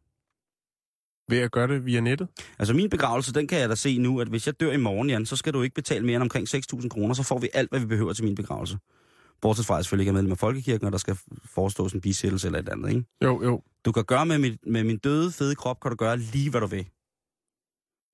Ved 1.29 1.37
at 1.37 1.51
gøre 1.51 1.67
det 1.67 1.85
via 1.85 1.99
nettet? 1.99 2.27
Altså 2.59 2.73
min 2.73 2.89
begravelse, 2.89 3.33
den 3.33 3.47
kan 3.47 3.59
jeg 3.59 3.69
da 3.69 3.75
se 3.75 3.97
nu, 3.97 4.19
at 4.19 4.27
hvis 4.27 4.47
jeg 4.47 4.59
dør 4.59 4.71
i 4.71 4.77
morgen, 4.77 5.09
Jan, 5.09 5.25
så 5.25 5.35
skal 5.35 5.53
du 5.53 5.61
ikke 5.61 5.73
betale 5.73 6.05
mere 6.05 6.15
end 6.15 6.23
omkring 6.23 6.47
6.000 6.55 6.89
kroner, 6.89 7.13
så 7.13 7.23
får 7.23 7.39
vi 7.39 7.49
alt, 7.53 7.69
hvad 7.69 7.79
vi 7.79 7.85
behøver 7.85 8.13
til 8.13 8.23
min 8.25 8.35
begravelse. 8.35 8.77
Bortset 9.41 9.65
fra, 9.65 9.73
at 9.73 9.77
jeg 9.77 9.85
selvfølgelig 9.85 10.03
ikke 10.03 10.09
er 10.09 10.13
medlem 10.13 10.31
af 10.31 10.37
Folkekirken, 10.37 10.85
og 10.85 10.91
der 10.91 10.97
skal 10.97 11.17
forestås 11.45 11.93
en 11.93 12.01
bisættelse 12.01 12.47
eller 12.47 12.59
et 12.59 12.69
andet, 12.69 12.89
ikke? 12.89 13.05
Jo, 13.23 13.43
jo. 13.43 13.61
Du 13.85 13.91
kan 13.91 14.05
gøre 14.05 14.25
med, 14.25 14.37
mit, 14.37 14.59
med 14.67 14.83
min 14.83 14.97
døde, 14.97 15.31
fede 15.31 15.55
krop, 15.55 15.79
kan 15.79 15.91
du 15.91 15.95
gøre 15.95 16.17
lige, 16.17 16.49
hvad 16.49 16.61
du 16.61 16.67
vil. 16.67 16.85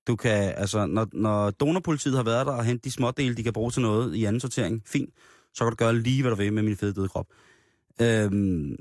Du 0.06 0.16
kan, 0.16 0.54
altså, 0.56 0.86
når, 0.86 1.06
når 1.12 1.50
donorpolitiet 1.50 2.16
har 2.16 2.22
været 2.22 2.46
der 2.46 2.52
og 2.52 2.64
hentet 2.64 2.84
de 2.84 2.90
smådele, 2.90 3.34
de 3.34 3.42
kan 3.42 3.52
bruge 3.52 3.70
til 3.70 3.82
noget 3.82 4.14
i 4.14 4.24
anden 4.24 4.40
sortering, 4.40 4.82
fint, 4.86 5.14
så 5.54 5.64
kan 5.64 5.70
du 5.70 5.76
gøre 5.76 5.98
lige, 5.98 6.22
hvad 6.22 6.30
du 6.30 6.36
vil 6.36 6.52
med 6.52 6.62
min 6.62 6.76
fede 6.76 6.92
døde 6.92 7.08
krop. 7.08 7.26
Øhm, 8.00 8.76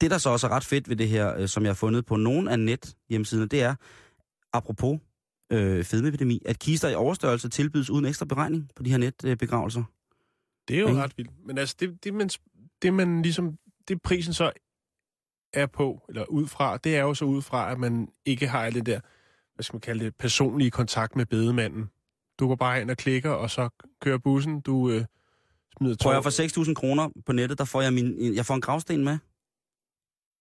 det, 0.00 0.10
der 0.10 0.18
så 0.18 0.30
også 0.30 0.46
er 0.46 0.50
ret 0.50 0.64
fedt 0.64 0.88
ved 0.88 0.96
det 0.96 1.08
her, 1.08 1.36
øh, 1.36 1.48
som 1.48 1.62
jeg 1.62 1.70
har 1.70 1.74
fundet 1.74 2.06
på 2.06 2.16
nogle 2.16 2.50
af 2.52 2.58
net 2.58 2.96
hjemmesiderne, 3.08 3.48
det 3.48 3.62
er, 3.62 3.74
apropos 4.52 5.00
øh, 5.52 5.84
fedmeepidemi, 5.84 6.42
at 6.46 6.58
kister 6.58 6.88
i 6.88 6.94
overstørrelse 6.94 7.48
tilbydes 7.48 7.90
uden 7.90 8.04
ekstra 8.04 8.24
beregning 8.24 8.70
på 8.76 8.82
de 8.82 8.90
her 8.90 8.98
netbegravelser. 8.98 9.82
Det 10.68 10.76
er 10.76 10.80
jo 10.80 10.88
Ikke? 10.88 11.02
ret 11.02 11.18
vildt. 11.18 11.46
Men 11.46 11.58
altså, 11.58 11.76
det, 11.80 12.04
det, 12.04 12.14
man, 12.14 12.30
det 12.82 12.94
man 12.94 13.22
ligesom, 13.22 13.58
det 13.88 14.02
prisen 14.02 14.32
så 14.34 14.52
er 15.52 15.66
på, 15.66 16.04
eller 16.08 16.24
ud 16.24 16.46
fra, 16.46 16.76
det 16.76 16.96
er 16.96 17.00
jo 17.00 17.14
så 17.14 17.24
ud 17.24 17.42
fra, 17.42 17.70
at 17.72 17.78
man 17.78 18.08
ikke 18.24 18.48
har 18.48 18.70
det 18.70 18.86
der, 18.86 19.00
hvad 19.54 19.62
skal 19.62 19.74
man 19.74 19.80
kalde 19.80 20.04
det, 20.04 20.16
personlige 20.16 20.70
kontakt 20.70 21.16
med 21.16 21.26
bedemanden. 21.26 21.90
Du 22.38 22.48
går 22.48 22.56
bare 22.56 22.80
ind 22.80 22.90
og 22.90 22.96
klikker, 22.96 23.30
og 23.30 23.50
så 23.50 23.68
kører 24.00 24.18
bussen, 24.18 24.60
du 24.60 24.90
øh, 24.90 25.04
smider 25.78 25.96
Prøv 25.96 25.96
tår. 25.96 26.12
jeg 26.12 26.22
for 26.22 26.64
6.000 26.70 26.74
kroner 26.74 27.08
på 27.26 27.32
nettet, 27.32 27.58
der 27.58 27.64
får 27.64 27.82
jeg, 27.82 27.92
min, 27.92 28.34
jeg 28.34 28.46
får 28.46 28.54
en 28.54 28.60
gravsten 28.60 29.04
med. 29.04 29.18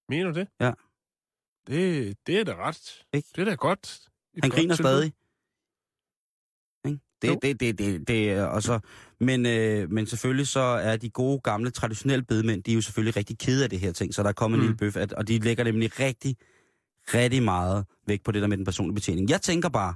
Mener 0.10 0.32
du 0.32 0.40
det? 0.40 0.48
Ja. 0.60 0.72
Det, 1.68 2.18
det 2.28 2.40
er 2.40 2.44
da 2.44 2.56
ret. 2.56 3.06
Ikke? 3.14 3.28
Det 3.36 3.42
er 3.42 3.46
da 3.46 3.56
godt. 3.56 4.10
Et 4.34 4.44
Han 4.44 4.50
godt 4.50 4.60
griner 4.60 4.76
tilbud. 4.76 4.90
stadig. 4.90 5.14
Ikke? 6.86 7.00
Det, 7.22 7.42
det, 7.42 7.60
det, 7.60 7.78
det, 7.80 8.08
det, 8.08 8.32
er- 8.32 8.46
og 8.46 8.64
så, 8.64 8.80
men, 9.20 9.46
øh, 9.46 9.92
men 9.92 10.08
selvfølgelig 10.08 10.48
så 10.48 10.60
er 10.60 10.98
de 10.98 11.10
gode, 11.10 11.40
gamle, 11.40 11.70
traditionelle 11.70 12.24
bedemænd, 12.26 12.64
de 12.64 12.72
er 12.72 12.76
jo 12.76 12.82
selvfølgelig 12.82 13.16
rigtig 13.18 13.38
kede 13.38 13.64
af 13.64 13.70
det 13.70 13.80
her 13.80 13.92
ting, 13.92 14.14
så 14.14 14.24
der 14.24 14.30
er 14.30 14.34
kommet 14.34 14.58
mm. 14.60 14.64
en 14.64 14.68
Mm. 14.68 14.72
lille 14.72 14.78
bøf, 14.78 14.96
at, 15.02 15.14
og 15.14 15.28
de 15.28 15.40
lægger 15.40 15.64
nemlig 15.64 16.00
rigtig, 16.00 16.36
rigtig 17.14 17.44
meget 17.44 17.86
vægt 18.08 18.24
på 18.24 18.32
det 18.32 18.42
der 18.42 18.48
med 18.48 18.58
den 18.58 18.66
personlige 18.66 18.96
betjening. 18.96 19.30
Jeg 19.30 19.42
tænker 19.42 19.70
bare, 19.70 19.94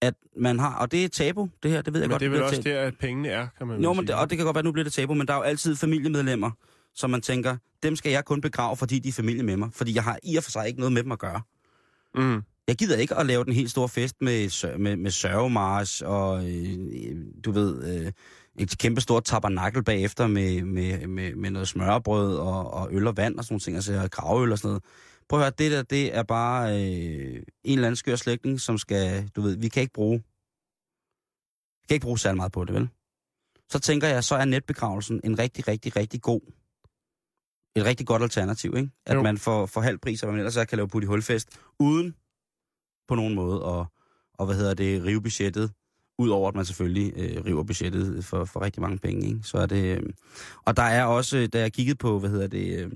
at 0.00 0.14
man 0.36 0.58
har, 0.58 0.74
og 0.78 0.92
det 0.92 1.04
er 1.04 1.08
tabu, 1.08 1.48
det 1.62 1.70
her, 1.70 1.82
det 1.82 1.92
ved 1.94 2.00
jeg 2.00 2.08
Men 2.08 2.12
godt. 2.12 2.20
det 2.20 2.26
er 2.26 2.30
vel 2.30 2.36
bliver 2.38 2.48
også 2.48 2.62
tabu. 2.62 2.74
der, 2.74 2.80
at 2.82 2.94
pengene 2.98 3.28
er, 3.28 3.46
kan 3.58 3.66
man 3.66 3.82
Jo, 3.82 3.92
men 3.92 3.96
sige. 3.96 4.06
det, 4.06 4.14
og 4.14 4.30
det 4.30 4.38
kan 4.38 4.44
godt 4.44 4.54
være, 4.54 4.60
at 4.60 4.64
nu 4.64 4.72
bliver 4.72 4.84
det 4.84 4.92
tabu, 4.92 5.14
men 5.14 5.26
der 5.26 5.32
er 5.32 5.36
jo 5.38 5.42
altid 5.42 5.76
familiemedlemmer, 5.76 6.50
som 6.94 7.10
man 7.10 7.20
tænker, 7.20 7.56
dem 7.82 7.96
skal 7.96 8.12
jeg 8.12 8.24
kun 8.24 8.40
begrave, 8.40 8.76
fordi 8.76 8.98
de 8.98 9.08
er 9.08 9.12
familie 9.12 9.42
med 9.42 9.56
mig, 9.56 9.68
fordi 9.72 9.94
jeg 9.94 10.04
har 10.04 10.18
i 10.22 10.36
og 10.36 10.44
for 10.44 10.50
sig 10.50 10.66
ikke 10.68 10.78
noget 10.80 10.92
med 10.92 11.02
dem 11.02 11.12
at 11.12 11.18
gøre. 11.18 11.40
Mm. 12.14 12.42
Jeg 12.68 12.76
gider 12.76 12.96
ikke 12.96 13.14
at 13.14 13.26
lave 13.26 13.44
den 13.44 13.52
helt 13.52 13.70
store 13.70 13.88
fest 13.88 14.16
med, 14.20 14.78
med, 14.78 14.96
med 14.96 15.10
sørgemarsch 15.10 16.02
og, 16.06 16.50
øh, 16.50 17.16
du 17.44 17.50
ved, 17.50 18.00
øh, 18.06 18.12
et 18.58 18.78
kæmpe 18.78 19.00
stort 19.00 19.24
tabernakel 19.24 19.84
bagefter 19.84 20.26
med, 20.26 20.62
med, 20.62 21.06
med, 21.06 21.34
med 21.34 21.50
noget 21.50 21.68
smørbrød 21.68 22.36
og, 22.36 22.70
og 22.70 22.88
øl 22.92 23.06
og 23.06 23.16
vand 23.16 23.38
og 23.38 23.44
sådan 23.44 23.52
nogle 23.52 23.60
ting, 23.60 23.76
altså 23.76 24.08
gravøl 24.10 24.52
og 24.52 24.58
sådan 24.58 24.68
noget. 24.68 24.84
Prøv 25.28 25.40
at 25.40 25.44
høre, 25.44 25.52
det 25.58 25.70
der, 25.70 25.82
det 25.82 26.16
er 26.16 26.22
bare 26.22 26.72
øh, 26.72 27.42
en 27.64 27.78
eller 27.78 27.86
anden 27.86 27.96
skør 27.96 28.16
slægtning, 28.16 28.60
som 28.60 28.78
skal, 28.78 29.28
du 29.36 29.40
ved, 29.40 29.56
vi 29.56 29.68
kan 29.68 29.80
ikke 29.80 29.92
bruge, 29.92 30.18
vi 31.82 31.86
kan 31.88 31.94
ikke 31.94 32.04
bruge 32.04 32.18
særlig 32.18 32.36
meget 32.36 32.52
på 32.52 32.64
det, 32.64 32.74
vel? 32.74 32.88
Så 33.70 33.78
tænker 33.78 34.08
jeg, 34.08 34.24
så 34.24 34.34
er 34.34 34.44
netbegravelsen 34.44 35.20
en 35.24 35.38
rigtig, 35.38 35.68
rigtig, 35.68 35.96
rigtig 35.96 36.22
god, 36.22 36.40
et 37.76 37.84
rigtig 37.84 38.06
godt 38.06 38.22
alternativ, 38.22 38.76
ikke? 38.76 38.90
At 39.06 39.16
Jo. 39.16 39.22
man 39.22 39.38
får, 39.38 39.66
får 39.66 39.80
halv 39.80 39.98
pris, 39.98 40.22
og 40.22 40.28
man 40.28 40.38
ellers 40.38 40.54
så 40.54 40.64
kan 40.64 40.76
lave 40.76 40.88
putte 40.88 41.06
i 41.06 41.08
hulfest, 41.08 41.58
uden 41.78 42.14
på 43.08 43.14
nogen 43.14 43.34
måde 43.34 43.62
og, 43.62 43.86
og 44.34 44.46
hvad 44.46 44.56
hedder 44.56 44.74
det, 44.74 45.04
rive 45.04 45.22
budgettet, 45.22 45.72
udover 46.18 46.48
at 46.48 46.54
man 46.54 46.64
selvfølgelig 46.64 47.12
øh, 47.16 47.44
river 47.44 47.62
budgettet 47.62 48.24
for, 48.24 48.44
for 48.44 48.62
rigtig 48.62 48.82
mange 48.82 48.98
penge. 48.98 49.26
Ikke? 49.26 49.40
Så 49.42 49.58
er 49.58 49.66
det, 49.66 49.96
øh, 49.96 50.02
og 50.64 50.76
der 50.76 50.82
er 50.82 51.04
også, 51.04 51.38
øh, 51.38 51.48
da 51.52 51.60
jeg 51.60 51.72
kiggede 51.72 51.96
på, 51.96 52.18
hvad 52.18 52.30
hedder 52.30 52.46
det, 52.46 52.78
øh, 52.78 52.90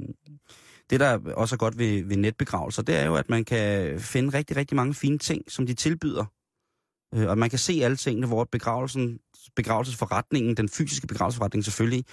det 0.91 1.01
der 1.01 1.19
også 1.35 1.55
er 1.55 1.59
godt 1.59 1.79
ved, 1.79 2.05
ved 2.05 2.17
netbegravelser, 2.17 2.83
det 2.83 2.97
er 2.97 3.07
jo, 3.07 3.15
at 3.15 3.31
man 3.31 3.45
kan 3.45 4.01
finde 4.01 4.39
rigtig, 4.39 4.57
rigtig 4.57 4.77
mange 4.77 4.95
fine 4.95 5.19
ting, 5.19 5.51
som 5.51 5.67
de 5.67 5.75
tilbyder 5.75 6.25
Øh, 7.15 7.29
og 7.29 7.39
man 7.39 7.51
kan 7.51 7.59
se 7.59 7.81
alle 7.83 7.97
tingene, 7.97 8.27
hvor 8.27 8.45
begravelsen, 8.45 9.19
begravelsesforretningen, 9.57 10.57
den 10.57 10.69
fysiske 10.69 11.07
begravelsesforretning 11.07 11.65
selvfølgelig, 11.65 12.05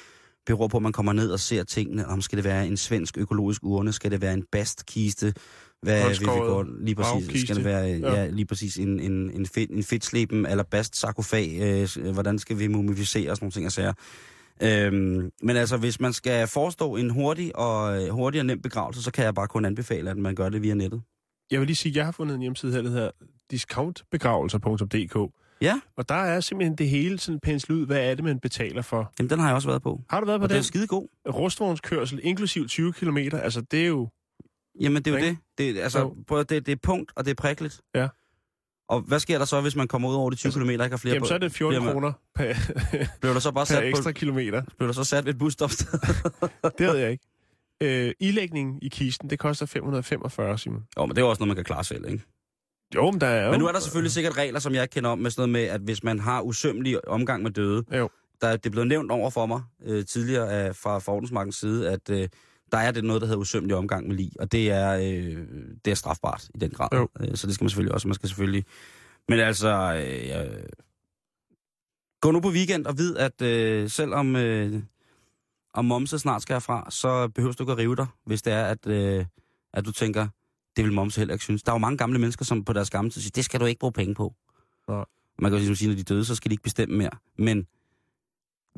beror 0.46 0.68
på, 0.68 0.78
at 0.78 0.84
man 0.84 0.92
kommer 0.92 1.14
ned 1.14 1.32
og 1.32 1.40
ser 1.40 1.64
tingene. 1.64 2.08
Om 2.08 2.22
skal 2.22 2.38
det 2.38 2.46
være 2.46 2.68
en 2.68 2.78
svensk 2.78 3.18
økologisk 3.18 3.64
urne? 3.64 3.94
Skal 3.94 4.12
det 4.12 4.22
være 4.22 4.34
en 4.34 4.46
bastkiste? 4.52 5.34
Hvad 5.82 5.98
vi 5.98 6.04
Håndskåret 6.04 6.68
gå? 6.68 6.74
Lige 6.82 6.96
præcis. 6.96 7.12
gravkiste. 7.12 7.40
Skal 7.40 7.56
det 7.56 7.66
være 7.66 7.86
ja. 7.86 8.14
Ja. 8.14 8.28
Lige 8.30 8.46
præcis 8.46 8.78
en, 8.78 9.00
en, 9.00 9.32
en, 9.32 9.46
fedt, 9.46 9.72
en 9.72 9.84
fedtsleben 9.84 10.46
eller 10.46 10.64
bast 10.64 10.96
sarkofag? 10.96 11.58
Øh, 11.62 12.14
hvordan 12.14 12.40
skal 12.40 12.60
vi 12.60 12.68
mumificere 12.68 13.32
og 13.32 13.38
sådan 13.38 13.44
nogle 13.46 13.52
ting 13.52 13.66
og 13.66 13.72
sager? 13.72 13.94
Øhm, 14.62 15.32
men 15.44 15.58
altså, 15.58 15.78
hvis 15.78 16.00
man 16.00 16.14
skal 16.14 16.48
forestå 16.48 16.96
en 16.96 17.10
hurtig 17.10 17.56
og, 17.56 18.04
øh, 18.04 18.10
hurtig 18.10 18.40
og 18.42 18.46
nem 18.46 18.62
begravelse, 18.62 19.04
så 19.04 19.12
kan 19.12 19.26
jeg 19.26 19.36
bare 19.36 19.48
kun 19.48 19.66
anbefale, 19.66 20.10
at 20.10 20.18
man 20.18 20.36
gør 20.36 20.50
det 20.50 20.62
via 20.62 20.74
nettet. 20.74 21.02
Jeg 21.52 21.60
vil 21.60 21.68
lige 21.68 21.76
sige, 21.76 21.92
at 21.92 21.96
jeg 21.96 22.06
har 22.06 22.12
fundet 22.12 22.36
en 22.36 22.42
hjemmeside 22.42 22.72
her, 22.72 22.82
der 22.82 22.90
hedder 22.90 23.12
discountbegravelser.dk. 23.52 25.34
Ja, 25.62 25.80
Og 25.98 26.10
der 26.10 26.16
er 26.16 26.40
simpelthen 26.40 26.76
det 26.78 26.90
hele 26.90 27.20
sådan 27.20 27.40
penslet 27.44 27.76
ud, 27.76 27.86
hvad 27.86 28.10
er 28.12 28.16
det, 28.16 28.24
man 28.24 28.40
betaler 28.40 28.82
for. 28.82 29.14
jamen, 29.20 29.30
den 29.30 29.40
har 29.40 29.48
jeg 29.48 29.56
også 29.56 29.68
været 29.68 29.82
på. 29.82 30.02
Har 30.10 30.20
du 30.20 30.26
været 30.26 30.40
på 30.40 30.44
Og 30.44 30.50
den 30.50 30.56
er 30.56 30.60
den? 30.60 30.64
skide 30.64 30.88
god. 30.88 31.08
Rustvognskørsel, 31.30 32.20
inklusiv 32.24 32.68
20 32.68 32.94
km, 32.94 33.18
altså 33.18 33.62
det 33.62 33.82
er 33.82 33.88
jo... 33.88 34.10
Jamen, 34.80 35.04
det 35.04 35.14
er 35.14 35.20
jo 35.20 35.26
Ikke? 35.26 35.38
det. 35.58 35.76
det 35.76 35.82
altså, 35.82 36.14
prøv, 36.28 36.40
det, 36.44 36.66
det 36.66 36.72
er 36.72 36.76
punkt, 36.84 37.12
og 37.16 37.26
det 37.26 37.32
er 37.32 37.36
prikkeligt. 37.36 37.82
Ja. 37.96 38.08
Og 38.90 39.02
hvad 39.02 39.20
sker 39.20 39.38
der 39.38 39.46
så, 39.46 39.62
hvis 39.62 39.76
man 39.76 39.88
kommer 39.88 40.10
ud 40.10 40.16
over 40.16 40.30
de 40.30 40.36
20 40.36 40.52
km, 40.52 40.70
ikke 40.70 40.84
har 40.90 40.98
flere 40.98 41.14
Jamen, 41.14 41.28
så 41.28 41.34
er 41.34 41.38
det 41.38 41.52
14 41.52 41.82
flere- 41.82 41.94
kroner 41.94 42.12
per, 42.36 42.54
Bliver 43.22 43.34
der 43.34 43.40
så 43.40 43.52
bare 43.52 43.66
sat, 43.66 43.84
ekstra 43.84 44.10
på, 44.12 44.14
kilometer. 44.14 44.62
bliver 44.78 44.88
der 44.88 44.94
så 44.94 45.04
sat 45.04 45.26
ved 45.26 45.34
et 45.34 45.40
busstopsted? 45.40 46.00
Det 46.78 46.88
ved 46.88 46.96
jeg 46.98 47.12
ikke. 47.12 47.26
Øh, 47.82 48.14
ilægning 48.20 48.84
i 48.84 48.88
kisten, 48.90 49.30
det 49.30 49.40
koster 49.40 49.66
545, 49.66 50.58
Simon. 50.58 50.86
jo, 50.98 51.06
men 51.06 51.16
det 51.16 51.22
er 51.22 51.26
også 51.26 51.40
noget, 51.40 51.48
man 51.48 51.56
kan 51.56 51.66
klare 51.66 51.84
selv, 51.84 52.06
ikke? 52.12 52.24
Jo, 52.96 53.12
men 53.12 53.22
der 53.22 53.28
er 53.28 53.46
jo... 53.46 53.52
Men 53.52 53.60
nu 53.60 53.68
er 53.68 53.72
der 53.72 53.80
selvfølgelig 53.80 54.12
sikkert 54.12 54.38
regler, 54.38 54.60
som 54.60 54.74
jeg 54.74 54.82
ikke 54.84 54.94
kender 54.94 55.10
om, 55.10 55.20
med 55.20 55.32
sådan 55.32 55.50
noget 55.50 55.64
med, 55.68 55.74
at 55.76 55.82
hvis 55.82 56.04
man 56.04 56.20
har 56.20 56.42
usømmelig 56.42 57.08
omgang 57.08 57.44
med 57.44 57.52
døde, 57.52 57.84
Jo. 57.98 58.10
der, 58.42 58.52
det 58.52 58.66
er 58.66 58.70
blevet 58.70 58.88
nævnt 58.88 59.12
over 59.12 59.30
for 59.30 59.46
mig 59.46 59.62
øh, 59.86 60.06
tidligere 60.06 60.52
af, 60.52 60.76
fra 60.76 61.00
Fordensmarkens 61.00 61.56
side, 61.56 61.90
at 61.92 62.10
øh, 62.10 62.28
der 62.72 62.78
er 62.78 62.92
det 62.92 63.04
noget, 63.04 63.22
der 63.22 63.28
hedder 63.28 63.42
usømmelig 63.42 63.76
omgang 63.76 64.08
med 64.08 64.16
lig, 64.16 64.32
og 64.40 64.52
det 64.52 64.72
er, 64.72 64.94
øh, 64.94 65.48
det 65.86 65.92
er 65.92 65.96
strafbart 65.96 66.50
i 66.56 66.58
den 66.58 66.70
grad. 66.70 66.88
Jo. 66.94 67.10
Øh, 67.20 67.36
så 67.36 67.48
det 67.48 67.56
skal 67.56 67.64
man 67.64 67.70
selvfølgelig 67.70 67.94
også. 67.94 68.08
Man 68.08 68.16
skal 68.16 68.30
selvfølgelig... 68.30 68.66
Men 69.28 69.40
altså, 69.40 69.70
øh, 69.94 70.28
ja, 70.28 70.46
gå 72.22 72.32
nu 72.32 72.40
på 72.40 72.50
weekend 72.50 72.86
og 72.86 72.98
vid, 72.98 73.18
at 73.18 73.42
øh, 73.42 73.90
selvom 73.90 74.36
øh, 74.36 74.82
om 75.74 75.86
momse 75.86 76.20
snart 76.20 76.42
skal 76.42 76.54
herfra, 76.54 76.88
så 76.92 77.28
behøver 77.28 77.54
du 77.54 77.64
ikke 77.64 77.72
at 77.72 77.78
rive 77.78 77.96
dig, 77.96 78.08
hvis 78.26 78.42
det 78.42 78.54
er, 78.54 78.66
at, 78.66 78.88
øh, 78.88 79.26
at 79.74 79.86
du 79.86 79.92
tænker, 79.92 80.28
det 80.78 80.86
vil 80.86 80.94
momse 80.94 81.20
heller 81.20 81.34
ikke 81.34 81.44
synes. 81.44 81.64
Der 81.64 81.72
er 81.72 81.76
jo 81.76 81.80
mange 81.80 81.98
gamle 81.98 82.20
mennesker, 82.20 82.46
som 82.46 82.66
på 82.66 82.74
deres 82.74 82.90
gamle 82.90 83.12
tid 83.12 83.22
siger, 83.22 83.32
det 83.36 83.46
skal 83.46 83.60
du 83.60 83.66
ikke 83.66 83.80
bruge 83.80 83.94
penge 83.94 84.16
på. 84.16 84.36
Nej. 84.88 85.06
Man 85.40 85.52
kan 85.52 85.54
jo 85.54 85.58
ligesom 85.58 85.76
sige, 85.76 85.88
når 85.88 85.96
de 85.96 86.02
er 86.02 86.04
døde, 86.04 86.26
så 86.26 86.36
skal 86.36 86.50
de 86.50 86.54
ikke 86.54 86.64
bestemme 86.64 86.98
mere. 86.98 87.12
Men 87.38 87.68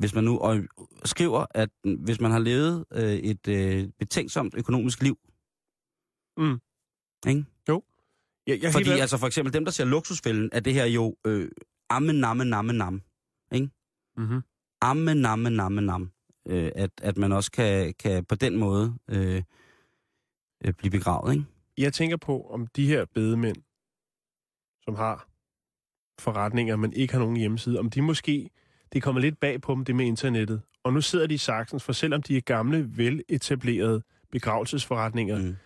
hvis 0.02 0.14
man 0.14 0.24
nu 0.24 0.38
og 0.38 0.58
skriver, 1.04 1.46
at 1.50 1.70
hvis 1.98 2.20
man 2.20 2.30
har 2.30 2.38
levet 2.38 2.84
øh, 2.92 3.12
et 3.12 3.48
øh, 3.48 3.88
betænksomt 3.98 4.54
økonomisk 4.56 5.02
liv, 5.02 5.18
Mm. 6.36 6.60
ikke? 7.28 7.44
Jeg, 8.46 8.62
jeg 8.62 8.68
er 8.68 8.72
Fordi 8.72 8.84
helt 8.84 9.00
altså 9.00 9.18
for 9.18 9.26
eksempel 9.26 9.54
dem, 9.54 9.64
der 9.64 9.72
ser 9.72 9.84
luksusfælden, 9.84 10.50
er 10.52 10.60
det 10.60 10.74
her 10.74 10.84
jo 10.84 11.16
øh, 11.26 11.50
amme, 11.90 12.12
namme, 12.12 12.44
namme, 12.44 12.72
nam. 12.72 13.02
mm-hmm. 14.16 14.40
Amme, 14.80 15.14
namme, 15.14 15.50
namme, 15.50 15.80
nam. 15.80 16.10
Øh, 16.48 16.72
at, 16.74 16.90
at 17.02 17.18
man 17.18 17.32
også 17.32 17.50
kan, 17.52 17.94
kan 17.94 18.24
på 18.24 18.34
den 18.34 18.56
måde 18.56 18.94
øh, 19.10 19.42
øh, 20.64 20.72
blive 20.72 20.90
begravet, 20.90 21.32
ikke? 21.32 21.44
Jeg 21.78 21.92
tænker 21.92 22.16
på, 22.16 22.46
om 22.50 22.66
de 22.66 22.86
her 22.86 23.04
bedemænd, 23.14 23.56
som 24.84 24.94
har 24.94 25.28
forretninger, 26.18 26.76
men 26.76 26.92
ikke 26.92 27.12
har 27.12 27.20
nogen 27.20 27.36
hjemmeside, 27.36 27.78
om 27.78 27.90
de 27.90 28.02
måske, 28.02 28.50
det 28.92 29.02
kommer 29.02 29.20
lidt 29.20 29.40
bag 29.40 29.60
på 29.60 29.74
dem, 29.74 29.84
det 29.84 29.96
med 29.96 30.06
internettet. 30.06 30.62
Og 30.84 30.92
nu 30.92 31.00
sidder 31.00 31.26
de 31.26 31.34
i 31.34 31.38
saksens, 31.38 31.84
for 31.84 31.92
selvom 31.92 32.22
de 32.22 32.36
er 32.36 32.40
gamle, 32.40 32.90
veletablerede 32.96 34.02
begravelsesforretninger, 34.32 35.38
mm. 35.38 35.56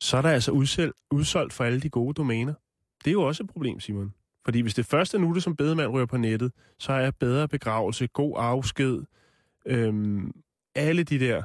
Så 0.00 0.16
er 0.16 0.22
der 0.22 0.30
altså 0.30 0.50
udsel, 0.50 0.92
udsolgt 1.10 1.52
for 1.52 1.64
alle 1.64 1.80
de 1.80 1.88
gode 1.88 2.14
domæner. 2.14 2.54
Det 3.04 3.10
er 3.10 3.12
jo 3.12 3.22
også 3.22 3.42
et 3.42 3.50
problem, 3.50 3.80
Simon. 3.80 4.14
Fordi 4.44 4.60
hvis 4.60 4.74
det 4.74 4.86
første 4.86 5.18
nu, 5.18 5.34
det 5.34 5.42
som 5.42 5.56
bedemand 5.56 5.88
rører 5.88 6.06
på 6.06 6.16
nettet, 6.16 6.52
så 6.78 6.92
er 6.92 7.10
bedre 7.10 7.48
begravelse, 7.48 8.06
god 8.06 8.34
afsked, 8.38 9.02
øhm, 9.66 10.32
alle 10.74 11.02
de 11.02 11.20
der, 11.20 11.42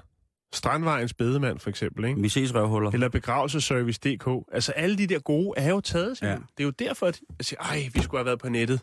Strandvejens 0.54 1.14
bedemand 1.14 1.60
for 1.60 1.70
eksempel, 1.70 2.06
ikke? 2.06 2.22
Vi 2.22 2.30
ses 2.30 2.56
røvhuller. 2.56 2.92
Eller 2.92 3.10
begravelseservice.dk. 3.10 4.46
Altså 4.52 4.72
alle 4.72 4.98
de 4.98 5.08
der 5.08 5.20
gode 5.20 5.54
er 5.58 5.70
jo 5.70 5.82
taget. 5.82 6.22
Ja. 6.22 6.28
Det 6.28 6.60
er 6.60 6.64
jo 6.64 6.70
derfor, 6.70 7.06
at 7.06 7.22
jeg 7.38 7.46
siger, 7.46 7.60
ej, 7.60 7.90
vi 7.94 8.02
skulle 8.02 8.20
have 8.20 8.26
været 8.26 8.40
på 8.40 8.50
nettet. 8.50 8.80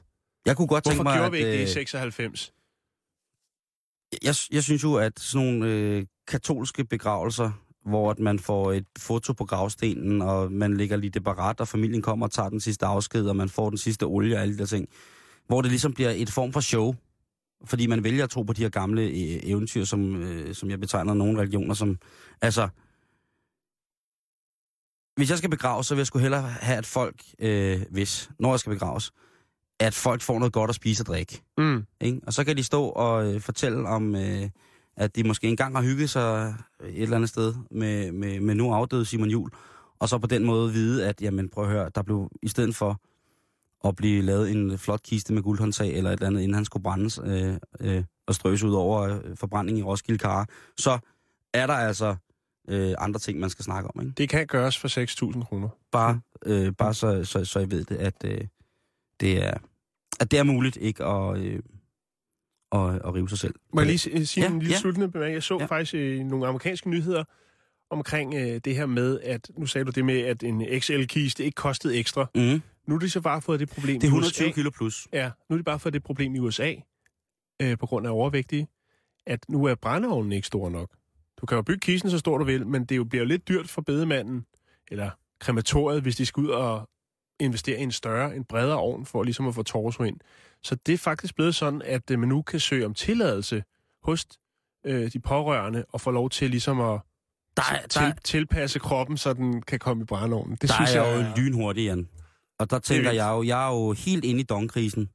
Jeg 0.48 0.56
kunne 0.56 0.68
godt 0.68 0.84
tænke 0.84 1.02
Hvorfor 1.02 1.10
mig, 1.10 1.18
gjorde 1.18 1.32
vi 1.32 1.38
at, 1.38 1.46
ikke 1.46 1.52
det 1.52 1.58
i 1.58 1.62
øh, 1.62 1.68
96? 1.68 2.52
jeg, 4.22 4.34
jeg 4.52 4.62
synes 4.62 4.82
jo, 4.84 4.94
at 4.94 5.20
sådan 5.20 5.46
nogle 5.46 5.66
øh, 5.72 6.06
katolske 6.28 6.84
begravelser, 6.84 7.50
hvor 7.84 8.10
at 8.10 8.18
man 8.18 8.38
får 8.38 8.72
et 8.72 8.86
foto 8.98 9.32
på 9.32 9.44
gravstenen, 9.44 10.22
og 10.22 10.52
man 10.52 10.76
lægger 10.76 10.96
lige 10.96 11.10
det 11.10 11.24
barat, 11.24 11.60
og 11.60 11.68
familien 11.68 12.02
kommer 12.02 12.26
og 12.26 12.32
tager 12.32 12.48
den 12.48 12.60
sidste 12.60 12.86
afsked, 12.86 13.26
og 13.26 13.36
man 13.36 13.48
får 13.48 13.68
den 13.68 13.78
sidste 13.78 14.04
olie 14.04 14.36
og 14.36 14.42
alle 14.42 14.54
de 14.54 14.58
der 14.58 14.66
ting, 14.66 14.88
hvor 15.46 15.62
det 15.62 15.70
ligesom 15.70 15.92
bliver 15.92 16.10
et 16.10 16.30
form 16.30 16.52
for 16.52 16.60
show, 16.60 16.94
fordi 17.64 17.86
man 17.86 18.04
vælger 18.04 18.24
at 18.24 18.30
tro 18.30 18.42
på 18.42 18.52
de 18.52 18.62
her 18.62 18.68
gamle 18.68 19.02
øh, 19.02 19.40
eventyr, 19.42 19.84
som, 19.84 20.22
øh, 20.22 20.54
som 20.54 20.70
jeg 20.70 20.80
betegner 20.80 21.14
nogle 21.14 21.40
religioner 21.40 21.74
som, 21.74 21.98
altså, 22.42 22.68
hvis 25.16 25.30
jeg 25.30 25.38
skal 25.38 25.50
begraves, 25.50 25.86
så 25.86 25.94
vil 25.94 26.00
jeg 26.00 26.06
sgu 26.06 26.18
hellere 26.18 26.42
have, 26.42 26.78
at 26.78 26.86
folk, 26.86 27.22
øh, 27.38 27.82
hvis, 27.90 28.30
når 28.38 28.52
jeg 28.52 28.60
skal 28.60 28.72
begraves, 28.72 29.12
at 29.80 29.94
folk 29.94 30.22
får 30.22 30.38
noget 30.38 30.52
godt 30.52 30.68
at 30.68 30.74
spise 30.74 31.02
og 31.02 31.06
drikke. 31.06 31.42
Mm. 31.58 31.86
Ikke? 32.00 32.20
Og 32.26 32.32
så 32.32 32.44
kan 32.44 32.56
de 32.56 32.64
stå 32.64 32.84
og 32.84 33.34
øh, 33.34 33.40
fortælle 33.40 33.88
om, 33.88 34.14
øh, 34.14 34.50
at 34.96 35.16
de 35.16 35.24
måske 35.24 35.48
engang 35.48 35.76
har 35.76 35.82
hygget 35.82 36.10
sig 36.10 36.54
et 36.84 37.02
eller 37.02 37.16
andet 37.16 37.28
sted 37.28 37.54
med, 37.70 38.12
med, 38.12 38.40
med 38.40 38.54
nu 38.54 38.72
afdøde 38.72 39.04
Simon 39.04 39.28
Jul. 39.30 39.50
Og 39.98 40.08
så 40.08 40.18
på 40.18 40.26
den 40.26 40.44
måde 40.44 40.72
vide, 40.72 41.08
at 41.08 41.22
jamen, 41.22 41.48
prøv 41.48 41.64
at 41.64 41.70
høre, 41.70 41.90
der 41.94 42.02
blev 42.02 42.30
i 42.42 42.48
stedet 42.48 42.76
for 42.76 43.00
at 43.88 43.96
blive 43.96 44.22
lavet 44.22 44.50
en 44.50 44.78
flot 44.78 45.02
kiste 45.02 45.32
med 45.34 45.42
guldhåndtag 45.42 45.94
eller 45.96 46.10
et 46.10 46.14
eller 46.14 46.26
andet, 46.26 46.40
inden 46.40 46.54
han 46.54 46.64
skulle 46.64 46.82
brændes 46.82 47.20
øh, 47.24 47.56
øh, 47.80 48.04
og 48.26 48.34
strøs 48.34 48.62
ud 48.62 48.72
over 48.74 49.02
øh, 49.02 49.36
forbrænding 49.36 49.78
i 49.78 49.82
Roskilde 49.82 50.18
Kar, 50.18 50.48
så 50.78 50.98
er 51.54 51.66
der 51.66 51.74
altså 51.74 52.16
øh, 52.68 52.94
andre 52.98 53.20
ting, 53.20 53.40
man 53.40 53.50
skal 53.50 53.64
snakke 53.64 53.90
om. 53.94 54.00
Ikke? 54.00 54.12
Det 54.16 54.28
kan 54.28 54.46
gøres 54.46 54.78
for 54.78 55.32
6.000 55.32 55.44
kroner. 55.44 55.68
Bare, 55.92 56.20
øh, 56.46 56.72
bare 56.72 56.94
så, 56.94 57.24
så, 57.24 57.44
så 57.44 57.60
I 57.60 57.70
ved 57.70 57.84
det, 57.84 57.96
at, 57.96 58.24
øh, 58.24 58.40
det 59.20 59.44
er, 59.46 59.54
at 60.20 60.30
det 60.30 60.38
er 60.38 60.42
muligt 60.42 60.76
ikke 60.76 61.04
at, 61.04 61.38
øh, 61.38 61.62
at, 62.72 62.94
at 63.04 63.14
rive 63.14 63.28
sig 63.28 63.38
selv. 63.38 63.54
Må 63.72 63.80
jeg 63.80 63.86
lige 63.86 64.26
sige 64.26 64.44
Ja, 64.44 64.50
en 64.52 64.58
lille 64.58 64.72
ja. 64.74 64.78
sluttende 64.78 65.08
bemærkning? 65.10 65.34
Jeg 65.34 65.42
så 65.42 65.56
Ja. 65.60 65.66
faktisk 65.66 65.94
øh, 65.94 66.20
nogle 66.24 66.46
amerikanske 66.46 66.90
nyheder 66.90 67.24
omkring 67.90 68.34
øh, 68.34 68.60
det 68.64 68.76
her 68.76 68.86
med, 68.86 69.20
at 69.20 69.50
nu 69.56 69.66
sagde 69.66 69.84
du 69.84 69.90
det 69.90 70.04
med, 70.04 70.20
at 70.20 70.42
en 70.42 70.80
XL-kiste 70.80 71.44
ikke 71.44 71.54
kostede 71.56 71.96
ekstra. 71.98 72.26
Mm. 72.34 72.62
Nu 72.86 72.94
er 72.94 72.98
de 72.98 73.10
så 73.10 73.20
bare 73.20 73.42
fået 73.42 73.60
det 73.60 73.68
problem 73.68 73.94
Det 74.00 74.02
er 74.02 74.06
i 74.06 74.14
120 74.14 74.46
USA. 74.48 74.54
kilo 74.54 74.70
plus. 74.70 75.08
Ja, 75.12 75.30
nu 75.50 75.54
er 75.54 75.58
det 75.58 75.64
bare 75.64 75.78
fået 75.78 75.92
det 75.92 76.02
problem 76.02 76.34
i 76.34 76.38
USA, 76.38 76.74
øh, 77.62 77.78
på 77.78 77.86
grund 77.86 78.06
af 78.06 78.10
overvægtige, 78.10 78.68
at 79.26 79.40
nu 79.48 79.64
er 79.64 79.74
brændeovnen 79.74 80.32
ikke 80.32 80.46
stor 80.46 80.68
nok. 80.70 80.90
Du 81.40 81.46
kan 81.46 81.56
jo 81.56 81.62
bygge 81.62 81.80
kisten 81.80 82.10
så 82.10 82.18
stor 82.18 82.38
du 82.38 82.44
vil, 82.44 82.66
men 82.66 82.84
det 82.84 82.96
jo 82.96 83.04
bliver 83.04 83.22
jo 83.22 83.28
lidt 83.28 83.48
dyrt 83.48 83.68
for 83.68 83.82
bedemanden, 83.82 84.46
eller 84.90 85.10
krematoriet, 85.40 86.02
hvis 86.02 86.16
de 86.16 86.26
skal 86.26 86.40
ud 86.40 86.48
og 86.48 86.88
investere 87.40 87.78
i 87.78 87.82
en 87.82 87.92
større, 87.92 88.36
en 88.36 88.44
bredere 88.44 88.76
ovn, 88.78 89.06
for 89.06 89.22
ligesom 89.22 89.48
at 89.48 89.54
få 89.54 89.62
torso 89.62 90.02
ind. 90.02 90.16
Så 90.62 90.74
det 90.86 90.92
er 90.92 90.98
faktisk 90.98 91.34
blevet 91.34 91.54
sådan, 91.54 91.82
at 91.84 92.10
øh, 92.10 92.18
man 92.18 92.28
nu 92.28 92.42
kan 92.42 92.60
søge 92.60 92.86
om 92.86 92.94
tilladelse 92.94 93.62
hos 94.02 94.26
øh, 94.86 95.12
de 95.12 95.20
pårørende, 95.20 95.84
og 95.88 96.00
få 96.00 96.10
lov 96.10 96.30
til 96.30 96.50
ligesom 96.50 96.80
at 96.80 97.00
Der, 97.56 97.62
er- 97.72 97.86
til, 97.86 98.00
der, 98.02 98.12
tilpasse 98.24 98.78
kroppen, 98.78 99.16
så 99.16 99.32
den 99.32 99.62
kan 99.62 99.78
komme 99.78 100.02
i 100.02 100.06
brændeovnen. 100.06 100.52
Det 100.60 100.62
der 100.62 100.74
synes 100.74 100.94
er 100.94 101.02
jeg 101.04 101.26
jo 101.36 101.42
lynhurtigt, 101.42 101.86
Jan. 101.86 102.08
Og 102.58 102.70
der 102.70 102.78
tænker 102.78 103.10
jeg 103.10 103.30
jo, 103.30 103.42
jeg 103.42 103.66
er 103.68 103.70
jo 103.74 103.92
helt 103.92 104.24
inde 104.24 104.40
i 104.40 104.44
dongkrisen 104.44 105.08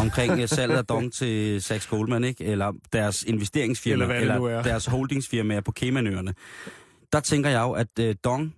omkring 0.00 0.40
øh, 0.40 0.48
salget 0.48 0.76
af 0.76 0.86
dong 0.86 1.12
til 1.12 1.62
Sachs 1.62 1.86
Goldman, 1.86 2.24
ikke? 2.24 2.44
Eller 2.44 2.72
deres 2.92 3.22
investeringsfirma, 3.22 4.04
Eller 4.04 4.14
eller 4.34 4.48
er. 4.48 4.62
deres 4.62 4.86
holdingsfirmaer 4.86 5.60
på 5.60 5.72
Caymanøerne. 5.72 6.34
Der 7.12 7.20
tænker 7.20 7.50
jeg 7.50 7.60
jo, 7.62 7.72
at 7.72 7.98
øh, 8.00 8.14
dong, 8.24 8.54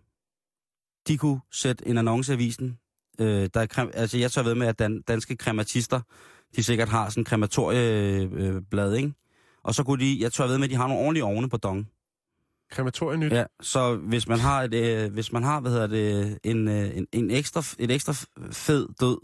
de 1.09 1.19
kunne 1.19 1.41
sætte 1.53 1.89
en 1.89 1.99
annonce 1.99 2.33
i 2.33 2.35
avisen. 2.35 2.79
Øh, 3.21 3.49
der 3.55 3.61
er, 3.61 3.67
krem- 3.67 3.91
altså 3.95 4.19
jeg 4.19 4.33
tør 4.33 4.43
ved 4.43 4.55
med, 4.55 4.67
at 4.67 4.79
dan- 4.79 5.03
danske 5.09 5.37
krematister, 5.37 6.01
de 6.57 6.63
sikkert 6.63 6.89
har 6.89 7.09
sådan 7.11 7.21
en 7.21 7.25
krematorieblad, 7.25 8.55
øh, 8.55 8.63
blad, 8.71 8.95
ikke? 8.95 9.13
Og 9.65 9.75
så 9.75 9.83
kunne 9.85 10.05
de, 10.05 10.17
jeg 10.21 10.33
tør 10.33 10.47
ved 10.47 10.59
med, 10.59 10.65
at 10.65 10.71
de 10.71 10.77
har 10.77 10.87
nogle 10.87 11.03
ordentlige 11.03 11.25
ovne 11.25 11.49
på 11.49 11.57
dong. 11.57 11.89
krematorienyt. 12.71 13.33
Ja, 13.33 13.45
så 13.61 13.97
hvis 13.97 14.29
man 14.29 14.39
har 14.39 14.63
et, 14.63 14.75
øh, 14.75 15.13
hvis 15.13 15.33
man 15.33 15.43
har, 15.43 15.61
hvad 15.61 15.71
hedder 15.71 15.87
det, 15.87 16.39
en, 16.45 16.69
øh, 16.69 16.97
en, 16.97 17.07
en 17.13 17.31
ekstra, 17.31 17.63
et 17.79 17.91
ekstra 17.91 18.13
fed 18.53 18.89
død, 19.01 19.19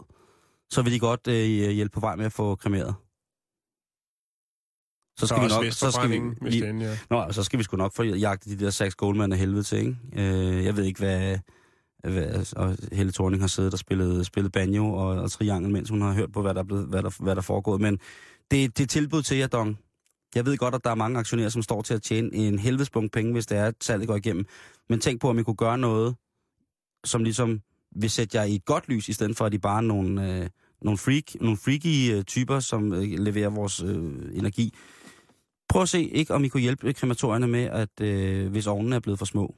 så 0.69 0.81
vil 0.81 0.93
de 0.93 0.99
godt 0.99 1.27
øh, 1.27 1.45
hjælpe 1.71 1.93
på 1.93 1.99
vej 1.99 2.15
med 2.15 2.25
at 2.25 2.33
få 2.33 2.55
kremeret. 2.55 2.95
Så 5.19 5.27
skal 5.27 5.43
vi 5.43 5.47
nok, 5.47 5.65
så 5.71 5.91
skal 5.91 6.09
vi, 6.09 6.19
lige, 6.49 6.61
Sten, 6.61 6.81
ja. 6.81 6.97
nå, 7.09 7.31
så 7.31 7.43
skal 7.43 7.59
vi 7.59 7.63
sgu 7.63 7.77
nok 7.77 7.93
få 7.95 8.03
jagtet 8.03 8.59
de 8.59 8.65
der 8.65 8.71
Sax 8.71 8.95
Goldman 8.95 9.31
af 9.31 9.37
helvede 9.37 9.63
til, 9.63 9.77
ikke? 9.77 9.97
Øh, 10.15 10.65
jeg 10.65 10.77
ved 10.77 10.83
ikke, 10.83 10.99
hvad- 10.99 11.37
og 12.55 12.77
Helle 12.91 13.11
Thorning 13.11 13.43
har 13.43 13.47
siddet 13.47 13.73
og 13.73 13.79
spillet, 13.79 14.25
spillet 14.25 14.51
banjo 14.51 14.93
og, 14.93 15.07
og 15.07 15.31
triangel, 15.31 15.71
mens 15.71 15.89
hun 15.89 16.01
har 16.01 16.13
hørt 16.13 16.31
på, 16.31 16.41
hvad 16.41 16.53
der 16.53 16.59
er, 16.59 16.65
blevet, 16.65 16.87
hvad 16.87 17.03
der, 17.03 17.23
hvad 17.23 17.35
der 17.35 17.41
er 17.41 17.43
foregået. 17.43 17.81
Men 17.81 17.99
det, 18.51 18.77
det 18.77 18.83
er 18.83 18.87
tilbud 18.87 19.21
til 19.21 19.37
jer, 19.37 19.47
Dong. 19.47 19.77
Jeg 20.35 20.45
ved 20.45 20.57
godt, 20.57 20.75
at 20.75 20.83
der 20.83 20.89
er 20.89 20.95
mange 20.95 21.19
aktionærer, 21.19 21.49
som 21.49 21.61
står 21.61 21.81
til 21.81 21.93
at 21.93 22.01
tjene 22.01 22.33
en 22.33 22.59
helvedesbunke 22.59 23.09
penge, 23.11 23.33
hvis 23.33 23.45
det 23.45 23.57
er, 23.57 23.65
at 23.65 23.75
salget 23.81 24.07
går 24.07 24.15
igennem. 24.15 24.45
Men 24.89 24.99
tænk 24.99 25.21
på, 25.21 25.29
om 25.29 25.39
I 25.39 25.43
kunne 25.43 25.55
gøre 25.55 25.77
noget, 25.77 26.15
som 27.05 27.23
ligesom 27.23 27.61
vil 27.95 28.09
sætte 28.09 28.37
jer 28.37 28.43
i 28.43 28.55
et 28.55 28.65
godt 28.65 28.89
lys, 28.89 29.09
i 29.09 29.13
stedet 29.13 29.37
for, 29.37 29.45
at 29.45 29.53
I 29.53 29.57
bare 29.57 29.77
er 29.77 29.81
nogle, 29.81 30.41
øh, 30.41 30.49
nogle, 30.81 30.97
freak, 30.97 31.41
nogle 31.41 31.57
freaky 31.57 32.13
øh, 32.13 32.23
typer, 32.23 32.59
som 32.59 32.93
øh, 32.93 33.01
leverer 33.01 33.49
vores 33.49 33.83
øh, 33.83 34.37
energi. 34.37 34.73
Prøv 35.69 35.81
at 35.81 35.89
se, 35.89 36.03
ikke 36.03 36.33
om 36.33 36.43
I 36.43 36.47
kunne 36.47 36.61
hjælpe 36.61 36.93
krematorierne 36.93 37.47
med, 37.47 37.63
at 37.63 38.01
øh, 38.01 38.51
hvis 38.51 38.67
ovnene 38.67 38.95
er 38.95 38.99
blevet 38.99 39.19
for 39.19 39.25
små. 39.25 39.55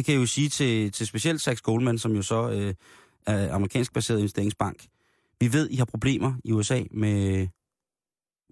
Det 0.00 0.04
kan 0.04 0.14
jeg 0.14 0.20
jo 0.20 0.26
sige 0.26 0.48
til, 0.48 0.92
til 0.92 1.06
specielt 1.06 1.40
Sachs 1.40 1.60
Goldman, 1.60 1.98
som 1.98 2.12
jo 2.12 2.22
så 2.22 2.50
øh, 2.50 2.74
er 3.26 3.54
amerikansk 3.54 3.92
baseret 3.92 4.18
investeringsbank. 4.18 4.86
Vi 5.40 5.52
ved, 5.52 5.70
I 5.70 5.76
har 5.76 5.84
problemer 5.84 6.34
i 6.44 6.52
USA 6.52 6.82
med, 6.90 7.48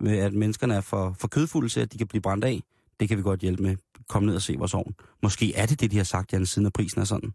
med 0.00 0.18
at 0.18 0.32
menneskerne 0.32 0.74
er 0.74 0.80
for, 0.80 1.16
for 1.18 1.28
kødfulde 1.28 1.68
til, 1.68 1.80
at 1.80 1.92
de 1.92 1.98
kan 1.98 2.06
blive 2.06 2.22
brændt 2.22 2.44
af. 2.44 2.62
Det 3.00 3.08
kan 3.08 3.18
vi 3.18 3.22
godt 3.22 3.40
hjælpe 3.40 3.62
med. 3.62 3.76
Kom 4.08 4.22
ned 4.22 4.34
og 4.34 4.42
se 4.42 4.54
vores 4.58 4.74
ovn. 4.74 4.94
Måske 5.22 5.54
er 5.54 5.66
det 5.66 5.80
det, 5.80 5.90
de 5.90 5.96
har 5.96 6.04
sagt, 6.04 6.32
Jan, 6.32 6.46
siden 6.46 6.66
af 6.66 6.72
prisen 6.72 7.00
er 7.00 7.04
sådan. 7.04 7.32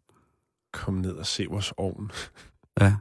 Kom 0.73 0.93
ned 0.93 1.13
og 1.13 1.25
se 1.25 1.45
vores 1.49 1.73
ovn. 1.77 2.11
Ja. 2.81 2.95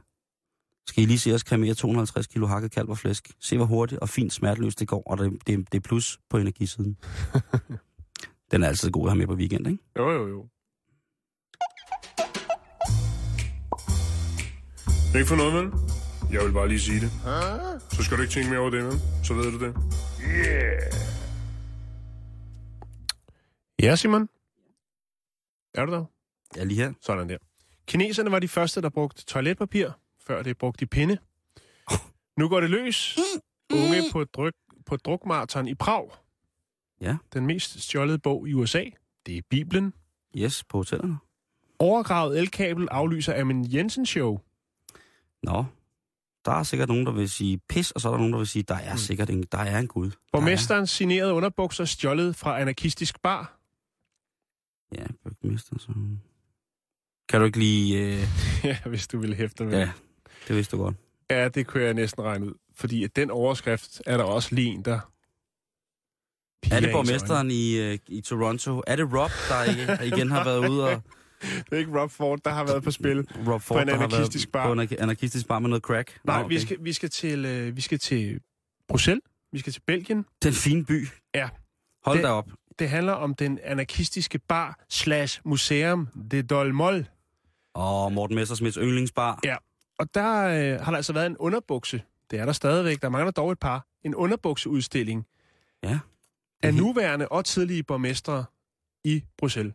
Skal 0.87 1.03
I 1.03 1.05
lige 1.05 1.19
se 1.19 1.33
os 1.33 1.43
kremere 1.43 1.73
250 1.73 2.27
kilo 2.27 2.47
hakket 2.47 2.71
kalv 2.71 2.89
og 2.89 2.97
flæsk? 2.97 3.31
Se, 3.39 3.57
hvor 3.57 3.65
hurtigt 3.65 3.99
og 3.99 4.09
fint 4.09 4.33
smerteløst 4.33 4.79
det 4.79 4.87
går, 4.87 5.03
og 5.05 5.17
det, 5.17 5.31
det, 5.47 5.71
det 5.71 5.77
er 5.77 5.81
plus 5.81 6.19
på 6.29 6.37
energisiden. 6.37 6.97
Den 8.51 8.63
er 8.63 8.67
altid 8.67 8.91
god 8.91 9.05
at 9.05 9.11
have 9.11 9.17
med 9.17 9.27
på 9.27 9.33
weekend, 9.33 9.67
ikke? 9.67 9.83
Jo, 9.97 10.11
jo, 10.11 10.27
jo. 10.27 10.47
Ikke 15.15 15.27
for 15.27 15.35
noget, 15.35 15.53
vel? 15.53 15.71
Jeg 16.31 16.45
vil 16.45 16.51
bare 16.51 16.67
lige 16.67 16.79
sige 16.79 16.99
det. 16.99 17.11
Så 17.91 18.03
skal 18.03 18.17
du 18.17 18.21
ikke 18.21 18.33
tænke 18.33 18.49
mere 18.49 18.59
over 18.59 18.69
det, 18.69 18.83
vel? 18.85 18.93
Så 19.23 19.33
ved 19.33 19.51
du 19.51 19.65
det. 19.65 19.75
Yeah! 20.27 20.93
Ja, 23.79 23.95
Simon? 23.95 24.29
Er 25.73 25.85
du 25.85 25.91
der? 25.91 26.05
Jeg 26.55 26.61
er 26.61 26.65
lige 26.65 26.81
her. 26.81 26.93
Sådan 27.01 27.29
der. 27.29 27.37
Kineserne 27.87 28.31
var 28.31 28.39
de 28.39 28.47
første, 28.47 28.81
der 28.81 28.89
brugte 28.89 29.25
toiletpapir, 29.25 29.89
før 30.27 30.43
det 30.43 30.57
brugte 30.57 30.79
de 30.79 30.85
pinde. 30.89 31.17
Nu 32.39 32.49
går 32.49 32.59
det 32.61 32.69
løs. 32.69 33.19
Unge 33.73 34.03
på, 34.11 34.23
dryk, 34.23 34.53
på 34.85 34.95
drukmarathon 34.95 35.67
i 35.67 35.75
Prag. 35.75 36.09
Ja. 37.01 37.17
Den 37.33 37.45
mest 37.45 37.81
stjålede 37.81 38.19
bog 38.19 38.47
i 38.47 38.53
USA, 38.53 38.83
det 39.25 39.37
er 39.37 39.41
Bibelen. 39.49 39.93
Yes, 40.37 40.63
på 40.63 40.77
hotellerne. 40.77 41.17
Overgravet 41.79 42.39
elkabel 42.39 42.87
aflyser 42.91 43.41
Amin 43.41 43.73
Jensen 43.73 44.05
show. 44.05 44.39
Nå, 45.43 45.65
der 46.45 46.51
er 46.51 46.63
sikkert 46.63 46.89
nogen, 46.89 47.05
der 47.05 47.11
vil 47.11 47.29
sige 47.29 47.59
pis, 47.69 47.91
og 47.91 48.01
så 48.01 48.07
er 48.07 48.11
der 48.11 48.17
nogen, 48.17 48.33
der 48.33 48.37
vil 48.37 48.47
sige, 48.47 48.63
der 48.63 48.75
er 48.75 48.95
sikkert 48.95 49.29
en, 49.29 49.43
der 49.51 49.57
er 49.57 49.79
en 49.79 49.87
gud. 49.87 50.09
Der 50.09 50.15
Borgmesterens 50.31 50.89
signerede 50.89 51.33
underbukser 51.33 51.85
stjålet 51.85 52.35
fra 52.35 52.61
anarkistisk 52.61 53.21
bar. 53.21 53.59
Er, 54.91 55.01
ja, 55.01 55.05
borgmester, 55.23 55.79
så... 55.79 55.91
Kan 57.29 57.39
du 57.39 57.45
ikke 57.45 57.59
lige... 57.59 57.99
Øh... 57.99 58.27
ja, 58.63 58.77
hvis 58.85 59.07
du 59.07 59.19
ville 59.19 59.35
hæfte 59.35 59.65
med. 59.65 59.79
Ja, 59.79 59.91
det 60.47 60.55
vidste 60.55 60.77
du 60.77 60.83
godt. 60.83 60.95
ja, 61.29 61.47
det 61.47 61.67
kunne 61.67 61.83
jeg 61.83 61.93
næsten 61.93 62.23
regne 62.23 62.45
ud. 62.45 62.53
Fordi 62.75 63.03
at 63.03 63.15
den 63.15 63.31
overskrift 63.31 64.01
er 64.05 64.17
der 64.17 64.23
også 64.23 64.55
lige 64.55 64.67
en, 64.69 64.85
der... 64.85 64.93
Er 64.93 64.99
piger 66.61 66.79
det 66.79 66.87
ens 66.87 66.93
øjne. 66.93 66.93
borgmesteren 66.93 67.51
i, 67.51 67.77
øh, 67.77 67.99
i 68.07 68.21
Toronto? 68.21 68.83
Er 68.87 68.95
det 68.95 69.05
Rob, 69.13 69.31
der 69.49 69.63
igen, 69.63 70.13
igen 70.13 70.31
har 70.31 70.43
været 70.43 70.69
ude 70.69 70.83
og... 70.83 71.01
Det 71.43 71.63
er 71.71 71.77
ikke 71.77 71.99
Rob 72.01 72.11
Ford, 72.11 72.39
der 72.45 72.51
har 72.51 72.63
været 72.65 72.83
på 72.83 72.91
spil. 72.91 73.27
Rob 73.47 73.61
Ford, 73.61 73.81
en 73.81 73.87
der 73.87 73.95
har 73.95 74.03
anarkistisk 74.03 74.51
bar. 74.51 74.65
På 74.67 74.73
en 74.73 74.87
anarkistisk 74.99 75.47
bar 75.47 75.59
med 75.59 75.69
noget 75.69 75.83
crack? 75.83 76.19
Nej, 76.23 76.41
Nå, 76.41 76.47
vi, 76.47 76.59
skal, 76.59 76.77
vi, 76.81 76.93
skal 76.93 77.09
til, 77.09 77.45
øh, 77.45 77.75
vi 77.75 77.81
skal 77.81 77.99
til 77.99 78.39
Bruxelles. 78.87 79.21
Vi 79.51 79.59
skal 79.59 79.73
til 79.73 79.81
Belgien. 79.87 80.25
Den 80.43 80.53
fine 80.53 80.85
by. 80.85 81.07
Ja. 81.35 81.49
Hold 82.05 82.17
Det- 82.17 82.23
da 82.23 82.29
op. 82.29 82.49
Det 82.79 82.89
handler 82.89 83.13
om 83.13 83.33
den 83.35 83.59
anarkistiske 83.63 84.39
bar 84.39 84.79
slash 84.89 85.41
museum 85.45 86.07
de 86.31 86.41
Dolmol. 86.43 87.05
Og 87.73 88.11
Morten 88.13 88.35
Messersmiths 88.35 88.77
yndlingsbar. 88.81 89.39
Ja. 89.43 89.55
Og 89.99 90.13
der 90.15 90.43
øh, 90.45 90.81
har 90.81 90.91
der 90.91 90.97
altså 90.97 91.13
været 91.13 91.25
en 91.25 91.37
underbukse. 91.37 92.03
Det 92.31 92.39
er 92.39 92.45
der 92.45 92.53
stadigvæk. 92.53 93.01
Der 93.01 93.09
mangler 93.09 93.31
dog 93.31 93.51
et 93.51 93.59
par. 93.59 93.87
En 94.03 94.15
underbukseudstilling 94.15 95.25
Ja. 95.83 95.99
af 96.63 96.71
helt- 96.73 96.77
nuværende 96.83 97.27
og 97.27 97.45
tidlige 97.45 97.83
borgmestre 97.83 98.45
i 99.03 99.23
Bruxelles. 99.37 99.73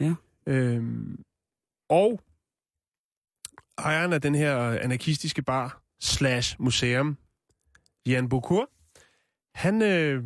Ja. 0.00 0.14
Øhm, 0.46 1.22
og 1.90 2.20
ejeren 3.78 4.12
af 4.12 4.20
den 4.20 4.34
her 4.34 4.58
anarkistiske 4.58 5.42
bar 5.42 5.82
slash 6.00 6.56
museum, 6.58 7.16
Jan 8.06 8.28
Bocour, 8.28 8.70
han 9.58 9.82
øh, 9.82 10.24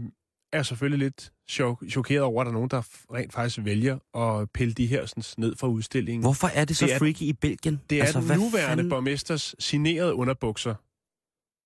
er 0.53 0.63
selvfølgelig 0.63 0.99
lidt 0.99 1.33
chok- 1.51 1.89
chokeret 1.91 2.23
over, 2.23 2.41
at 2.41 2.45
der 2.47 2.51
er 2.51 2.55
nogen, 2.55 2.71
der 2.71 2.83
rent 3.15 3.33
faktisk 3.33 3.65
vælger 3.65 4.17
at 4.19 4.51
pille 4.51 4.75
de 4.75 4.87
her 4.87 5.07
sådan, 5.07 5.25
ned 5.39 5.57
fra 5.57 5.67
udstillingen. 5.69 6.23
Hvorfor 6.23 6.49
er 6.49 6.65
det 6.65 6.77
så 6.77 6.87
Det 6.87 6.95
er- 6.95 6.99
freaky 6.99 7.23
i 7.23 7.33
Belgien? 7.33 7.81
Det 7.91 7.99
er 7.99 8.05
altså, 8.05 8.21
den 8.21 8.27
nuværende 8.39 8.53
fanden- 8.71 8.89
borgmesters 8.89 9.55
signerede 9.59 10.15
underbukser, 10.15 10.75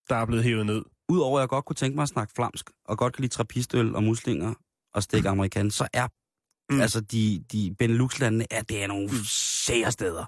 der 0.08 0.16
er 0.16 0.26
blevet 0.26 0.44
hævet 0.44 0.66
ned. 0.66 0.82
Udover 1.08 1.38
at 1.38 1.40
jeg 1.42 1.48
godt 1.48 1.64
kunne 1.64 1.76
tænke 1.76 1.94
mig 1.94 2.02
at 2.02 2.08
snakke 2.08 2.32
flamsk, 2.36 2.70
og 2.84 2.98
godt 2.98 3.14
kan 3.14 3.22
lide 3.22 3.32
trappistøl 3.32 3.94
og 3.94 4.02
muslinger 4.02 4.54
og 4.94 5.02
stik 5.02 5.24
amerikan, 5.24 5.70
så 5.70 5.88
er 5.92 6.08
Mm. 6.70 6.76
mm. 6.76 6.82
altså 6.82 7.00
de, 7.00 7.44
de 7.52 7.74
Benelux-landene, 7.78 8.46
er, 8.50 8.62
det 8.62 8.82
er 8.82 8.86
nogle 8.86 9.10
sære 9.26 9.92
steder. 9.92 10.24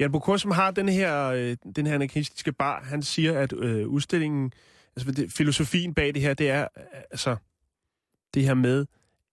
Jan 0.00 0.12
Bokur, 0.12 0.36
som 0.36 0.50
har 0.50 0.70
den 0.70 0.88
her, 0.88 1.24
øh, 1.24 1.56
den 1.76 1.86
her 1.86 1.94
anarkistiske 1.94 2.52
bar, 2.52 2.82
han 2.84 3.02
siger, 3.02 3.38
at 3.38 3.52
øh, 3.52 3.88
udstillingen, 3.88 4.52
altså 4.96 5.12
det, 5.12 5.32
filosofien 5.32 5.94
bag 5.94 6.14
det 6.14 6.22
her, 6.22 6.34
det 6.34 6.50
er 6.50 6.62
øh, 6.76 6.84
altså 7.10 7.36
det 8.34 8.44
her 8.44 8.54
med, 8.54 8.86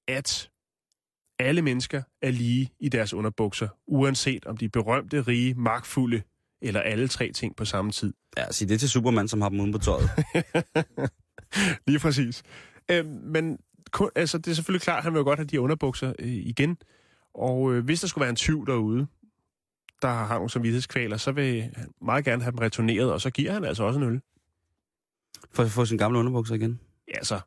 at 0.07 0.49
alle 1.39 1.61
mennesker 1.61 2.01
er 2.21 2.31
lige 2.31 2.69
i 2.79 2.89
deres 2.89 3.13
underbukser, 3.13 3.67
uanset 3.87 4.45
om 4.45 4.57
de 4.57 4.65
er 4.65 4.69
berømte, 4.69 5.21
rige, 5.21 5.53
magtfulde, 5.53 6.21
eller 6.61 6.81
alle 6.81 7.07
tre 7.07 7.31
ting 7.31 7.55
på 7.55 7.65
samme 7.65 7.91
tid. 7.91 8.13
Ja, 8.37 8.51
sig 8.51 8.69
det 8.69 8.79
til 8.79 8.89
Superman, 8.89 9.27
som 9.27 9.41
har 9.41 9.49
dem 9.49 9.59
uden 9.59 9.71
på 9.71 9.77
tøjet. 9.77 10.09
Lige 11.87 11.99
præcis. 11.99 12.43
Øh, 12.91 13.05
men 13.05 13.57
kun, 13.95 14.09
altså, 14.15 14.37
det 14.37 14.51
er 14.51 14.55
selvfølgelig 14.55 14.81
klart, 14.81 14.97
at 14.97 15.03
han 15.03 15.13
vil 15.13 15.19
jo 15.19 15.23
godt 15.23 15.39
have 15.39 15.47
de 15.47 15.61
underbukser 15.61 16.13
øh, 16.19 16.27
igen. 16.27 16.77
Og 17.33 17.73
øh, 17.73 17.85
hvis 17.85 18.01
der 18.01 18.07
skulle 18.07 18.21
være 18.21 18.29
en 18.29 18.35
tyv 18.35 18.65
derude, 18.65 19.07
der 20.01 20.07
har 20.07 20.35
nogle 20.35 20.49
samvittighedskvaler, 20.49 21.17
så 21.17 21.31
vil 21.31 21.61
han 21.61 21.91
meget 22.01 22.25
gerne 22.25 22.43
have 22.43 22.51
dem 22.51 22.59
returneret, 22.59 23.13
og 23.13 23.21
så 23.21 23.29
giver 23.29 23.51
han 23.51 23.63
altså 23.63 23.83
også 23.83 23.99
en 23.99 24.05
øl. 24.05 24.21
For 25.51 25.63
at 25.63 25.71
få 25.71 25.85
sin 25.85 25.97
gamle 25.97 26.19
underbukser 26.19 26.55
igen. 26.55 26.79
Ja, 27.07 27.17
altså 27.17 27.39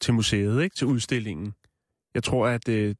til 0.00 0.14
museet, 0.14 0.62
ikke? 0.62 0.76
Til 0.76 0.86
udstillingen. 0.86 1.54
Jeg 2.14 2.22
tror, 2.24 2.46
at 2.46 2.68
øh, 2.68 2.94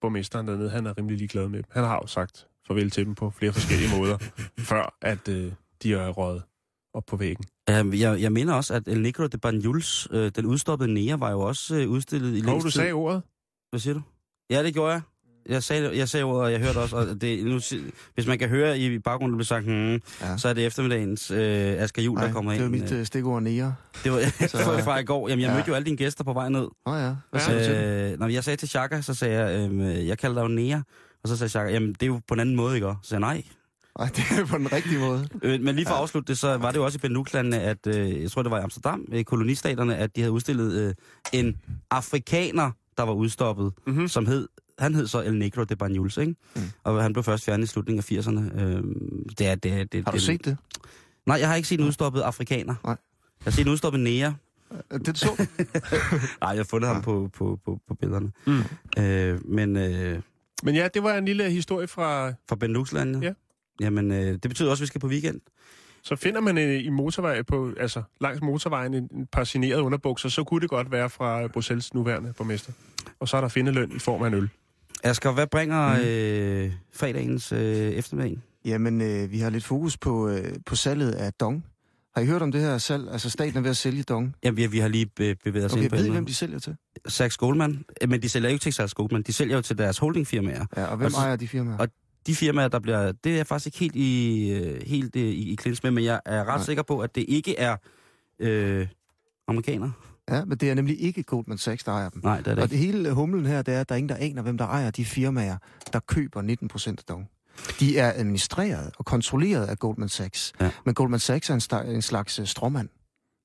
borgmesteren 0.00 0.48
dernede, 0.48 0.70
han 0.70 0.86
er 0.86 0.98
rimelig 0.98 1.18
ligeglad 1.18 1.48
med 1.48 1.62
dem. 1.62 1.70
Han 1.70 1.84
har 1.84 1.94
jo 1.94 2.06
sagt 2.06 2.46
farvel 2.66 2.90
til 2.90 3.06
dem 3.06 3.14
på 3.14 3.30
flere 3.30 3.52
forskellige 3.52 3.98
måder, 3.98 4.18
før 4.70 4.96
at 5.00 5.28
øh, 5.28 5.52
de 5.82 5.94
er 5.94 6.08
røget 6.08 6.42
op 6.94 7.02
på 7.06 7.16
væggen. 7.16 7.44
Ja, 7.68 7.84
jeg, 7.92 8.20
jeg 8.22 8.32
mener 8.32 8.52
også, 8.54 8.74
at 8.74 8.88
El 8.88 9.00
Negro 9.00 9.26
de 9.26 9.38
Banjuls, 9.38 10.08
øh, 10.10 10.30
den 10.36 10.46
udstoppede 10.46 10.94
nære, 10.94 11.20
var 11.20 11.30
jo 11.30 11.40
også 11.40 11.76
øh, 11.76 11.88
udstillet 11.90 12.36
i 12.36 12.40
længst 12.40 12.64
du 12.64 12.70
sagde 12.70 12.92
ordet? 12.92 13.22
Hvad 13.70 13.80
siger 13.80 13.94
du? 13.94 14.00
Ja, 14.50 14.62
det 14.62 14.72
gjorde 14.74 14.92
jeg. 14.92 15.00
Jeg 15.48 15.62
sagde, 15.62 15.96
jeg 15.98 16.08
sagde 16.08 16.24
ordet, 16.24 16.42
og 16.42 16.52
jeg 16.52 16.60
hørte 16.60 16.76
også, 16.78 16.96
og 16.96 17.20
det, 17.20 17.44
nu, 17.46 17.60
hvis 18.14 18.26
man 18.26 18.38
kan 18.38 18.48
høre 18.48 18.78
i 18.78 18.98
baggrunden, 18.98 19.32
der 19.32 19.36
bliver 19.36 19.46
sagt, 19.46 19.64
hmm, 19.64 19.92
Ja. 20.20 20.36
så 20.36 20.48
er 20.48 20.52
det 20.52 20.66
eftermiddagens 20.66 21.30
øh, 21.30 21.38
Asger 21.82 22.02
Jul, 22.02 22.18
der 22.18 22.32
kommer 22.32 22.50
det 22.52 22.58
ind. 22.58 22.64
var 22.64 22.70
mit 22.70 22.92
øh, 22.92 23.06
stikord 23.06 23.42
nære. 23.42 23.74
det 24.04 24.12
var 24.12 24.18
Så- 24.48 24.82
fra, 24.84 24.98
i 24.98 25.04
går. 25.04 25.28
Jamen, 25.28 25.42
jeg 25.42 25.48
Ja. 25.48 25.54
mødte 25.54 25.68
jo 25.68 25.74
alle 25.74 25.84
dine 25.86 25.96
gæster 25.96 26.24
på 26.24 26.32
vej 26.32 26.48
ned. 26.48 26.60
Åh 26.86 26.92
oh, 26.94 27.00
ja, 27.00 27.14
hvad 27.30 27.40
du 27.40 27.64
til? 27.64 28.12
Øh, 28.12 28.18
når 28.18 28.28
jeg 28.28 28.44
sagde 28.44 28.56
til 28.56 28.68
Chaka, 28.68 29.00
så 29.00 29.14
sagde 29.14 29.38
jeg, 29.40 29.70
øh, 29.70 30.06
jeg 30.06 30.18
kalder 30.18 30.34
dig 30.42 30.42
jo 30.50 30.54
nære. 30.54 30.82
Og 31.22 31.28
så 31.28 31.36
sagde 31.36 31.48
Chaka, 31.50 31.72
jamen 31.72 31.92
det 31.92 32.02
er 32.02 32.06
jo 32.06 32.20
på 32.28 32.34
en 32.34 32.40
anden 32.40 32.56
måde, 32.56 32.74
ikke? 32.74 32.86
Så 33.02 33.08
sagde 33.08 33.24
jeg, 33.26 33.34
nej. 33.34 33.44
Ej, 33.98 34.06
det 34.16 34.24
er 34.38 34.46
på 34.46 34.58
den 34.58 34.72
rigtige 34.72 34.98
måde. 34.98 35.28
Øh, 35.42 35.60
men 35.60 35.74
lige 35.76 35.86
for 35.86 35.94
at 35.94 36.00
afslutte 36.00 36.28
det, 36.28 36.38
så 36.38 36.56
var 36.56 36.70
det 36.70 36.78
jo 36.78 36.84
også 36.84 36.96
i 36.96 37.00
Benelux-landene, 37.00 37.60
at 37.60 37.86
øh, 37.86 38.22
jeg 38.22 38.30
tror, 38.30 38.42
det 38.42 38.50
var 38.50 38.58
i 38.58 38.62
Amsterdam, 38.62 39.04
i 39.12 39.22
kolonistaterne, 39.22 39.96
at 39.96 40.16
de 40.16 40.20
havde 40.20 40.32
udstillet 40.32 40.72
øh, 40.72 40.94
en 41.32 41.56
afrikaner, 41.90 42.70
der 42.96 43.02
var 43.02 43.12
udstoppet, 43.12 43.64
Mhm. 43.64 43.94
mm-hmm. 43.94 44.08
som 44.08 44.26
hed, 44.26 44.48
han 44.78 44.94
hed 44.94 45.06
så 45.06 45.22
El 45.22 45.34
Negro 45.36 45.64
de 45.64 45.76
Banjuls, 45.76 46.16
ikke? 46.16 46.34
Mm. 46.56 46.62
Og 46.84 47.02
han 47.02 47.12
blev 47.12 47.22
først 47.24 47.44
fjernet 47.44 47.64
i 47.64 47.66
slutningen 47.66 47.98
af 47.98 48.12
80'erne. 48.20 48.60
Øh, 48.62 48.82
det 49.38 49.46
er, 49.46 49.54
det, 49.54 49.72
er- 49.72 49.84
det, 49.84 50.04
Har 50.04 50.10
du 50.12 50.16
det, 50.16 50.22
set 50.22 50.44
det? 50.44 50.56
Nej, 51.26 51.36
jeg 51.40 51.48
har 51.48 51.54
ikke 51.56 51.68
set 51.68 51.80
en 51.80 51.86
udstoppet 51.86 52.20
afrikaner. 52.20 52.74
Nej. 52.84 52.96
Jeg 53.40 53.44
har 53.44 53.50
set 53.50 53.66
en 53.66 53.72
udstoppet 53.72 54.00
nære. 54.00 54.34
Øh, 54.92 55.00
Det 55.00 55.18
så? 55.18 55.28
Nej, 56.40 56.50
jeg 56.50 56.56
har 56.58 56.64
fundet 56.64 56.88
ham 56.90 57.02
på, 57.02 57.30
på, 57.36 57.58
på, 57.64 57.78
på 57.88 57.94
billederne. 57.94 58.32
Mm. 58.46 58.62
Øh, 59.02 59.48
men 59.48 59.76
øh, 59.76 60.20
Men 60.62 60.74
ja, 60.74 60.88
det 60.94 61.02
var 61.02 61.14
en 61.18 61.24
lille 61.24 61.50
historie 61.50 61.86
fra... 61.88 62.32
fra 62.48 62.56
Benelux-landene? 62.56 63.26
Ja. 63.26 63.32
Jamen, 63.80 64.10
øh, 64.12 64.18
det 64.32 64.42
betyder 64.42 64.70
også, 64.70 64.80
at 64.80 64.82
vi 64.82 64.86
skal 64.86 65.00
på 65.00 65.06
weekend. 65.06 65.40
Så 66.02 66.16
finder 66.16 66.40
man 66.40 66.58
øh, 66.58 66.84
i 66.84 66.88
motorvej 66.88 67.42
på, 67.42 67.72
altså 67.80 68.02
langs 68.20 68.40
motorvejen 68.42 68.94
en, 68.94 69.08
en 69.14 69.26
par 69.32 69.44
signerede 69.44 69.82
underbukser, 69.82 70.28
så 70.28 70.44
kunne 70.44 70.60
det 70.60 70.70
godt 70.70 70.90
være 70.92 71.10
fra 71.10 71.46
Bruxelles 71.46 71.94
nuværende 71.94 72.32
borgmester. 72.36 72.72
Og 73.20 73.28
så 73.28 73.36
er 73.36 73.40
der 73.40 73.48
findeløn 73.48 73.92
i 73.96 73.98
form 73.98 74.22
af 74.22 74.26
en 74.28 74.34
øl. 74.34 74.48
Asger, 75.04 75.32
hvad 75.32 75.46
bringer 75.46 75.94
Mm. 75.96 76.00
øh, 76.04 76.72
fredagens 76.94 77.52
øh, 77.52 77.58
eftermiddag? 77.60 78.38
Jamen, 78.64 79.00
øh, 79.00 79.30
vi 79.32 79.38
har 79.38 79.50
lidt 79.50 79.64
fokus 79.64 79.96
på, 79.98 80.28
øh, 80.28 80.54
på 80.66 80.76
salget 80.76 81.10
af 81.12 81.32
Dong. 81.32 81.64
Har 82.14 82.22
I 82.22 82.26
hørt 82.26 82.42
om 82.42 82.52
det 82.52 82.60
her 82.60 82.78
salg? 82.78 83.08
Altså, 83.12 83.30
staten 83.30 83.56
er 83.56 83.60
ved 83.60 83.70
at 83.70 83.76
sælge 83.76 84.02
Dong. 84.02 84.34
Jamen, 84.44 84.56
vi, 84.56 84.66
vi 84.66 84.78
har 84.78 84.88
lige 84.88 85.06
be- 85.06 85.34
bevæget 85.44 85.66
os 85.66 85.72
Okay, 85.72 85.82
ind 85.82 85.90
på 85.90 85.96
ved 85.96 86.06
I, 86.06 86.10
hvem 86.10 86.26
de 86.26 86.34
sælger 86.34 86.58
til? 86.58 86.76
Sachs 87.08 87.36
Goldman. 87.36 87.84
Øh, 88.02 88.08
Men 88.08 88.22
de 88.22 88.28
sælger 88.28 88.48
jo 88.48 88.52
ikke 88.52 88.62
til 88.62 88.72
Sachs 88.72 88.94
Goldman. 88.94 89.22
De 89.22 89.32
sælger 89.32 89.56
jo 89.56 89.62
til 89.62 89.78
deres 89.78 89.98
holdingfirmaer. 89.98 90.66
Ja, 90.76 90.84
og 90.86 90.96
hvem 90.96 91.14
Og 91.14 91.20
ejer 91.20 91.36
de 91.36 91.48
firmaer? 91.48 91.78
og- 91.78 91.88
De 92.26 92.34
firmaer, 92.34 92.68
der 92.68 92.78
bliver... 92.78 93.12
Det 93.12 93.32
er 93.32 93.36
jeg 93.36 93.46
faktisk 93.46 93.66
ikke 93.66 93.78
helt 93.78 93.96
i, 93.96 94.50
øh, 94.50 94.82
helt, 94.86 95.16
øh, 95.16 95.22
i, 95.22 95.52
i 95.52 95.54
klins 95.54 95.82
med, 95.82 95.90
men 95.90 96.04
jeg 96.04 96.20
er 96.24 96.40
ret 96.40 96.46
Nej. 96.46 96.64
sikker 96.64 96.82
på, 96.82 97.00
at 97.00 97.14
det 97.14 97.24
ikke 97.28 97.58
er 97.58 97.76
øh, 98.38 98.86
amerikanere. 99.48 99.92
Ja, 100.30 100.44
men 100.44 100.58
det 100.58 100.70
er 100.70 100.74
nemlig 100.74 101.00
ikke 101.02 101.22
Goldman 101.22 101.58
Sachs, 101.58 101.84
der 101.84 101.92
ejer 101.92 102.08
dem. 102.08 102.20
Nej, 102.24 102.36
det 102.38 102.46
er 102.46 102.50
det 102.54 102.58
Og 102.58 102.64
ikke. 102.64 102.72
det 102.72 102.78
hele 102.78 103.12
humlen 103.12 103.46
her, 103.46 103.62
det 103.62 103.74
er, 103.74 103.80
at 103.80 103.88
der 103.88 103.94
er 103.94 103.96
ingen, 103.96 104.08
der 104.08 104.16
aner, 104.16 104.42
hvem 104.42 104.58
der 104.58 104.66
ejer 104.66 104.90
de 104.90 105.04
firmaer, 105.04 105.56
der 105.92 105.98
køber 106.00 106.42
19 106.42 106.68
procent 106.68 106.98
af 107.00 107.04
Dong. 107.08 107.28
De 107.80 107.98
er 107.98 108.12
administreret 108.16 108.90
og 108.98 109.04
kontrolleret 109.04 109.66
af 109.66 109.78
Goldman 109.78 110.08
Sachs. 110.08 110.52
Ja. 110.60 110.70
Men 110.84 110.94
Goldman 110.94 111.20
Sachs 111.20 111.50
er 111.50 111.54
en, 111.54 111.60
sta- 111.60 111.88
en 111.90 112.02
slags 112.02 112.38
uh, 112.38 112.46
stråmand. 112.46 112.88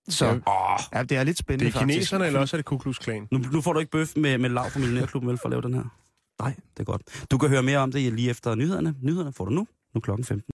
Så 0.09 0.25
Ja. 0.25 0.31
Åh, 0.33 0.79
ja, 0.93 1.03
det 1.03 1.17
er 1.17 1.23
lidt 1.23 1.37
Det 1.37 1.45
spændende 1.45 1.67
er 1.69 1.71
faktisk. 1.71 1.93
kineserne, 1.95 2.25
eller 2.27 2.39
også 2.39 2.55
er 2.55 2.57
det 2.57 2.65
Ku 2.65 2.77
Klux 2.77 2.97
Klan? 2.99 3.27
nu, 3.31 3.37
nu 3.37 3.61
får 3.61 3.73
du 3.73 3.79
ikke 3.79 3.91
bøf 3.91 4.13
med, 4.15 4.37
med 4.37 4.49
lav 4.49 4.69
fra 4.69 4.79
Millionærklubben, 4.79 5.29
vel, 5.29 5.37
for 5.37 5.45
at 5.45 5.49
lave 5.51 5.61
den 5.61 5.73
her? 5.73 5.83
Nej. 6.41 6.55
Det 6.77 6.79
er 6.79 6.83
godt. 6.83 7.01
Du 7.31 7.37
kan 7.37 7.49
høre 7.49 7.63
mere 7.63 7.77
om 7.77 7.91
det 7.91 8.13
lige 8.13 8.29
efter 8.29 8.55
nyhederne. 8.55 8.95
Nyhederne 9.01 9.33
får 9.33 9.45
du 9.45 9.51
nu. 9.51 9.67
Nu 9.93 9.97
er 9.97 9.99
klokken 9.99 10.25
15. 10.25 10.45